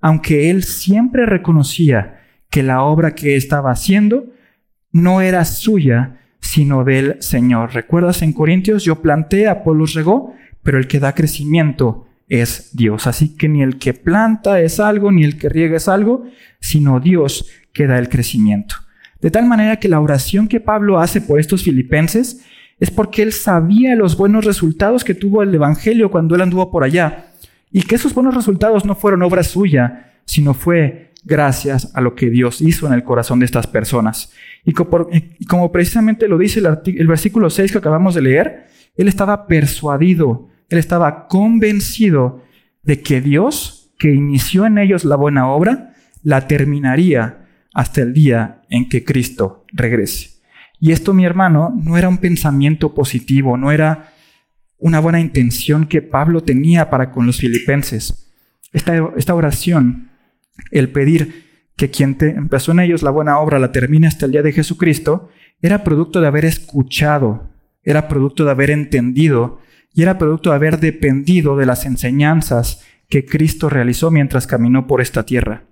aunque 0.00 0.50
él 0.50 0.64
siempre 0.64 1.24
reconocía 1.26 2.20
que 2.50 2.62
la 2.62 2.82
obra 2.82 3.14
que 3.14 3.36
estaba 3.36 3.70
haciendo 3.70 4.26
no 4.90 5.20
era 5.20 5.44
suya, 5.44 6.20
sino 6.40 6.84
del 6.84 7.22
Señor. 7.22 7.72
¿Recuerdas 7.72 8.20
en 8.22 8.32
Corintios? 8.32 8.84
Yo 8.84 9.00
planté, 9.00 9.48
Apolos 9.48 9.94
regó, 9.94 10.34
pero 10.62 10.78
el 10.78 10.86
que 10.86 10.98
da 10.98 11.14
crecimiento 11.14 12.06
es 12.32 12.70
Dios. 12.74 13.06
Así 13.06 13.36
que 13.36 13.48
ni 13.48 13.62
el 13.62 13.78
que 13.78 13.92
planta 13.92 14.60
es 14.60 14.80
algo, 14.80 15.12
ni 15.12 15.22
el 15.22 15.36
que 15.36 15.50
riega 15.50 15.76
es 15.76 15.86
algo, 15.86 16.24
sino 16.60 16.98
Dios 16.98 17.46
que 17.74 17.86
da 17.86 17.98
el 17.98 18.08
crecimiento. 18.08 18.76
De 19.20 19.30
tal 19.30 19.46
manera 19.46 19.76
que 19.78 19.88
la 19.88 20.00
oración 20.00 20.48
que 20.48 20.58
Pablo 20.58 20.98
hace 20.98 21.20
por 21.20 21.38
estos 21.38 21.62
filipenses 21.62 22.42
es 22.80 22.90
porque 22.90 23.22
él 23.22 23.32
sabía 23.32 23.94
los 23.94 24.16
buenos 24.16 24.46
resultados 24.46 25.04
que 25.04 25.14
tuvo 25.14 25.42
el 25.42 25.54
Evangelio 25.54 26.10
cuando 26.10 26.34
él 26.34 26.40
anduvo 26.40 26.70
por 26.70 26.84
allá. 26.84 27.26
Y 27.70 27.82
que 27.82 27.96
esos 27.96 28.14
buenos 28.14 28.34
resultados 28.34 28.86
no 28.86 28.94
fueron 28.94 29.22
obra 29.22 29.42
suya, 29.42 30.12
sino 30.24 30.54
fue 30.54 31.12
gracias 31.24 31.94
a 31.94 32.00
lo 32.00 32.14
que 32.14 32.30
Dios 32.30 32.62
hizo 32.62 32.86
en 32.86 32.94
el 32.94 33.04
corazón 33.04 33.40
de 33.40 33.44
estas 33.44 33.66
personas. 33.66 34.32
Y 34.64 34.72
como, 34.72 35.70
precisamente 35.70 36.28
lo 36.28 36.38
dice 36.38 36.60
el, 36.60 37.06
versículo 37.06 37.50
6 37.50 37.72
que 37.72 37.78
acabamos 37.78 38.14
de 38.14 38.22
leer, 38.22 38.66
él 38.96 39.08
estaba 39.08 39.46
persuadido, 39.46 40.48
él 40.72 40.78
estaba 40.78 41.28
convencido 41.28 42.42
de 42.82 43.02
que 43.02 43.20
Dios, 43.20 43.92
que 43.98 44.14
inició 44.14 44.64
en 44.64 44.78
ellos 44.78 45.04
la 45.04 45.16
buena 45.16 45.48
obra, 45.48 45.94
la 46.22 46.48
terminaría 46.48 47.46
hasta 47.74 48.00
el 48.00 48.14
día 48.14 48.62
en 48.70 48.88
que 48.88 49.04
Cristo 49.04 49.66
regrese. 49.72 50.30
Y 50.80 50.92
esto, 50.92 51.12
mi 51.12 51.26
hermano, 51.26 51.72
no 51.76 51.98
era 51.98 52.08
un 52.08 52.18
pensamiento 52.18 52.94
positivo, 52.94 53.56
no 53.58 53.70
era 53.70 54.12
una 54.78 54.98
buena 54.98 55.20
intención 55.20 55.86
que 55.86 56.00
Pablo 56.00 56.42
tenía 56.42 56.88
para 56.88 57.10
con 57.10 57.26
los 57.26 57.36
filipenses. 57.36 58.32
Esta, 58.72 59.34
oración, 59.34 60.10
el 60.70 60.88
pedir 60.88 61.70
que 61.76 61.90
quien 61.90 62.16
empezó 62.18 62.72
en 62.72 62.80
ellos 62.80 63.02
la 63.02 63.10
buena 63.10 63.38
obra 63.38 63.58
la 63.58 63.72
termine 63.72 64.06
hasta 64.06 64.24
el 64.24 64.32
día 64.32 64.42
de 64.42 64.52
Jesucristo, 64.52 65.28
era 65.60 65.84
producto 65.84 66.22
de 66.22 66.28
haber 66.28 66.46
escuchado, 66.46 67.50
era 67.84 68.08
producto 68.08 68.46
de 68.46 68.50
haber 68.52 68.70
entendido 68.70 69.60
y 69.94 70.02
era 70.02 70.18
producto 70.18 70.50
de 70.50 70.56
haber 70.56 70.80
dependido 70.80 71.56
de 71.56 71.66
las 71.66 71.84
enseñanzas 71.84 72.84
que 73.08 73.24
Cristo 73.24 73.68
realizó 73.68 74.10
mientras 74.10 74.46
caminó 74.46 74.86
por 74.86 75.00
esta 75.00 75.24
tierra. 75.24 75.64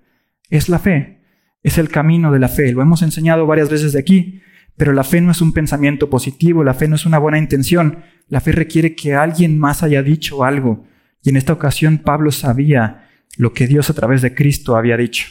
Es 0.51 0.69
la 0.69 0.79
fe, 0.79 1.21
es 1.63 1.79
el 1.79 1.89
camino 1.89 2.33
de 2.33 2.39
la 2.39 2.49
fe, 2.49 2.73
lo 2.73 2.83
hemos 2.83 3.03
enseñado 3.03 3.47
varias 3.47 3.71
veces 3.71 3.93
de 3.93 4.01
aquí, 4.01 4.43
pero 4.77 4.93
la 4.93 5.05
fe 5.05 5.21
no 5.21 5.31
es 5.31 5.41
un 5.41 5.53
pensamiento 5.53 6.11
positivo, 6.11 6.65
la 6.65 6.75
fe 6.75 6.89
no 6.89 6.97
es 6.97 7.07
una 7.07 7.19
buena 7.19 7.39
intención, 7.39 7.99
la 8.29 8.41
fe 8.41 8.53
requiere 8.53 8.95
que 8.95 9.15
alguien 9.15 9.59
más 9.59 9.83
haya 9.83 10.03
dicho 10.03 10.45
algo, 10.45 10.85
y 11.23 11.31
en 11.31 11.37
esta 11.37 11.53
ocasión 11.53 11.99
Pablo 11.99 12.31
sabía 12.31 13.09
lo 13.37 13.53
que 13.53 13.67
Dios 13.67 13.91
a 13.91 13.95
través 13.95 14.23
de 14.23 14.35
Cristo 14.35 14.77
había 14.77 14.97
dicho. 14.97 15.27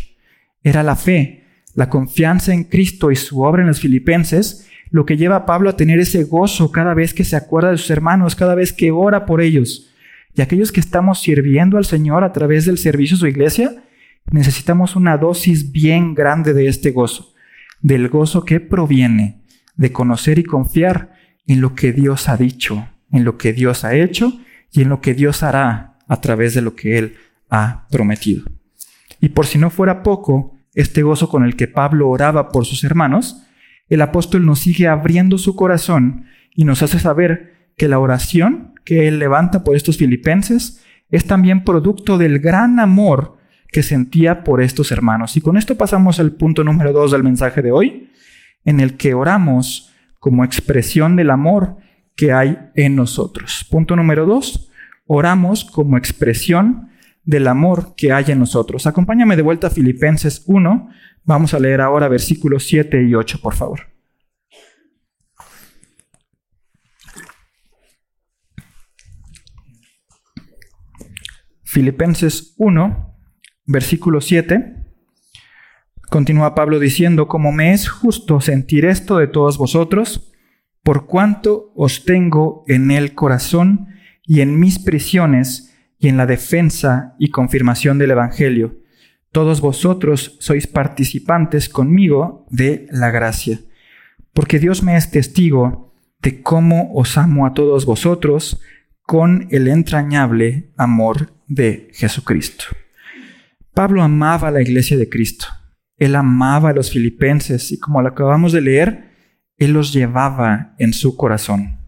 Era 0.64 0.84
la 0.84 0.96
fe, 0.96 1.46
la 1.74 1.90
confianza 1.90 2.54
en 2.54 2.66
Cristo 2.66 3.12
y 3.12 3.16
su 3.16 3.42
obra 3.42 3.62
en 3.62 3.68
los 3.68 3.80
filipenses, 3.80 4.69
lo 4.92 5.06
que 5.06 5.18
lleva 5.18 5.36
a 5.38 5.46
Pablo 5.46 5.70
a 5.70 5.78
tener 5.78 6.00
ese 6.00 6.24
gozo 6.24 6.72
cada 6.72 6.94
vez 6.94 7.14
que 7.14 7.24
se 7.24 7.36
acuerda 7.36 7.72
de 7.72 7.78
sus 7.78 7.92
hermanos, 7.92 8.36
cada 8.36 8.56
vez 8.56 8.74
que 8.74 8.92
ora 8.92 9.26
por 9.26 9.42
ellos. 9.42 9.90
Y 10.36 10.42
aquellos 10.42 10.72
que 10.72 10.80
estamos 10.80 11.22
sirviendo 11.22 11.78
al 11.78 11.86
Señor 11.86 12.24
a 12.24 12.34
través 12.34 12.66
del 12.66 12.78
servicio 12.78 13.18
de 13.18 13.20
su 13.20 13.28
iglesia, 13.28 13.84
necesitamos 14.32 14.96
una 14.96 15.18
dosis 15.18 15.72
bien 15.72 16.14
grande 16.14 16.54
de 16.54 16.68
este 16.68 16.92
gozo, 16.92 17.34
del 17.82 18.10
gozo 18.10 18.46
que 18.46 18.60
proviene 18.60 19.42
de 19.76 19.92
conocer 19.92 20.40
y 20.40 20.44
confiar 20.44 21.14
en 21.48 21.62
lo 21.62 21.74
que 21.76 21.94
Dios 21.94 22.30
ha 22.30 22.38
dicho, 22.38 22.88
en 23.12 23.24
lo 23.24 23.38
que 23.38 23.54
Dios 23.54 23.86
ha 23.86 23.96
hecho 23.96 24.34
y 24.72 24.82
en 24.82 24.90
lo 24.90 25.02
que 25.02 25.14
Dios 25.14 25.42
hará 25.44 25.98
a 26.08 26.22
través 26.22 26.54
de 26.54 26.62
lo 26.62 26.76
que 26.76 26.98
Él 26.98 27.16
ha 27.50 27.88
prometido. 27.90 28.44
Y 29.22 29.30
por 29.30 29.46
si 29.46 29.58
no 29.58 29.70
fuera 29.70 30.04
poco, 30.04 30.56
este 30.74 31.02
gozo 31.02 31.30
con 31.30 31.44
el 31.44 31.56
que 31.56 31.68
Pablo 31.68 32.10
oraba 32.10 32.50
por 32.50 32.66
sus 32.66 32.84
hermanos, 32.84 33.44
el 33.90 34.02
apóstol 34.02 34.46
nos 34.46 34.60
sigue 34.60 34.88
abriendo 34.88 35.38
su 35.38 35.56
corazón 35.56 36.26
y 36.56 36.66
nos 36.66 36.82
hace 36.84 37.00
saber 37.00 37.54
que 37.76 37.88
la 37.88 38.00
oración 38.00 38.74
que 38.86 39.08
él 39.08 39.20
levanta 39.20 39.64
por 39.64 39.76
estos 39.76 39.98
filipenses 39.98 40.84
es 41.10 41.26
también 41.26 41.64
producto 41.64 42.18
del 42.18 42.40
gran 42.40 42.80
amor 42.80 43.38
que 43.72 43.84
sentía 43.84 44.44
por 44.44 44.62
estos 44.62 44.92
hermanos. 44.92 45.38
Y 45.38 45.42
con 45.42 45.58
esto 45.58 45.76
pasamos 45.76 46.20
al 46.20 46.34
punto 46.34 46.64
número 46.64 46.92
dos 46.92 47.12
del 47.12 47.24
mensaje 47.24 47.62
de 47.62 47.72
hoy, 47.72 48.10
en 48.66 48.80
el 48.80 48.98
que 48.98 49.14
oramos 49.14 49.92
como 50.20 50.44
expresión 50.44 51.16
del 51.16 51.30
amor 51.30 51.78
que 52.16 52.34
hay 52.34 52.58
en 52.76 52.96
nosotros. 52.96 53.66
Punto 53.70 53.96
número 53.96 54.26
dos, 54.26 54.72
oramos 55.08 55.66
como 55.66 55.98
expresión 55.98 56.90
del 57.24 57.48
amor 57.48 57.94
que 57.96 58.12
hay 58.12 58.26
en 58.28 58.40
nosotros. 58.40 58.88
Acompáñame 58.88 59.36
de 59.36 59.44
vuelta 59.44 59.68
a 59.68 59.72
Filipenses 59.72 60.44
1. 60.48 60.90
Vamos 61.30 61.54
a 61.54 61.60
leer 61.60 61.80
ahora 61.80 62.08
versículos 62.08 62.64
7 62.64 63.04
y 63.04 63.14
8, 63.14 63.40
por 63.40 63.54
favor. 63.54 63.82
Filipenses 71.64 72.56
1, 72.58 73.16
versículo 73.68 74.22
7. 74.22 74.88
Continúa 76.10 76.56
Pablo 76.56 76.80
diciendo, 76.80 77.28
como 77.28 77.52
me 77.52 77.74
es 77.74 77.88
justo 77.88 78.42
sentir 78.42 78.86
esto 78.86 79.20
de 79.20 79.28
todos 79.28 79.60
vosotros, 79.60 80.34
por 80.82 81.06
cuanto 81.06 81.72
os 81.76 82.06
tengo 82.06 82.64
en 82.68 82.90
el 82.90 83.14
corazón 83.14 83.90
y 84.24 84.42
en 84.42 84.60
mis 84.60 84.80
prisiones, 84.80 85.76
y 86.00 86.08
en 86.08 86.18
la 86.18 86.26
defensa 86.26 87.16
y 87.20 87.30
confirmación 87.30 88.00
del 88.00 88.10
Evangelio. 88.10 88.79
Todos 89.32 89.62
vosotros 89.62 90.38
sois 90.40 90.66
participantes 90.66 91.70
conmigo 91.70 92.46
de 92.50 92.88
la 92.92 93.12
gracia, 93.12 93.60
porque 94.34 94.60
Dios 94.60 94.82
me 94.82 94.98
es 94.98 95.12
testigo 95.12 95.94
de 96.22 96.42
cómo 96.42 96.92
os 96.94 97.18
amo 97.18 97.46
a 97.46 97.54
todos 97.54 97.86
vosotros 97.86 98.60
con 99.04 99.48
el 99.52 99.68
entrañable 99.68 100.72
amor 100.78 101.34
de 101.48 101.90
Jesucristo. 101.94 102.66
Pablo 103.74 104.04
amaba 104.04 104.50
a 104.50 104.52
la 104.52 104.62
iglesia 104.62 104.98
de 104.98 105.10
Cristo. 105.10 105.48
Él 105.98 106.16
amaba 106.16 106.70
a 106.70 106.74
los 106.74 106.92
filipenses 106.92 107.72
y 107.72 107.80
como 107.80 108.02
lo 108.02 108.10
acabamos 108.10 108.52
de 108.52 108.62
leer, 108.62 109.10
Él 109.58 109.74
los 109.74 109.94
llevaba 109.94 110.76
en 110.80 110.94
su 110.94 111.16
corazón. 111.16 111.80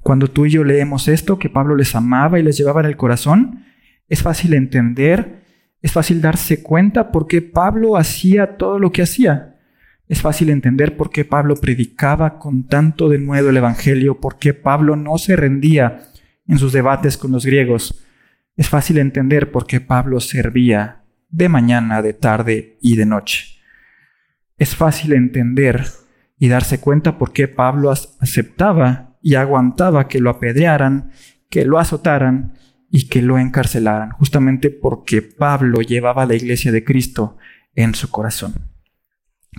Cuando 0.00 0.28
tú 0.28 0.46
y 0.46 0.50
yo 0.50 0.64
leemos 0.64 1.08
esto, 1.08 1.38
que 1.38 1.48
Pablo 1.48 1.76
les 1.76 1.94
amaba 1.94 2.38
y 2.38 2.42
les 2.42 2.56
llevaba 2.56 2.80
en 2.80 2.86
el 2.86 2.96
corazón, 2.96 3.64
es 4.08 4.22
fácil 4.22 4.54
entender, 4.54 5.41
es 5.82 5.92
fácil 5.92 6.22
darse 6.22 6.62
cuenta 6.62 7.12
por 7.12 7.26
qué 7.26 7.42
Pablo 7.42 7.96
hacía 7.96 8.56
todo 8.56 8.78
lo 8.78 8.92
que 8.92 9.02
hacía. 9.02 9.56
Es 10.08 10.22
fácil 10.22 10.50
entender 10.50 10.96
por 10.96 11.10
qué 11.10 11.24
Pablo 11.24 11.56
predicaba 11.56 12.38
con 12.38 12.68
tanto 12.68 13.08
denuedo 13.08 13.50
el 13.50 13.56
Evangelio, 13.56 14.20
por 14.20 14.38
qué 14.38 14.54
Pablo 14.54 14.96
no 14.96 15.18
se 15.18 15.36
rendía 15.36 16.04
en 16.46 16.58
sus 16.58 16.72
debates 16.72 17.16
con 17.16 17.32
los 17.32 17.44
griegos, 17.44 18.06
es 18.56 18.68
fácil 18.68 18.98
entender 18.98 19.50
por 19.50 19.66
qué 19.66 19.80
Pablo 19.80 20.20
servía 20.20 21.02
de 21.30 21.48
mañana, 21.48 22.02
de 22.02 22.12
tarde 22.12 22.76
y 22.82 22.96
de 22.96 23.06
noche. 23.06 23.58
Es 24.58 24.76
fácil 24.76 25.14
entender 25.14 25.84
y 26.38 26.48
darse 26.48 26.78
cuenta 26.78 27.16
por 27.18 27.32
qué 27.32 27.48
Pablo 27.48 27.90
aceptaba 27.90 29.16
y 29.22 29.36
aguantaba 29.36 30.08
que 30.08 30.20
lo 30.20 30.28
apedrearan, 30.28 31.12
que 31.48 31.64
lo 31.64 31.78
azotaran 31.78 32.54
y 32.94 33.08
que 33.08 33.22
lo 33.22 33.38
encarcelaran, 33.38 34.10
justamente 34.10 34.68
porque 34.68 35.22
Pablo 35.22 35.80
llevaba 35.80 36.24
a 36.24 36.26
la 36.26 36.34
iglesia 36.34 36.70
de 36.70 36.84
Cristo 36.84 37.38
en 37.74 37.94
su 37.94 38.10
corazón. 38.10 38.52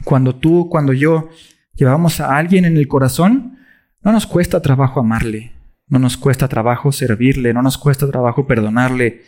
Cuando 0.05 0.35
tú, 0.35 0.69
cuando 0.69 0.93
yo 0.93 1.29
llevamos 1.73 2.19
a 2.19 2.37
alguien 2.37 2.63
en 2.63 2.77
el 2.77 2.87
corazón, 2.87 3.57
no 4.03 4.11
nos 4.11 4.27
cuesta 4.27 4.61
trabajo 4.61 4.99
amarle, 4.99 5.53
no 5.87 5.97
nos 5.97 6.15
cuesta 6.15 6.47
trabajo 6.47 6.91
servirle, 6.91 7.55
no 7.55 7.63
nos 7.63 7.79
cuesta 7.79 8.07
trabajo 8.07 8.45
perdonarle, 8.45 9.23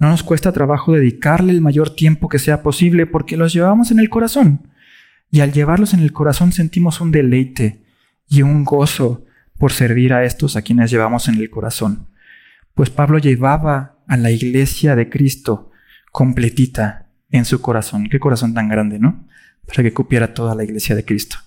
no 0.00 0.10
nos 0.10 0.24
cuesta 0.24 0.50
trabajo 0.50 0.92
dedicarle 0.92 1.52
el 1.52 1.60
mayor 1.60 1.94
tiempo 1.94 2.28
que 2.28 2.40
sea 2.40 2.64
posible 2.64 3.06
porque 3.06 3.36
los 3.36 3.52
llevamos 3.52 3.92
en 3.92 4.00
el 4.00 4.10
corazón. 4.10 4.72
Y 5.30 5.38
al 5.38 5.52
llevarlos 5.52 5.94
en 5.94 6.00
el 6.00 6.12
corazón 6.12 6.50
sentimos 6.50 7.00
un 7.00 7.12
deleite 7.12 7.84
y 8.28 8.42
un 8.42 8.64
gozo 8.64 9.24
por 9.56 9.72
servir 9.72 10.12
a 10.12 10.24
estos 10.24 10.56
a 10.56 10.62
quienes 10.62 10.90
llevamos 10.90 11.28
en 11.28 11.36
el 11.36 11.48
corazón. 11.48 12.08
Pues 12.76 12.90
Pablo 12.90 13.16
llevaba 13.16 13.96
a 14.06 14.18
la 14.18 14.30
iglesia 14.30 14.94
de 14.94 15.08
Cristo 15.08 15.70
completita 16.12 17.08
en 17.30 17.46
su 17.46 17.62
corazón. 17.62 18.06
Qué 18.10 18.20
corazón 18.20 18.52
tan 18.52 18.68
grande, 18.68 18.98
¿no? 18.98 19.26
Para 19.66 19.82
que 19.82 19.94
cupiera 19.94 20.34
toda 20.34 20.54
la 20.54 20.62
iglesia 20.62 20.94
de 20.94 21.02
Cristo. 21.02 21.38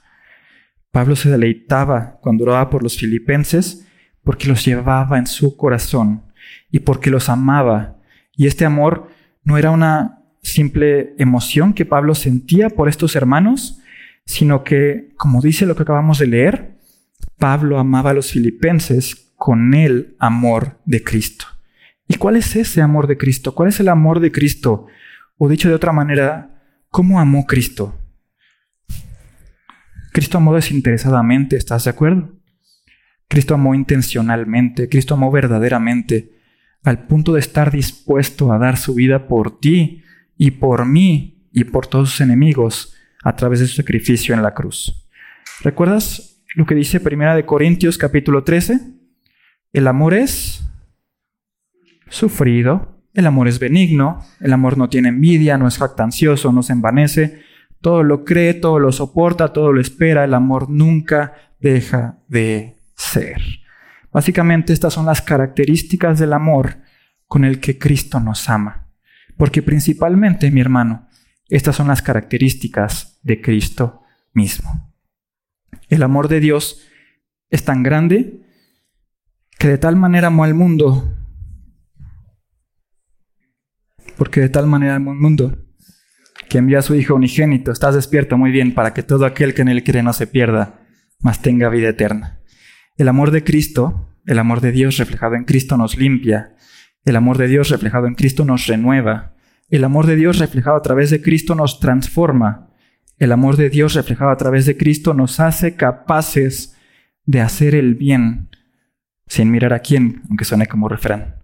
Pablo 0.90 1.16
se 1.16 1.30
deleitaba 1.30 2.18
cuando 2.20 2.46
oraba 2.46 2.72
por 2.72 2.82
los 2.82 2.98
filipenses 2.98 3.86
porque 4.24 4.48
los 4.48 4.66
llevaba 4.66 5.20
en 5.20 5.28
su 5.28 5.56
corazón 5.56 6.24
y 6.72 6.80
porque 6.80 7.12
los 7.12 7.30
amaba. 7.30 7.98
Y 8.36 8.48
este 8.48 8.66
amor 8.66 9.12
no 9.44 9.60
era 9.60 9.70
una 9.70 10.24
simple 10.42 11.14
emoción 11.20 11.74
que 11.76 11.86
Pablo 11.86 12.16
sentía 12.16 12.72
por 12.72 12.90
estos 12.90 13.16
hermanos, 13.16 13.80
sino 14.26 14.64
que, 14.64 15.14
como 15.16 15.44
dice 15.44 15.68
lo 15.68 15.76
que 15.76 15.84
acabamos 15.84 16.18
de 16.18 16.26
leer, 16.26 16.80
Pablo 17.38 17.78
amaba 17.78 18.10
a 18.10 18.16
los 18.16 18.32
filipenses 18.32 19.29
con 19.40 19.74
el 19.74 20.18
amor 20.20 20.82
de 20.84 21.02
Cristo. 21.02 21.46
¿Y 22.10 22.16
cuál 22.16 22.36
es 22.36 22.58
ese 22.58 22.82
amor 22.82 23.08
de 23.08 23.18
Cristo? 23.18 23.56
¿Cuál 23.56 23.70
es 23.70 23.80
el 23.80 23.88
amor 23.88 24.20
de 24.20 24.34
Cristo? 24.34 24.88
O 25.38 25.48
dicho 25.48 25.70
de 25.70 25.76
otra 25.76 25.94
manera, 25.94 26.62
¿cómo 26.90 27.22
amó 27.22 27.46
Cristo? 27.48 27.98
Cristo 30.12 30.40
amó 30.40 30.54
desinteresadamente, 30.54 31.56
¿estás 31.56 31.86
de 31.86 31.92
acuerdo? 31.92 32.36
Cristo 33.30 33.54
amó 33.54 33.74
intencionalmente, 33.74 34.90
Cristo 34.90 35.14
amó 35.14 35.32
verdaderamente, 35.32 36.34
al 36.84 37.08
punto 37.08 37.32
de 37.32 37.40
estar 37.40 37.72
dispuesto 37.72 38.52
a 38.52 38.58
dar 38.58 38.76
su 38.76 38.94
vida 38.94 39.30
por 39.30 39.62
ti 39.62 40.04
y 40.38 40.52
por 40.52 40.86
mí 40.86 41.48
y 41.54 41.64
por 41.64 41.88
todos 41.88 42.10
sus 42.10 42.22
enemigos 42.22 42.94
a 43.24 43.38
través 43.38 43.62
de 43.62 43.68
su 43.68 43.76
sacrificio 43.76 44.36
en 44.36 44.44
la 44.44 44.54
cruz. 44.54 45.08
¿Recuerdas 45.62 46.44
lo 46.56 46.66
que 46.66 46.76
dice 46.76 47.00
Primera 47.00 47.36
de 47.36 47.46
Corintios 47.46 47.98
capítulo 47.98 48.44
13? 48.44 48.99
El 49.72 49.88
amor 49.88 50.14
es 50.14 50.64
sufrido, 52.10 53.04
el 53.14 53.28
amor 53.28 53.48
es 53.48 53.60
benigno, 53.60 54.26
el 54.40 54.54
amor 54.54 54.78
no 54.78 54.90
tiene 54.90 55.10
envidia, 55.10 55.58
no 55.58 55.68
es 55.68 55.78
jactancioso, 55.78 56.52
no 56.52 56.64
se 56.64 56.74
envanece, 56.74 57.42
todo 57.82 58.04
lo 58.04 58.26
cree, 58.26 58.54
todo 58.54 58.80
lo 58.80 58.92
soporta, 58.92 59.54
todo 59.54 59.72
lo 59.72 59.80
espera, 59.80 60.24
el 60.24 60.34
amor 60.34 60.70
nunca 60.70 61.34
deja 61.60 62.20
de 62.28 62.78
ser. 62.96 63.42
Básicamente 64.12 64.74
estas 64.74 64.94
son 64.94 65.06
las 65.06 65.22
características 65.22 66.18
del 66.18 66.34
amor 66.34 66.78
con 67.28 67.46
el 67.46 67.60
que 67.60 67.78
Cristo 67.78 68.20
nos 68.20 68.50
ama. 68.50 68.88
Porque 69.38 69.62
principalmente, 69.62 70.52
mi 70.52 70.62
hermano, 70.62 71.08
estas 71.48 71.76
son 71.76 71.88
las 71.88 72.02
características 72.02 73.20
de 73.22 73.40
Cristo 73.40 74.02
mismo. 74.34 74.94
El 75.88 76.04
amor 76.04 76.28
de 76.28 76.40
Dios 76.40 76.82
es 77.50 77.64
tan 77.64 77.84
grande 77.84 78.42
que 79.60 79.68
de 79.68 79.78
tal 79.78 79.98
manera 79.98 80.28
amó 80.28 80.46
al 80.46 80.54
mundo, 80.54 81.14
porque 84.18 84.40
de 84.40 84.50
tal 84.50 84.68
manera 84.68 84.96
amó 84.96 85.12
al 85.12 85.18
mundo, 85.18 85.58
que 86.48 86.60
envía 86.60 86.80
a 86.80 86.82
su 86.82 86.96
Hijo 86.96 87.14
unigénito. 87.14 87.72
Estás 87.72 87.94
despierto 87.94 88.38
muy 88.38 88.52
bien 88.52 88.74
para 88.74 88.94
que 88.94 89.04
todo 89.04 89.26
aquel 89.26 89.54
que 89.54 89.62
en 89.62 89.68
él 89.68 89.84
cree 89.84 90.02
no 90.02 90.14
se 90.14 90.28
pierda, 90.28 90.80
mas 91.20 91.42
tenga 91.42 91.68
vida 91.68 91.90
eterna. 91.90 92.40
El 92.98 93.10
amor 93.10 93.32
de 93.32 93.44
Cristo, 93.44 94.16
el 94.26 94.40
amor 94.40 94.62
de 94.62 94.72
Dios 94.72 94.98
reflejado 94.98 95.36
en 95.36 95.44
Cristo 95.44 95.76
nos 95.76 95.98
limpia. 95.98 96.56
El 97.04 97.18
amor 97.18 97.38
de 97.38 97.48
Dios 97.48 97.70
reflejado 97.70 98.08
en 98.08 98.16
Cristo 98.16 98.46
nos 98.46 98.66
renueva. 98.66 99.36
El 99.70 99.84
amor 99.84 100.08
de 100.08 100.16
Dios 100.16 100.40
reflejado 100.40 100.78
a 100.78 100.82
través 100.82 101.10
de 101.10 101.22
Cristo 101.22 101.54
nos 101.54 101.82
transforma. 101.82 102.70
El 103.18 103.34
amor 103.34 103.58
de 103.58 103.70
Dios 103.70 103.94
reflejado 103.94 104.32
a 104.32 104.38
través 104.38 104.66
de 104.66 104.78
Cristo 104.78 105.14
nos 105.14 105.42
hace 105.42 105.76
capaces 105.76 106.78
de 107.26 107.42
hacer 107.42 107.76
el 107.76 107.96
bien 107.96 108.49
sin 109.30 109.50
mirar 109.50 109.72
a 109.72 109.80
quién, 109.80 110.24
aunque 110.28 110.44
suene 110.44 110.68
como 110.68 110.90
refrán. 110.90 111.36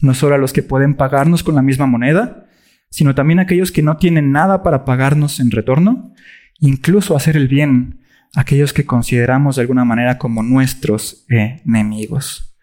No 0.00 0.14
solo 0.14 0.36
a 0.36 0.38
los 0.38 0.54
que 0.54 0.62
pueden 0.62 0.94
pagarnos 0.94 1.42
con 1.42 1.54
la 1.54 1.62
misma 1.62 1.86
moneda, 1.86 2.46
sino 2.88 3.14
también 3.14 3.38
a 3.38 3.42
aquellos 3.42 3.72
que 3.72 3.82
no 3.82 3.98
tienen 3.98 4.32
nada 4.32 4.62
para 4.62 4.86
pagarnos 4.86 5.40
en 5.40 5.50
retorno, 5.50 6.14
incluso 6.58 7.14
hacer 7.14 7.36
el 7.36 7.48
bien 7.48 8.00
aquellos 8.34 8.72
que 8.72 8.86
consideramos 8.86 9.56
de 9.56 9.62
alguna 9.62 9.84
manera 9.84 10.18
como 10.18 10.42
nuestros 10.42 11.26
enemigos. 11.28 12.56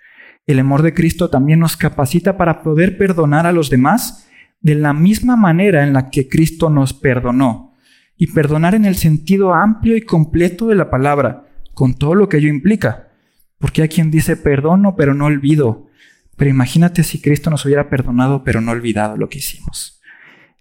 El 0.46 0.60
amor 0.60 0.82
de 0.82 0.94
Cristo 0.94 1.30
también 1.30 1.60
nos 1.60 1.78
capacita 1.78 2.38
para 2.38 2.64
poder 2.64 2.98
perdonar 2.98 3.48
a 3.48 3.52
los 3.52 3.70
demás 3.70 4.28
de 4.62 4.76
la 4.76 4.94
misma 4.94 5.36
manera 5.36 5.84
en 5.84 5.94
la 5.94 6.10
que 6.10 6.28
Cristo 6.28 6.70
nos 6.70 6.94
perdonó. 6.94 7.74
Y 8.16 8.28
perdonar 8.28 8.76
en 8.76 8.86
el 8.86 8.96
sentido 8.96 9.54
amplio 9.54 9.98
y 9.98 10.02
completo 10.02 10.68
de 10.68 10.76
la 10.76 10.90
palabra, 10.90 11.46
con 11.74 11.96
todo 11.96 12.14
lo 12.14 12.30
que 12.30 12.38
ello 12.38 12.50
implica. 12.50 13.08
Porque 13.64 13.82
hay 13.82 13.88
quien 13.88 14.12
dice 14.12 14.36
perdono 14.36 14.98
pero 14.98 15.14
no 15.14 15.24
olvido. 15.24 15.88
Pero 16.36 16.50
imagínate 16.50 17.02
si 17.02 17.22
Cristo 17.22 17.50
nos 17.50 17.64
hubiera 17.64 17.90
perdonado 17.90 18.44
pero 18.44 18.60
no 18.60 18.74
olvidado 18.74 19.16
lo 19.16 19.30
que 19.30 19.38
hicimos. 19.38 20.02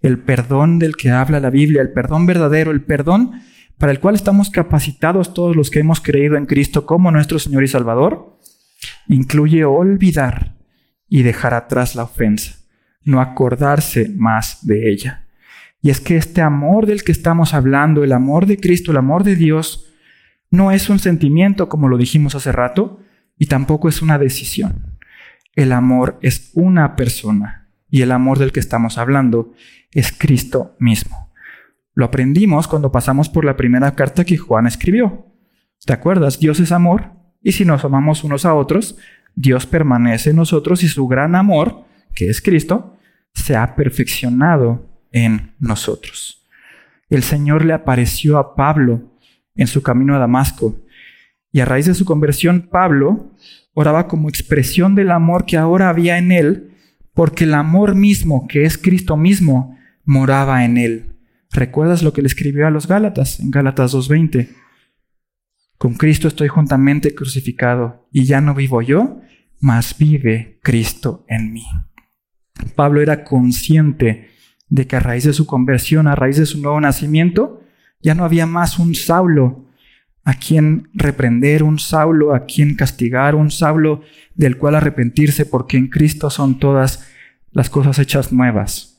El 0.03 0.21
perdón 0.21 0.79
del 0.79 0.95
que 0.95 1.11
habla 1.11 1.41
la 1.41 1.51
Biblia, 1.51 1.83
el 1.83 1.91
perdón 1.91 2.27
verdadero, 2.27 2.71
el 2.71 2.83
perdón 2.83 3.43
para 3.77 3.91
el 3.91 3.99
cual 3.99 4.15
estamos 4.15 4.51
capacitados 4.51 5.35
todos 5.35 5.57
los 5.57 5.69
que 5.69 5.81
hemos 5.81 6.01
creído 6.01 6.37
en 6.37 6.47
Cristo 6.47 6.87
como 6.87 7.11
nuestro 7.11 7.41
Señor 7.41 7.65
y 7.65 7.67
Salvador, 7.69 8.39
incluye 9.09 9.65
olvidar 9.65 10.55
y 11.09 11.25
dejar 11.25 11.55
atrás 11.55 11.97
la 11.97 12.05
ofensa, 12.05 12.55
no 13.03 13.21
acordarse 13.21 14.13
más 14.17 14.65
de 14.65 14.93
ella. 14.93 15.27
Y 15.83 15.91
es 15.91 15.99
que 15.99 16.17
este 16.17 16.41
amor 16.41 16.87
del 16.87 17.03
que 17.03 17.11
estamos 17.11 17.53
hablando, 17.53 18.05
el 18.05 18.13
amor 18.13 18.47
de 18.47 18.59
Cristo, 18.59 18.93
el 18.93 18.99
amor 18.99 19.25
de 19.25 19.35
Dios, 19.35 19.92
no 20.53 20.71
es 20.71 20.91
un 20.91 20.99
sentimiento 20.99 21.69
como 21.71 21.89
lo 21.89 21.97
dijimos 21.97 22.35
hace 22.35 22.53
rato, 22.53 23.01
y 23.39 23.47
tampoco 23.47 23.89
es 23.89 24.03
una 24.03 24.19
decisión. 24.19 24.99
El 25.57 25.73
amor 25.73 26.19
es 26.21 26.51
una 26.53 26.95
persona, 26.95 27.71
y 27.89 28.03
el 28.03 28.13
amor 28.13 28.39
del 28.39 28.53
que 28.53 28.61
estamos 28.61 28.99
hablando 28.99 29.55
es 29.91 30.13
Cristo 30.13 30.77
mismo. 30.79 31.33
Lo 31.95 32.05
aprendimos 32.05 32.69
cuando 32.69 32.93
pasamos 32.93 33.31
por 33.31 33.47
la 33.47 33.57
primera 33.57 33.95
carta 33.95 34.25
que 34.25 34.37
Juan 34.37 34.67
escribió. 34.67 35.27
¿Te 35.85 35.95
acuerdas? 35.95 36.39
Dios 36.39 36.61
es 36.61 36.71
amor 36.71 37.13
y 37.43 37.53
si 37.53 37.65
nos 37.65 37.85
amamos 37.85 38.23
unos 38.23 38.45
a 38.45 38.55
otros, 38.55 38.99
Dios 39.35 39.67
permanece 39.67 40.31
en 40.31 40.37
nosotros 40.37 40.83
y 40.83 40.89
su 40.89 41.09
gran 41.09 41.35
amor, 41.35 41.85
que 42.15 42.29
es 42.29 42.43
Cristo, 42.43 42.99
se 43.35 43.57
ha 43.57 43.75
perfeccionado 43.75 44.87
en 45.13 45.55
nosotros. 45.59 46.47
El 47.09 47.23
Señor 47.23 47.65
le 47.65 47.73
apareció 47.73 48.39
a 48.39 48.55
Pablo 48.55 49.12
en 49.55 49.67
su 49.67 49.83
camino 49.83 50.15
a 50.15 50.19
Damasco 50.19 50.77
y 51.53 51.61
a 51.61 51.67
raíz 51.67 51.87
de 51.87 51.95
su 51.95 52.05
conversión 52.05 52.69
Pablo 52.71 53.31
oraba 53.75 54.09
como 54.09 54.29
expresión 54.29 54.95
del 54.95 55.11
amor 55.11 55.45
que 55.45 55.59
ahora 55.59 55.91
había 55.91 56.19
en 56.19 56.33
él, 56.33 56.75
porque 57.15 57.45
el 57.45 57.55
amor 57.55 57.95
mismo, 57.95 58.49
que 58.49 58.65
es 58.65 58.79
Cristo 58.79 59.17
mismo, 59.17 59.79
moraba 60.05 60.65
en 60.65 60.79
él. 60.79 61.17
¿Recuerdas 61.51 62.03
lo 62.03 62.15
que 62.15 62.23
le 62.23 62.29
escribió 62.29 62.67
a 62.67 62.71
los 62.71 62.89
Gálatas 62.89 63.39
en 63.41 63.51
Gálatas 63.51 63.95
2.20? 63.95 64.49
Con 65.77 65.95
Cristo 65.95 66.29
estoy 66.29 66.49
juntamente 66.49 67.15
crucificado 67.15 68.09
y 68.11 68.25
ya 68.25 68.41
no 68.41 68.55
vivo 68.55 68.81
yo, 68.81 69.21
mas 69.61 69.97
vive 69.99 70.59
Cristo 70.63 71.27
en 71.29 71.53
mí. 71.53 71.67
Pablo 72.75 73.03
era 73.03 73.25
consciente 73.25 74.29
de 74.69 74.87
que 74.87 74.97
a 74.97 75.01
raíz 75.01 75.25
de 75.25 75.33
su 75.35 75.45
conversión, 75.45 76.07
a 76.07 76.15
raíz 76.15 76.39
de 76.39 76.47
su 76.47 76.63
nuevo 76.63 76.81
nacimiento, 76.81 77.62
ya 78.03 78.15
no 78.15 78.25
había 78.25 78.47
más 78.47 78.79
un 78.79 78.95
Saulo 78.95 79.67
a 80.25 80.35
quien 80.35 80.89
reprender, 80.95 81.63
un 81.63 81.79
Saulo 81.79 82.35
a 82.35 82.47
quien 82.47 82.75
castigar, 82.75 83.35
un 83.35 83.51
Saulo 83.51 84.03
del 84.35 84.57
cual 84.57 84.77
arrepentirse, 84.77 85.47
porque 85.47 85.77
en 85.77 85.89
Cristo 85.89 86.31
son 86.31 86.59
todas 86.59 87.09
las 87.51 87.71
cosas 87.71 87.99
hechas 87.99 88.33
nuevas. 88.33 88.93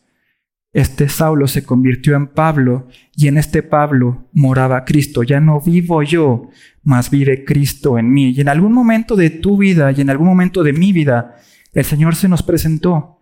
Este 0.73 1.07
Saulo 1.07 1.47
se 1.47 1.63
convirtió 1.63 2.15
en 2.15 2.27
Pablo 2.27 2.87
y 3.15 3.27
en 3.27 3.37
este 3.37 3.61
Pablo 3.61 4.27
moraba 4.33 4.85
Cristo. 4.85 5.21
Ya 5.21 5.39
no 5.39 5.61
vivo 5.61 6.01
yo, 6.01 6.49
mas 6.81 7.11
vive 7.11 7.45
Cristo 7.45 7.99
en 7.99 8.11
mí. 8.11 8.31
Y 8.31 8.41
en 8.41 8.49
algún 8.49 8.73
momento 8.73 9.15
de 9.15 9.29
tu 9.29 9.57
vida 9.57 9.91
y 9.91 10.01
en 10.01 10.09
algún 10.09 10.27
momento 10.27 10.63
de 10.63 10.73
mi 10.73 10.91
vida, 10.91 11.35
el 11.73 11.85
Señor 11.85 12.15
se 12.15 12.27
nos 12.27 12.41
presentó. 12.41 13.19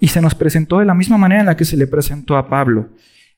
Y 0.00 0.08
se 0.08 0.22
nos 0.22 0.34
presentó 0.34 0.78
de 0.78 0.86
la 0.86 0.94
misma 0.94 1.18
manera 1.18 1.40
en 1.40 1.46
la 1.46 1.56
que 1.56 1.66
se 1.66 1.76
le 1.76 1.86
presentó 1.86 2.36
a 2.36 2.48
Pablo. 2.48 2.90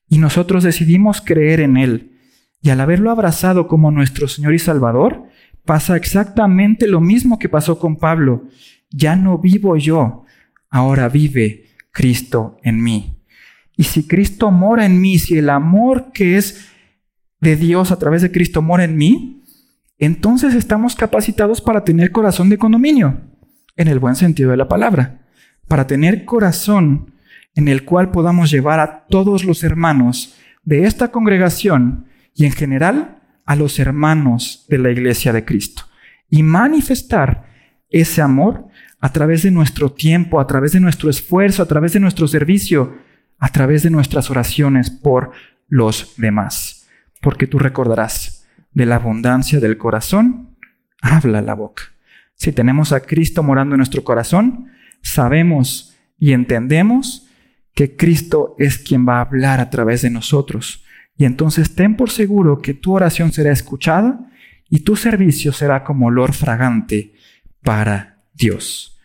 Y 0.09 0.19
nosotros 0.19 0.63
decidimos 0.63 1.21
creer 1.21 1.59
en 1.59 1.77
Él. 1.77 2.19
Y 2.61 2.69
al 2.69 2.81
haberlo 2.81 3.11
abrazado 3.11 3.67
como 3.67 3.91
nuestro 3.91 4.27
Señor 4.27 4.53
y 4.53 4.59
Salvador, 4.59 5.23
pasa 5.65 5.95
exactamente 5.95 6.87
lo 6.87 7.01
mismo 7.01 7.39
que 7.39 7.49
pasó 7.49 7.77
con 7.79 7.97
Pablo. 7.97 8.45
Ya 8.89 9.15
no 9.15 9.37
vivo 9.37 9.75
yo, 9.77 10.23
ahora 10.69 11.09
vive 11.09 11.65
Cristo 11.91 12.57
en 12.63 12.81
mí. 12.81 13.17
Y 13.75 13.83
si 13.83 14.07
Cristo 14.07 14.49
mora 14.49 14.85
en 14.85 14.99
mí, 14.99 15.19
si 15.19 15.37
el 15.37 15.49
amor 15.49 16.11
que 16.13 16.37
es 16.37 16.69
de 17.39 17.55
Dios 17.55 17.91
a 17.91 17.99
través 17.99 18.23
de 18.23 18.31
Cristo 18.31 18.61
mora 18.61 18.85
en 18.85 18.97
mí, 18.97 19.43
entonces 19.99 20.55
estamos 20.55 20.95
capacitados 20.95 21.61
para 21.61 21.83
tener 21.83 22.11
corazón 22.11 22.49
de 22.49 22.57
condominio, 22.57 23.21
en 23.75 23.87
el 23.87 23.99
buen 23.99 24.15
sentido 24.15 24.51
de 24.51 24.57
la 24.57 24.67
palabra, 24.67 25.27
para 25.67 25.85
tener 25.85 26.25
corazón 26.25 27.13
en 27.57 27.67
el 27.67 27.83
cual 27.83 28.11
podamos 28.11 28.51
llevar 28.51 28.79
a 28.79 29.07
todos 29.07 29.43
los 29.43 29.63
hermanos 29.63 30.37
de 30.63 30.85
esta 30.85 31.11
congregación 31.11 32.05
y 32.35 32.45
en 32.45 32.51
general 32.51 33.17
a 33.45 33.55
los 33.55 33.79
hermanos 33.79 34.65
de 34.69 34.77
la 34.77 34.91
iglesia 34.91 35.33
de 35.33 35.43
Cristo 35.43 35.83
y 36.29 36.43
manifestar 36.43 37.47
ese 37.89 38.21
amor 38.21 38.67
a 38.99 39.11
través 39.11 39.41
de 39.41 39.49
nuestro 39.49 39.91
tiempo, 39.91 40.39
a 40.39 40.45
través 40.45 40.73
de 40.73 40.79
nuestro 40.79 41.09
esfuerzo, 41.09 41.63
a 41.63 41.65
través 41.65 41.93
de 41.93 41.99
nuestro 41.99 42.27
servicio, 42.27 42.95
a 43.39 43.49
través 43.49 43.81
de 43.81 43.89
nuestras 43.89 44.29
oraciones 44.29 44.91
por 44.91 45.31
los 45.67 46.13
demás. 46.17 46.87
Porque 47.21 47.47
tú 47.47 47.57
recordarás, 47.57 48.47
de 48.71 48.85
la 48.85 48.97
abundancia 48.97 49.59
del 49.59 49.79
corazón, 49.79 50.55
habla 51.01 51.41
la 51.41 51.55
boca. 51.55 51.83
Si 52.35 52.51
tenemos 52.51 52.91
a 52.91 52.99
Cristo 52.99 53.41
morando 53.41 53.73
en 53.73 53.79
nuestro 53.79 54.03
corazón, 54.03 54.67
sabemos 55.01 55.97
y 56.19 56.33
entendemos 56.33 57.26
que 57.77 57.95
Cristo 57.95 58.55
es 58.57 58.79
quien 58.79 59.07
va 59.07 59.17
a 59.17 59.21
hablar 59.21 59.59
a 59.59 59.69
través 59.69 60.01
de 60.01 60.09
nosotros. 60.09 60.83
Y 61.15 61.25
entonces 61.25 61.75
ten 61.75 61.95
por 61.95 62.09
seguro 62.09 62.59
que 62.59 62.73
tu 62.73 62.95
oración 62.95 63.31
será 63.31 63.51
escuchada 63.51 64.31
y 64.67 64.79
tu 64.79 64.95
servicio 64.95 65.53
será 65.53 65.83
como 65.83 66.07
olor 66.07 66.33
fragante 66.33 67.13
para 67.61 68.23
Dios. 68.33 68.99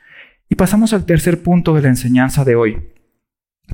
Y 0.49 0.55
pasamos 0.55 0.95
al 0.95 1.05
tercer 1.05 1.43
punto 1.43 1.75
de 1.75 1.83
la 1.83 1.89
enseñanza 1.89 2.47
de 2.47 2.55
hoy 2.55 2.79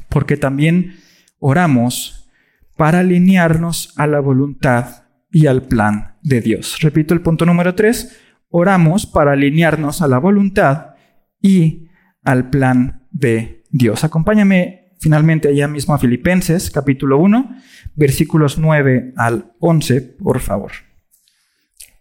porque 0.08 0.36
también 0.36 0.96
oramos 1.38 2.28
para 2.76 2.98
alinearnos 2.98 3.96
a 3.98 4.08
la 4.08 4.18
voluntad 4.18 5.04
y 5.30 5.46
al 5.46 5.62
plan 5.62 6.16
de 6.22 6.40
Dios. 6.40 6.80
Repito 6.80 7.14
el 7.14 7.20
punto 7.20 7.46
número 7.46 7.76
tres, 7.76 8.18
oramos 8.48 9.06
para 9.06 9.30
alinearnos 9.30 10.02
a 10.02 10.08
la 10.08 10.18
voluntad 10.18 10.96
y 11.40 11.86
al 12.24 12.50
plan 12.50 13.06
de 13.12 13.62
Dios. 13.70 14.02
Acompáñame 14.02 14.87
finalmente 14.98 15.48
allá 15.48 15.68
mismo 15.68 15.94
a 15.94 15.98
Filipenses 15.98 16.70
capítulo 16.70 17.18
1, 17.18 17.56
versículos 17.94 18.58
9 18.58 19.12
al 19.16 19.52
11, 19.60 20.00
por 20.00 20.40
favor. 20.40 20.72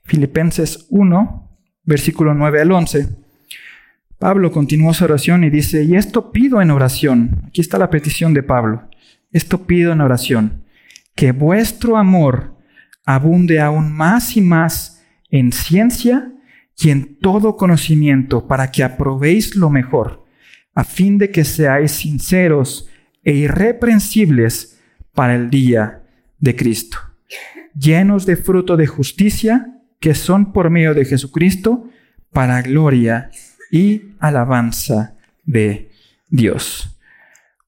Filipenses 0.04 0.88
1, 0.90 1.60
versículo 1.84 2.34
9 2.34 2.62
al 2.62 2.72
11. 2.72 3.10
Pablo 4.20 4.52
continuó 4.52 4.94
su 4.94 5.04
oración 5.04 5.44
y 5.44 5.50
dice, 5.50 5.84
y 5.84 5.96
esto 5.96 6.32
pido 6.32 6.62
en 6.62 6.72
oración, 6.72 7.44
aquí 7.48 7.62
está 7.62 7.78
la 7.78 7.90
petición 7.90 8.34
de 8.34 8.42
Pablo, 8.42 8.90
esto 9.32 9.68
pido 9.68 9.92
en 9.92 10.02
oración, 10.02 10.64
que 11.16 11.32
vuestro 11.32 11.98
amor 11.98 12.56
abunde 13.06 13.60
aún 13.60 13.92
más 13.92 14.36
y 14.36 14.42
más 14.42 15.04
en 15.30 15.52
ciencia 15.52 16.32
y 16.80 16.90
en 16.90 17.20
todo 17.20 17.58
conocimiento 17.58 18.48
para 18.48 18.72
que 18.72 18.84
aprobéis 18.84 19.56
lo 19.56 19.70
mejor, 19.70 20.27
a 20.78 20.84
fin 20.84 21.18
de 21.18 21.32
que 21.32 21.44
seáis 21.44 21.92
sinceros 21.92 22.88
e 23.24 23.34
irreprensibles 23.34 24.78
para 25.12 25.34
el 25.34 25.50
día 25.50 26.04
de 26.38 26.56
Cristo, 26.56 27.00
llenos 27.74 28.28
de 28.28 28.36
fruto 28.36 28.78
de 28.78 28.86
justicia 28.86 29.82
que 30.00 30.14
son 30.14 30.54
por 30.54 30.70
medio 30.70 30.94
de 30.94 31.04
Jesucristo 31.04 31.90
para 32.32 32.62
gloria 32.62 33.32
y 33.72 34.14
alabanza 34.20 35.16
de 35.46 35.90
Dios. 36.30 36.96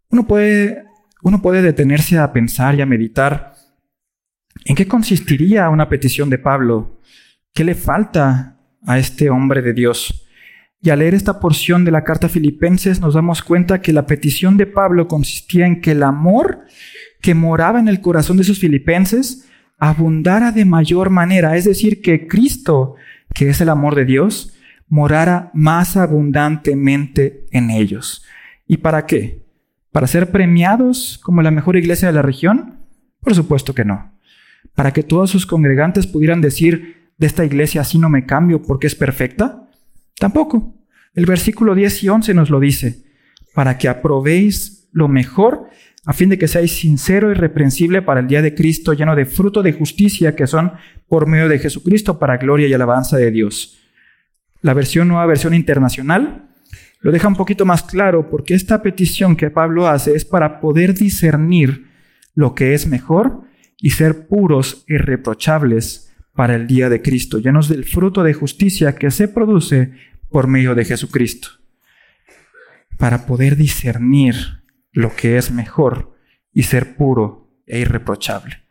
Uno 0.10 0.28
puede, 0.28 0.84
uno 1.24 1.42
puede 1.42 1.64
detenerse 1.64 2.20
a 2.20 2.32
pensar 2.32 2.76
y 2.76 2.82
a 2.82 2.86
meditar 2.86 3.56
en 4.66 4.76
qué 4.76 4.88
consistiría 4.88 5.68
una 5.70 5.90
petición 5.90 6.30
de 6.30 6.38
Pablo, 6.38 7.00
qué 7.56 7.64
le 7.64 7.74
falta 7.74 8.60
a 8.86 9.00
este 9.00 9.32
hombre 9.32 9.64
de 9.64 9.74
Dios. 9.74 10.29
Y 10.82 10.92
al 10.92 11.00
leer 11.00 11.14
esta 11.14 11.40
porción 11.40 11.84
de 11.84 11.92
la 11.92 12.04
carta 12.04 12.30
Filipenses 12.30 13.02
nos 13.02 13.14
damos 13.14 13.42
cuenta 13.42 13.82
que 13.82 13.92
la 13.92 14.06
petición 14.06 14.56
de 14.56 14.66
Pablo 14.66 15.08
consistía 15.08 15.66
en 15.66 15.82
que 15.82 15.92
el 15.92 16.04
amor 16.04 16.66
que 17.22 17.36
moraba 17.36 17.80
en 17.80 17.90
el 17.90 18.00
corazón 18.00 18.38
de 18.38 18.46
sus 18.46 18.60
filipenses 18.60 19.46
abundara 19.78 20.52
de 20.52 20.66
mayor 20.66 21.10
manera, 21.10 21.58
es 21.58 21.66
decir, 21.66 22.02
que 22.02 22.28
Cristo, 22.28 22.96
que 23.34 23.50
es 23.50 23.60
el 23.60 23.70
amor 23.70 23.96
de 23.96 24.06
Dios, 24.06 24.54
morara 24.88 25.52
más 25.54 25.98
abundantemente 25.98 27.46
en 27.52 27.72
ellos. 27.72 28.26
¿Y 28.66 28.78
para 28.78 29.06
qué? 29.06 29.46
¿Para 29.92 30.08
ser 30.08 30.32
premiados 30.32 31.20
como 31.24 31.42
la 31.42 31.52
mejor 31.52 31.76
iglesia 31.76 32.08
de 32.08 32.14
la 32.14 32.22
región? 32.22 32.80
Por 33.22 33.36
supuesto 33.36 33.74
que 33.74 33.86
no. 33.86 34.14
¿Para 34.76 34.92
que 34.94 35.04
todos 35.04 35.30
sus 35.30 35.46
congregantes 35.46 36.08
pudieran 36.08 36.42
decir, 36.42 37.12
de 37.18 37.28
esta 37.28 37.44
iglesia 37.44 37.82
así 37.82 37.98
no 37.98 38.10
me 38.10 38.26
cambio 38.26 38.62
porque 38.62 38.88
es 38.88 38.96
perfecta? 38.96 39.69
Tampoco. 40.20 40.76
El 41.16 41.26
versículo 41.26 41.74
10 41.74 42.04
y 42.04 42.10
11 42.10 42.34
nos 42.34 42.50
lo 42.50 42.60
dice, 42.60 43.04
para 43.56 43.78
que 43.78 43.88
aprobéis 43.88 44.88
lo 44.92 45.08
mejor, 45.08 45.70
a 46.06 46.14
fin 46.14 46.30
de 46.30 46.38
que 46.38 46.48
seáis 46.48 46.74
sincero 46.74 47.32
y 47.32 47.34
reprensible 47.34 48.02
para 48.02 48.20
el 48.20 48.28
día 48.28 48.42
de 48.42 48.54
Cristo, 48.54 48.94
lleno 48.94 49.16
de 49.16 49.26
fruto 49.26 49.64
de 49.64 49.74
justicia 49.74 50.36
que 50.36 50.48
son 50.48 50.74
por 51.08 51.28
medio 51.28 51.50
de 51.50 51.60
Jesucristo 51.60 52.20
para 52.20 52.38
gloria 52.38 52.68
y 52.68 52.74
alabanza 52.74 53.18
de 53.18 53.32
Dios. 53.32 53.80
La 54.62 54.74
versión 54.74 55.08
nueva 55.08 55.26
versión 55.26 55.54
internacional 55.54 56.50
lo 57.02 57.12
deja 57.12 57.28
un 57.28 57.36
poquito 57.36 57.66
más 57.66 57.84
claro 57.84 58.30
porque 58.30 58.54
esta 58.54 58.82
petición 58.82 59.36
que 59.36 59.50
Pablo 59.50 59.88
hace 59.88 60.16
es 60.16 60.26
para 60.26 60.60
poder 60.60 60.94
discernir 60.94 61.88
lo 62.36 62.56
que 62.56 62.74
es 62.74 62.88
mejor 62.88 63.44
y 63.78 63.92
ser 63.92 64.28
puros 64.28 64.84
y 64.88 64.98
reprochables 64.98 66.12
para 66.34 66.56
el 66.56 66.68
día 66.68 66.90
de 66.90 67.02
Cristo, 67.02 67.40
llenos 67.40 67.68
del 67.68 67.86
fruto 67.86 68.24
de 68.24 68.34
justicia 68.34 68.96
que 68.96 69.12
se 69.12 69.28
produce 69.28 69.92
por 70.30 70.48
medio 70.48 70.76
de 70.76 70.86
Jesucristo. 70.86 71.50
Para 72.98 73.26
poder 73.26 73.56
discernir 73.56 74.64
lo 74.92 75.16
que 75.16 75.38
es 75.38 75.52
mejor 75.52 76.16
y 76.54 76.64
ser 76.64 76.96
puro 76.96 77.50
e 77.66 77.80
irreprochable. 77.80 78.64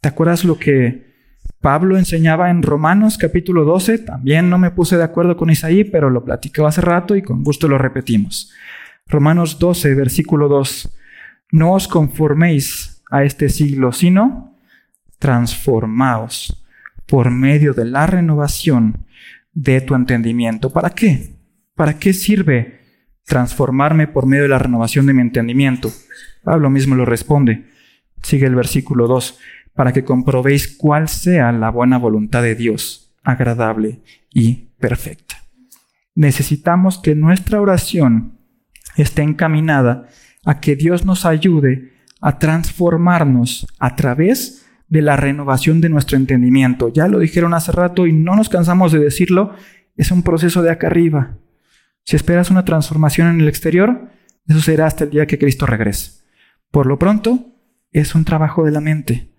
¿Te 0.00 0.08
acuerdas 0.08 0.44
lo 0.44 0.58
que 0.58 1.14
Pablo 1.60 1.96
enseñaba 1.96 2.50
en 2.50 2.62
Romanos 2.62 3.16
capítulo 3.16 3.64
12, 3.64 3.98
también 4.00 4.50
no 4.50 4.58
me 4.58 4.70
puse 4.70 4.98
de 4.98 5.02
acuerdo 5.02 5.36
con 5.36 5.48
Isaí, 5.48 5.84
pero 5.84 6.10
lo 6.10 6.22
platicó 6.22 6.66
hace 6.66 6.82
rato 6.82 7.16
y 7.16 7.22
con 7.22 7.42
gusto 7.42 7.68
lo 7.68 7.78
repetimos. 7.78 8.52
Romanos 9.06 9.58
12, 9.58 9.94
versículo 9.94 10.48
2, 10.48 10.94
no 11.52 11.72
os 11.72 11.88
conforméis 11.88 13.02
a 13.10 13.24
este 13.24 13.48
siglo, 13.48 13.92
sino 13.92 14.58
transformaos 15.18 16.66
por 17.06 17.30
medio 17.30 17.72
de 17.72 17.86
la 17.86 18.06
renovación 18.06 19.06
de 19.54 19.80
tu 19.80 19.94
entendimiento. 19.94 20.70
¿Para 20.70 20.90
qué? 20.90 21.36
¿Para 21.74 21.98
qué 21.98 22.12
sirve 22.12 22.80
transformarme 23.24 24.06
por 24.06 24.26
medio 24.26 24.42
de 24.42 24.48
la 24.50 24.58
renovación 24.58 25.06
de 25.06 25.14
mi 25.14 25.22
entendimiento? 25.22 25.90
Pablo 26.42 26.68
mismo 26.70 26.94
lo 26.94 27.04
responde. 27.04 27.70
Sigue 28.22 28.46
el 28.46 28.54
versículo 28.54 29.06
2 29.06 29.38
para 29.74 29.92
que 29.92 30.04
comprobéis 30.04 30.76
cuál 30.76 31.08
sea 31.08 31.52
la 31.52 31.70
buena 31.70 31.98
voluntad 31.98 32.42
de 32.42 32.54
Dios, 32.54 33.14
agradable 33.22 34.02
y 34.32 34.68
perfecta. 34.78 35.36
Necesitamos 36.14 36.98
que 36.98 37.14
nuestra 37.14 37.60
oración 37.60 38.38
esté 38.96 39.22
encaminada 39.22 40.08
a 40.44 40.60
que 40.60 40.76
Dios 40.76 41.04
nos 41.04 41.24
ayude 41.24 41.92
a 42.20 42.38
transformarnos 42.38 43.66
a 43.78 43.96
través 43.96 44.63
de 44.94 45.02
la 45.02 45.16
renovación 45.16 45.80
de 45.80 45.90
nuestro 45.90 46.16
entendimiento. 46.16 46.88
Ya 46.88 47.08
lo 47.08 47.18
dijeron 47.18 47.52
hace 47.52 47.72
rato 47.72 48.06
y 48.06 48.12
no 48.12 48.34
nos 48.34 48.48
cansamos 48.48 48.92
de 48.92 48.98
decirlo, 48.98 49.54
es 49.96 50.10
un 50.10 50.22
proceso 50.22 50.62
de 50.62 50.70
acá 50.70 50.86
arriba. 50.86 51.36
Si 52.04 52.16
esperas 52.16 52.50
una 52.50 52.64
transformación 52.64 53.28
en 53.28 53.40
el 53.40 53.48
exterior, 53.48 54.08
eso 54.46 54.60
será 54.60 54.86
hasta 54.86 55.04
el 55.04 55.10
día 55.10 55.26
que 55.26 55.38
Cristo 55.38 55.66
regrese. 55.66 56.22
Por 56.70 56.86
lo 56.86 56.98
pronto, 56.98 57.54
es 57.92 58.14
un 58.14 58.24
trabajo 58.24 58.64
de 58.64 58.72
la 58.72 58.80
mente 58.80 59.34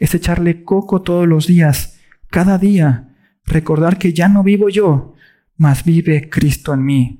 es 0.00 0.14
echarle 0.14 0.64
coco 0.64 1.02
todos 1.02 1.28
los 1.28 1.46
días, 1.46 2.00
cada 2.30 2.58
día, 2.58 3.14
recordar 3.44 3.98
que 3.98 4.12
ya 4.12 4.28
no 4.28 4.42
vivo 4.42 4.70
yo, 4.70 5.14
mas 5.56 5.84
vive 5.84 6.28
Cristo 6.28 6.74
en 6.74 6.84
mí. 6.84 7.16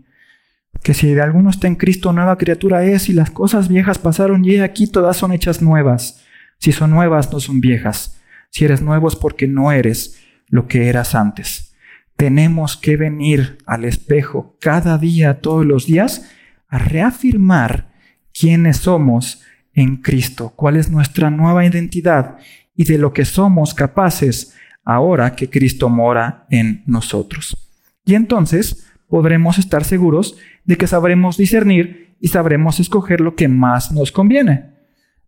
que 0.83 0.95
si 0.95 1.13
de 1.13 1.21
alguno 1.21 1.51
está 1.51 1.67
en 1.67 1.75
Cristo, 1.75 2.13
nueva 2.13 2.39
criatura 2.39 2.85
es, 2.85 3.11
y 3.11 3.13
las 3.13 3.31
cosas 3.31 3.69
viejas 3.69 3.99
pasaron, 3.99 4.45
y 4.45 4.61
aquí 4.61 4.87
todas 4.87 5.17
son 5.17 5.33
hechas 5.33 5.61
nuevas. 5.61 6.25
Si 6.61 6.73
son 6.73 6.91
nuevas, 6.91 7.33
no 7.33 7.41
son 7.41 7.61
viejas. 7.61 8.21
Si 8.51 8.65
eres 8.65 8.83
nuevo 8.83 9.09
es 9.09 9.17
porque 9.17 9.49
no 9.49 9.73
eres 9.73 10.21
lo 10.49 10.69
que 10.69 10.89
eras 10.89 11.15
antes. 11.15 11.75
Tenemos 12.17 12.77
que 12.77 12.97
venir 12.97 13.59
al 13.67 13.85
espejo 13.85 14.57
cada 14.61 14.99
día, 14.99 15.41
todos 15.41 15.65
los 15.65 15.87
días, 15.87 16.31
a 16.69 16.79
reafirmar 16.79 17.91
quiénes 18.39 18.77
somos 18.77 19.43
en 19.73 19.97
Cristo, 19.97 20.53
cuál 20.55 20.77
es 20.77 20.91
nuestra 20.91 21.31
nueva 21.31 21.65
identidad 21.65 22.37
y 22.77 22.85
de 22.85 22.99
lo 22.99 23.13
que 23.13 23.25
somos 23.25 23.73
capaces 23.73 24.55
ahora 24.85 25.35
que 25.35 25.49
Cristo 25.49 25.89
mora 25.89 26.47
en 26.51 26.83
nosotros. 26.87 27.57
Y 28.05 28.15
entonces 28.15 28.87
podremos 29.09 29.59
estar 29.59 29.85
seguros 29.85 30.37
de 30.65 30.77
que 30.77 30.87
sabremos 30.87 31.37
discernir 31.37 32.17
y 32.21 32.29
sabremos 32.29 32.81
escoger 32.81 33.21
lo 33.21 33.35
que 33.35 33.49
más 33.49 33.93
nos 33.93 34.13
conviene. 34.13 34.75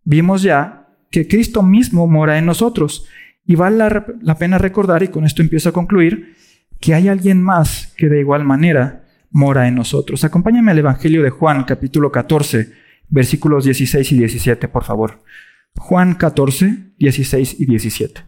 Vimos 0.03 0.43
ya 0.43 0.82
que 1.13 1.27
Cristo 1.27 1.61
mismo 1.61 2.07
mora 2.07 2.39
en 2.39 2.47
nosotros 2.47 3.05
y 3.45 3.55
vale 3.55 3.77
la, 3.77 4.37
pena 4.39 4.57
recordar, 4.57 5.03
y 5.03 5.09
con 5.09 5.25
esto 5.25 5.43
empiezo 5.43 5.69
a 5.69 5.71
concluir, 5.71 6.33
que 6.79 6.95
hay 6.95 7.07
alguien 7.07 7.39
más 7.39 7.93
que 7.95 8.09
de 8.09 8.19
igual 8.19 8.43
manera 8.43 9.05
mora 9.29 9.67
en 9.67 9.75
nosotros. 9.75 10.23
Acompáñame 10.23 10.71
al 10.71 10.79
Evangelio 10.79 11.21
de 11.21 11.29
Juan, 11.29 11.65
capítulo 11.65 12.11
14, 12.11 12.71
versículos 13.09 13.65
16 13.65 14.11
y 14.11 14.17
17, 14.17 14.67
por 14.69 14.85
favor. 14.85 15.21
Juan 15.75 16.15
14, 16.15 16.93
16 16.97 17.59
y 17.59 17.65
17. 17.67 18.21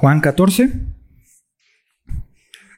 Juan 0.00 0.22
14, 0.22 0.72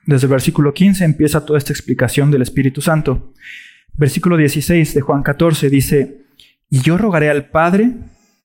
desde 0.07 0.27
el 0.27 0.31
versículo 0.33 0.75
15 0.75 1.05
empieza 1.05 1.47
toda 1.47 1.57
esta 1.57 1.73
explicación 1.73 2.33
del 2.33 2.43
Espíritu 2.43 2.81
Santo. 2.81 3.33
Versículo 3.93 4.37
16 4.37 4.93
de 4.93 5.01
Juan 5.03 5.23
14 5.23 5.71
dice, 5.71 6.25
y 6.69 6.81
yo 6.81 6.99
rogaré 6.99 7.31
al 7.31 7.49
Padre 7.49 7.93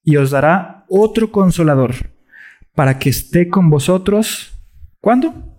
y 0.03 0.17
os 0.17 0.29
dará 0.29 0.85
otro 0.89 1.31
consolador 1.31 1.95
para 2.75 2.99
que 2.99 3.09
esté 3.09 3.47
con 3.47 3.71
vosotros. 3.71 4.53
¿Cuándo? 5.01 5.57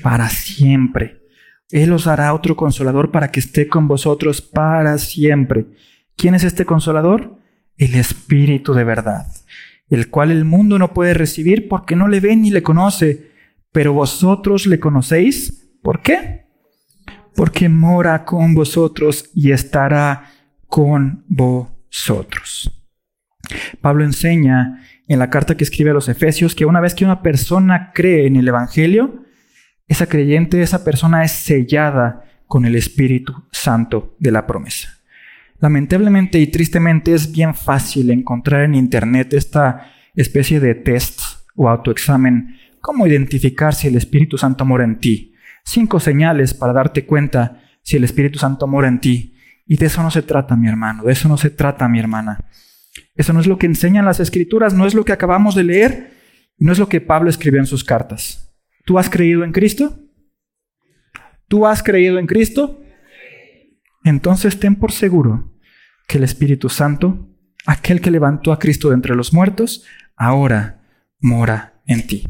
Para 0.00 0.28
siempre. 0.28 1.22
Él 1.70 1.92
os 1.92 2.04
dará 2.04 2.34
otro 2.34 2.54
consolador 2.54 3.10
para 3.10 3.32
que 3.32 3.40
esté 3.40 3.66
con 3.66 3.88
vosotros 3.88 4.40
para 4.40 4.96
siempre. 4.98 5.66
¿Quién 6.14 6.36
es 6.36 6.44
este 6.44 6.66
consolador? 6.66 7.36
El 7.76 7.96
Espíritu 7.96 8.74
de 8.74 8.84
verdad 8.84 9.26
el 9.94 10.08
cual 10.08 10.30
el 10.30 10.44
mundo 10.44 10.78
no 10.78 10.92
puede 10.92 11.14
recibir 11.14 11.68
porque 11.68 11.96
no 11.96 12.08
le 12.08 12.20
ve 12.20 12.34
ni 12.36 12.50
le 12.50 12.62
conoce, 12.62 13.30
pero 13.72 13.92
vosotros 13.92 14.66
le 14.66 14.80
conocéis. 14.80 15.70
¿Por 15.82 16.00
qué? 16.00 16.46
Porque 17.34 17.68
mora 17.68 18.24
con 18.24 18.54
vosotros 18.54 19.30
y 19.34 19.52
estará 19.52 20.30
con 20.66 21.24
vosotros. 21.28 22.70
Pablo 23.80 24.04
enseña 24.04 24.82
en 25.08 25.18
la 25.18 25.28
carta 25.28 25.56
que 25.56 25.64
escribe 25.64 25.90
a 25.90 25.94
los 25.94 26.08
Efesios 26.08 26.54
que 26.54 26.64
una 26.64 26.80
vez 26.80 26.94
que 26.94 27.04
una 27.04 27.20
persona 27.20 27.90
cree 27.92 28.26
en 28.26 28.36
el 28.36 28.48
Evangelio, 28.48 29.24
esa 29.88 30.06
creyente, 30.06 30.62
esa 30.62 30.84
persona 30.84 31.24
es 31.24 31.32
sellada 31.32 32.24
con 32.46 32.64
el 32.64 32.76
Espíritu 32.76 33.44
Santo 33.50 34.16
de 34.18 34.30
la 34.30 34.46
promesa. 34.46 35.01
Lamentablemente 35.62 36.40
y 36.40 36.48
tristemente 36.48 37.14
es 37.14 37.30
bien 37.30 37.54
fácil 37.54 38.10
encontrar 38.10 38.64
en 38.64 38.74
Internet 38.74 39.32
esta 39.32 39.92
especie 40.12 40.58
de 40.58 40.74
test 40.74 41.20
o 41.54 41.68
autoexamen, 41.68 42.56
cómo 42.80 43.06
identificar 43.06 43.72
si 43.72 43.86
el 43.86 43.94
Espíritu 43.94 44.36
Santo 44.36 44.64
mora 44.64 44.82
en 44.82 44.98
ti. 44.98 45.36
Cinco 45.64 46.00
señales 46.00 46.52
para 46.52 46.72
darte 46.72 47.06
cuenta 47.06 47.62
si 47.80 47.96
el 47.96 48.02
Espíritu 48.02 48.40
Santo 48.40 48.66
mora 48.66 48.88
en 48.88 48.98
ti. 48.98 49.36
Y 49.64 49.76
de 49.76 49.86
eso 49.86 50.02
no 50.02 50.10
se 50.10 50.22
trata, 50.22 50.56
mi 50.56 50.66
hermano, 50.66 51.04
de 51.04 51.12
eso 51.12 51.28
no 51.28 51.36
se 51.36 51.50
trata, 51.50 51.88
mi 51.88 52.00
hermana. 52.00 52.44
Eso 53.14 53.32
no 53.32 53.38
es 53.38 53.46
lo 53.46 53.56
que 53.56 53.66
enseñan 53.66 54.04
las 54.04 54.18
escrituras, 54.18 54.74
no 54.74 54.84
es 54.84 54.94
lo 54.94 55.04
que 55.04 55.12
acabamos 55.12 55.54
de 55.54 55.62
leer, 55.62 56.12
no 56.58 56.72
es 56.72 56.80
lo 56.80 56.88
que 56.88 57.00
Pablo 57.00 57.30
escribió 57.30 57.60
en 57.60 57.66
sus 57.66 57.84
cartas. 57.84 58.52
¿Tú 58.84 58.98
has 58.98 59.08
creído 59.08 59.44
en 59.44 59.52
Cristo? 59.52 59.96
¿Tú 61.46 61.68
has 61.68 61.84
creído 61.84 62.18
en 62.18 62.26
Cristo? 62.26 62.82
Entonces 64.02 64.58
ten 64.58 64.74
por 64.74 64.90
seguro 64.90 65.51
que 66.06 66.18
el 66.18 66.24
Espíritu 66.24 66.68
Santo, 66.68 67.28
aquel 67.66 68.00
que 68.00 68.10
levantó 68.10 68.52
a 68.52 68.58
Cristo 68.58 68.88
de 68.88 68.94
entre 68.94 69.14
los 69.14 69.32
muertos, 69.32 69.84
ahora 70.16 70.82
mora 71.20 71.80
en 71.86 72.06
ti. 72.06 72.28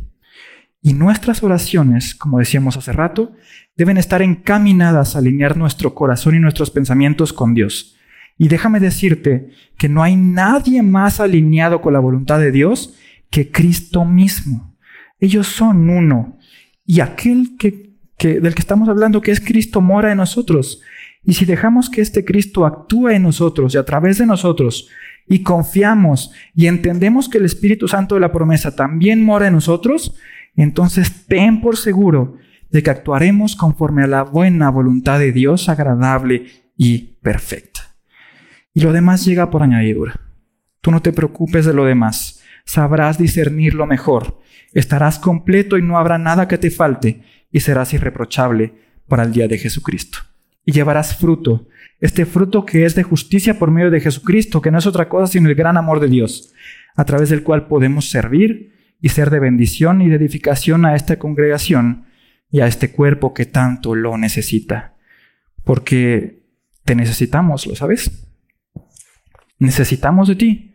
Y 0.81 0.95
nuestras 0.95 1.43
oraciones, 1.43 2.15
como 2.15 2.39
decíamos 2.39 2.77
hace 2.77 2.93
rato, 2.93 3.33
deben 3.77 3.97
estar 3.97 4.21
encaminadas 4.21 5.15
a 5.15 5.19
alinear 5.19 5.57
nuestro 5.57 5.95
corazón 5.95 6.35
y 6.35 6.41
nuestros 6.41 6.71
pensamientos 6.71 7.33
con 7.33 7.55
Dios. 7.55 7.97
Y 8.37 8.49
déjame 8.49 8.81
decirte 8.81 9.51
que 9.79 9.89
no 9.89 10.03
hay 10.03 10.17
nadie 10.17 10.83
más 10.83 11.21
alineado 11.21 11.81
con 11.81 11.93
la 11.93 12.01
voluntad 12.01 12.41
de 12.41 12.51
Dios 12.51 12.95
que 13.31 13.51
Cristo 13.51 14.05
mismo. 14.05 14.77
Ellos 15.21 15.47
son 15.47 15.89
uno. 15.89 16.39
Y 16.85 17.01
aquel 17.01 17.57
que, 17.57 17.95
del 18.19 18.55
que 18.55 18.61
estamos 18.61 18.89
hablando, 18.89 19.21
que 19.21 19.31
es 19.31 19.41
Cristo, 19.41 19.81
mora 19.81 20.11
en 20.11 20.19
nosotros. 20.19 20.81
Y 21.25 21.35
si 21.35 21.45
dejamos 21.45 21.89
que 21.89 22.01
este 22.01 22.25
Cristo 22.25 22.67
actúe 22.67 23.11
en 23.11 23.23
nosotros 23.23 23.75
y 23.75 23.79
a 23.79 23.85
través 23.85 24.19
de 24.19 24.27
nosotros, 24.27 24.89
y 25.29 25.43
confiamos 25.43 26.33
y 26.55 26.67
entendemos 26.67 27.29
que 27.29 27.39
el 27.39 27.45
Espíritu 27.45 27.89
Santo 27.89 28.17
de 28.17 28.21
la 28.21 28.33
promesa 28.33 28.75
también 28.75 29.25
mora 29.25 29.47
en 29.47 29.55
nosotros, 29.55 30.15
entonces 30.57 31.27
ten 31.27 31.61
por 31.61 31.77
seguro 31.77 32.37
de 32.71 32.83
que 32.83 32.91
actuaremos 32.91 33.55
conforme 33.55 34.03
a 34.03 34.09
la 34.09 34.23
buena 34.23 34.71
voluntad 34.71 35.19
de 35.19 35.33
Dios 35.33 35.69
agradable 35.69 36.47
y 36.77 37.17
perfecta. 37.23 37.81
Y 38.75 38.81
lo 38.81 38.93
demás 38.93 39.25
llega 39.25 39.51
por 39.51 39.63
añadidura. 39.63 40.19
Tú 40.81 40.91
no 40.91 41.03
te 41.03 41.13
preocupes 41.13 41.67
de 41.67 41.75
lo 41.75 41.85
demás. 41.85 42.43
Sabrás 42.65 43.19
discernirlo 43.19 43.87
mejor. 43.87 44.41
Estarás 44.73 45.19
completo 45.19 45.79
y 45.79 45.83
no 45.83 45.99
habrá 45.99 46.19
nada 46.19 46.49
que 46.49 46.59
te 46.59 46.71
falte 46.71 47.23
y 47.51 47.61
serás 47.61 47.93
irreprochable 47.93 48.75
para 49.07 49.25
el 49.25 49.33
día 49.33 49.47
de 49.47 49.59
Jesucristo 49.59 50.32
y 50.65 50.73
llevarás 50.73 51.17
fruto. 51.17 51.69
Este 52.01 52.27
fruto 52.27 52.65
que 52.65 52.85
es 52.85 52.95
de 52.95 53.03
justicia 53.03 53.59
por 53.59 53.71
medio 53.71 53.91
de 53.91 54.01
Jesucristo, 54.01 54.61
que 54.61 54.71
no 54.71 54.79
es 54.79 54.87
otra 54.87 55.09
cosa 55.09 55.27
sino 55.33 55.49
el 55.49 55.55
gran 55.55 55.77
amor 55.77 56.01
de 56.01 56.09
Dios, 56.09 56.53
a 56.95 57.05
través 57.05 57.31
del 57.31 57.43
cual 57.43 57.67
podemos 57.67 58.11
servir 58.11 58.73
y 59.01 59.09
ser 59.09 59.31
de 59.31 59.41
bendición 59.41 60.03
y 60.03 60.09
de 60.09 60.17
edificación 60.17 60.85
a 60.85 60.95
esta 60.95 61.19
congregación 61.19 62.07
y 62.51 62.61
a 62.61 62.67
este 62.67 62.93
cuerpo 62.93 63.35
que 63.35 63.47
tanto 63.47 63.95
lo 63.95 64.17
necesita. 64.19 64.95
Porque 65.65 66.43
te 66.85 66.95
necesitamos, 66.95 67.67
¿lo 67.67 67.75
sabes? 67.75 68.29
Necesitamos 69.59 70.29
de 70.29 70.37
ti. 70.37 70.75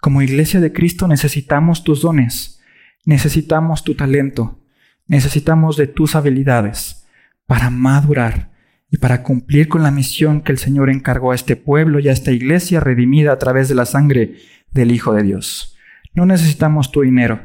Como 0.00 0.22
iglesia 0.22 0.60
de 0.60 0.72
Cristo 0.72 1.08
necesitamos 1.08 1.82
tus 1.82 2.02
dones, 2.02 2.60
necesitamos 3.04 3.82
tu 3.82 3.94
talento, 3.94 4.60
necesitamos 5.06 5.76
de 5.76 5.88
tus 5.88 6.14
habilidades 6.14 7.06
para 7.46 7.70
madurar 7.70 8.52
y 8.90 8.98
para 8.98 9.22
cumplir 9.22 9.68
con 9.68 9.82
la 9.82 9.90
misión 9.90 10.40
que 10.40 10.52
el 10.52 10.58
Señor 10.58 10.90
encargó 10.90 11.32
a 11.32 11.34
este 11.34 11.56
pueblo 11.56 12.00
y 12.00 12.08
a 12.08 12.12
esta 12.12 12.32
iglesia 12.32 12.80
redimida 12.80 13.32
a 13.32 13.38
través 13.38 13.68
de 13.68 13.74
la 13.74 13.84
sangre 13.84 14.36
del 14.70 14.92
Hijo 14.92 15.12
de 15.12 15.22
Dios. 15.22 15.76
No 16.14 16.26
necesitamos 16.26 16.90
tu 16.90 17.02
dinero 17.02 17.40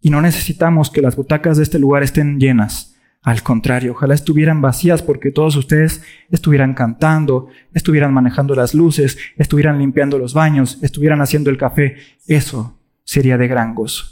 y 0.00 0.10
no 0.10 0.20
necesitamos 0.20 0.90
que 0.90 1.02
las 1.02 1.16
butacas 1.16 1.56
de 1.56 1.64
este 1.64 1.78
lugar 1.78 2.02
estén 2.02 2.38
llenas. 2.38 2.96
Al 3.22 3.42
contrario, 3.42 3.92
ojalá 3.92 4.14
estuvieran 4.14 4.60
vacías 4.60 5.02
porque 5.02 5.30
todos 5.30 5.56
ustedes 5.56 6.02
estuvieran 6.30 6.74
cantando, 6.74 7.48
estuvieran 7.72 8.12
manejando 8.12 8.54
las 8.54 8.74
luces, 8.74 9.18
estuvieran 9.36 9.78
limpiando 9.78 10.18
los 10.18 10.34
baños, 10.34 10.78
estuvieran 10.82 11.22
haciendo 11.22 11.48
el 11.48 11.56
café. 11.56 11.96
Eso 12.26 12.78
sería 13.02 13.38
de 13.38 13.48
gran 13.48 13.74
gozo. 13.74 14.04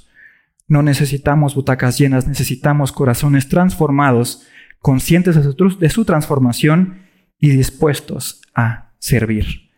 No 0.67 0.83
necesitamos 0.83 1.55
butacas 1.55 1.99
llenas, 1.99 2.27
necesitamos 2.27 2.91
corazones 2.91 3.49
transformados 3.49 4.47
conscientes 4.83 5.37
de 5.37 5.89
su, 5.91 6.05
transformación 6.05 6.99
y 7.39 7.51
dispuestos 7.51 8.43
a 8.55 8.93
servir. 8.99 9.71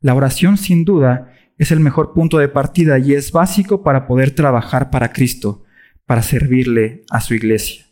La 0.00 0.14
oración 0.14 0.56
sin 0.56 0.84
duda 0.84 1.32
es 1.56 1.70
el 1.70 1.80
mejor 1.80 2.12
punto 2.12 2.38
de 2.38 2.48
partida 2.48 2.98
y 2.98 3.14
es 3.14 3.32
básico 3.32 3.82
para 3.82 4.06
poder 4.06 4.32
trabajar 4.32 4.90
para 4.90 5.12
Cristo, 5.12 5.62
para 6.04 6.22
servirle 6.22 7.04
a 7.10 7.20
su 7.20 7.34
iglesia. 7.34 7.86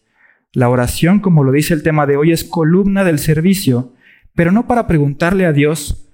La 0.53 0.69
oración, 0.69 1.21
como 1.21 1.45
lo 1.45 1.53
dice 1.53 1.75
el 1.75 1.83
tema 1.83 2.07
de 2.07 2.17
hoy, 2.17 2.33
es 2.33 2.43
columna 2.43 3.05
del 3.05 3.19
servicio, 3.19 3.95
pero 4.35 4.51
no 4.51 4.67
para 4.67 4.87
preguntarle 4.87 5.47
a 5.47 5.53
Dios 5.53 6.11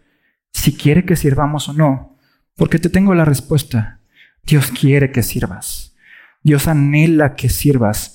si 0.52 0.76
quiere 0.76 1.04
que 1.04 1.16
sirvamos 1.16 1.68
o 1.68 1.72
no, 1.72 2.18
porque 2.56 2.78
te 2.78 2.90
tengo 2.90 3.14
la 3.14 3.24
respuesta. 3.24 4.00
Dios 4.44 4.70
quiere 4.70 5.10
que 5.10 5.22
sirvas. 5.22 5.96
Dios 6.42 6.68
anhela 6.68 7.34
que 7.34 7.48
sirvas. 7.48 8.13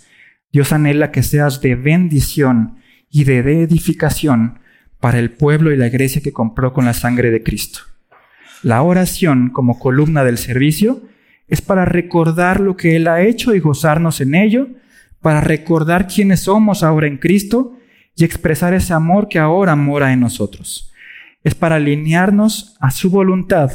Dios 0.51 0.73
anhela 0.73 1.11
que 1.11 1.23
seas 1.23 1.61
de 1.61 1.75
bendición 1.75 2.77
y 3.09 3.23
de 3.23 3.39
edificación 3.39 4.59
para 4.99 5.19
el 5.19 5.31
pueblo 5.31 5.71
y 5.71 5.77
la 5.77 5.87
iglesia 5.87 6.21
que 6.21 6.33
compró 6.33 6.73
con 6.73 6.85
la 6.85 6.93
sangre 6.93 7.31
de 7.31 7.43
Cristo. 7.43 7.81
La 8.63 8.81
oración 8.81 9.49
como 9.49 9.79
columna 9.79 10.23
del 10.23 10.37
servicio 10.37 11.01
es 11.47 11.61
para 11.61 11.85
recordar 11.85 12.59
lo 12.59 12.75
que 12.75 12.95
Él 12.95 13.07
ha 13.07 13.21
hecho 13.21 13.55
y 13.55 13.59
gozarnos 13.59 14.21
en 14.21 14.35
ello, 14.35 14.67
para 15.21 15.41
recordar 15.41 16.07
quiénes 16.07 16.41
somos 16.41 16.83
ahora 16.83 17.07
en 17.07 17.17
Cristo 17.17 17.77
y 18.15 18.23
expresar 18.23 18.73
ese 18.73 18.93
amor 18.93 19.27
que 19.27 19.39
ahora 19.39 19.75
mora 19.75 20.13
en 20.13 20.19
nosotros. 20.19 20.91
Es 21.43 21.55
para 21.55 21.75
alinearnos 21.75 22.75
a 22.79 22.91
su 22.91 23.09
voluntad 23.09 23.71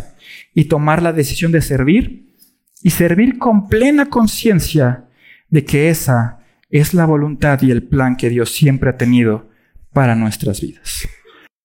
y 0.55 0.67
tomar 0.67 1.03
la 1.03 1.13
decisión 1.13 1.51
de 1.51 1.63
servir 1.63 2.35
y 2.83 2.91
servir 2.91 3.39
con 3.39 3.69
plena 3.69 4.07
conciencia 4.07 5.05
de 5.49 5.65
que 5.65 5.89
esa 5.89 6.44
es 6.81 6.93
la 6.93 7.07
voluntad 7.07 7.63
y 7.63 7.71
el 7.71 7.85
plan 7.85 8.17
que 8.17 8.29
Dios 8.29 8.53
siempre 8.53 8.91
ha 8.91 8.97
tenido 8.97 9.49
para 9.93 10.17
nuestras 10.17 10.61
vidas. 10.61 11.09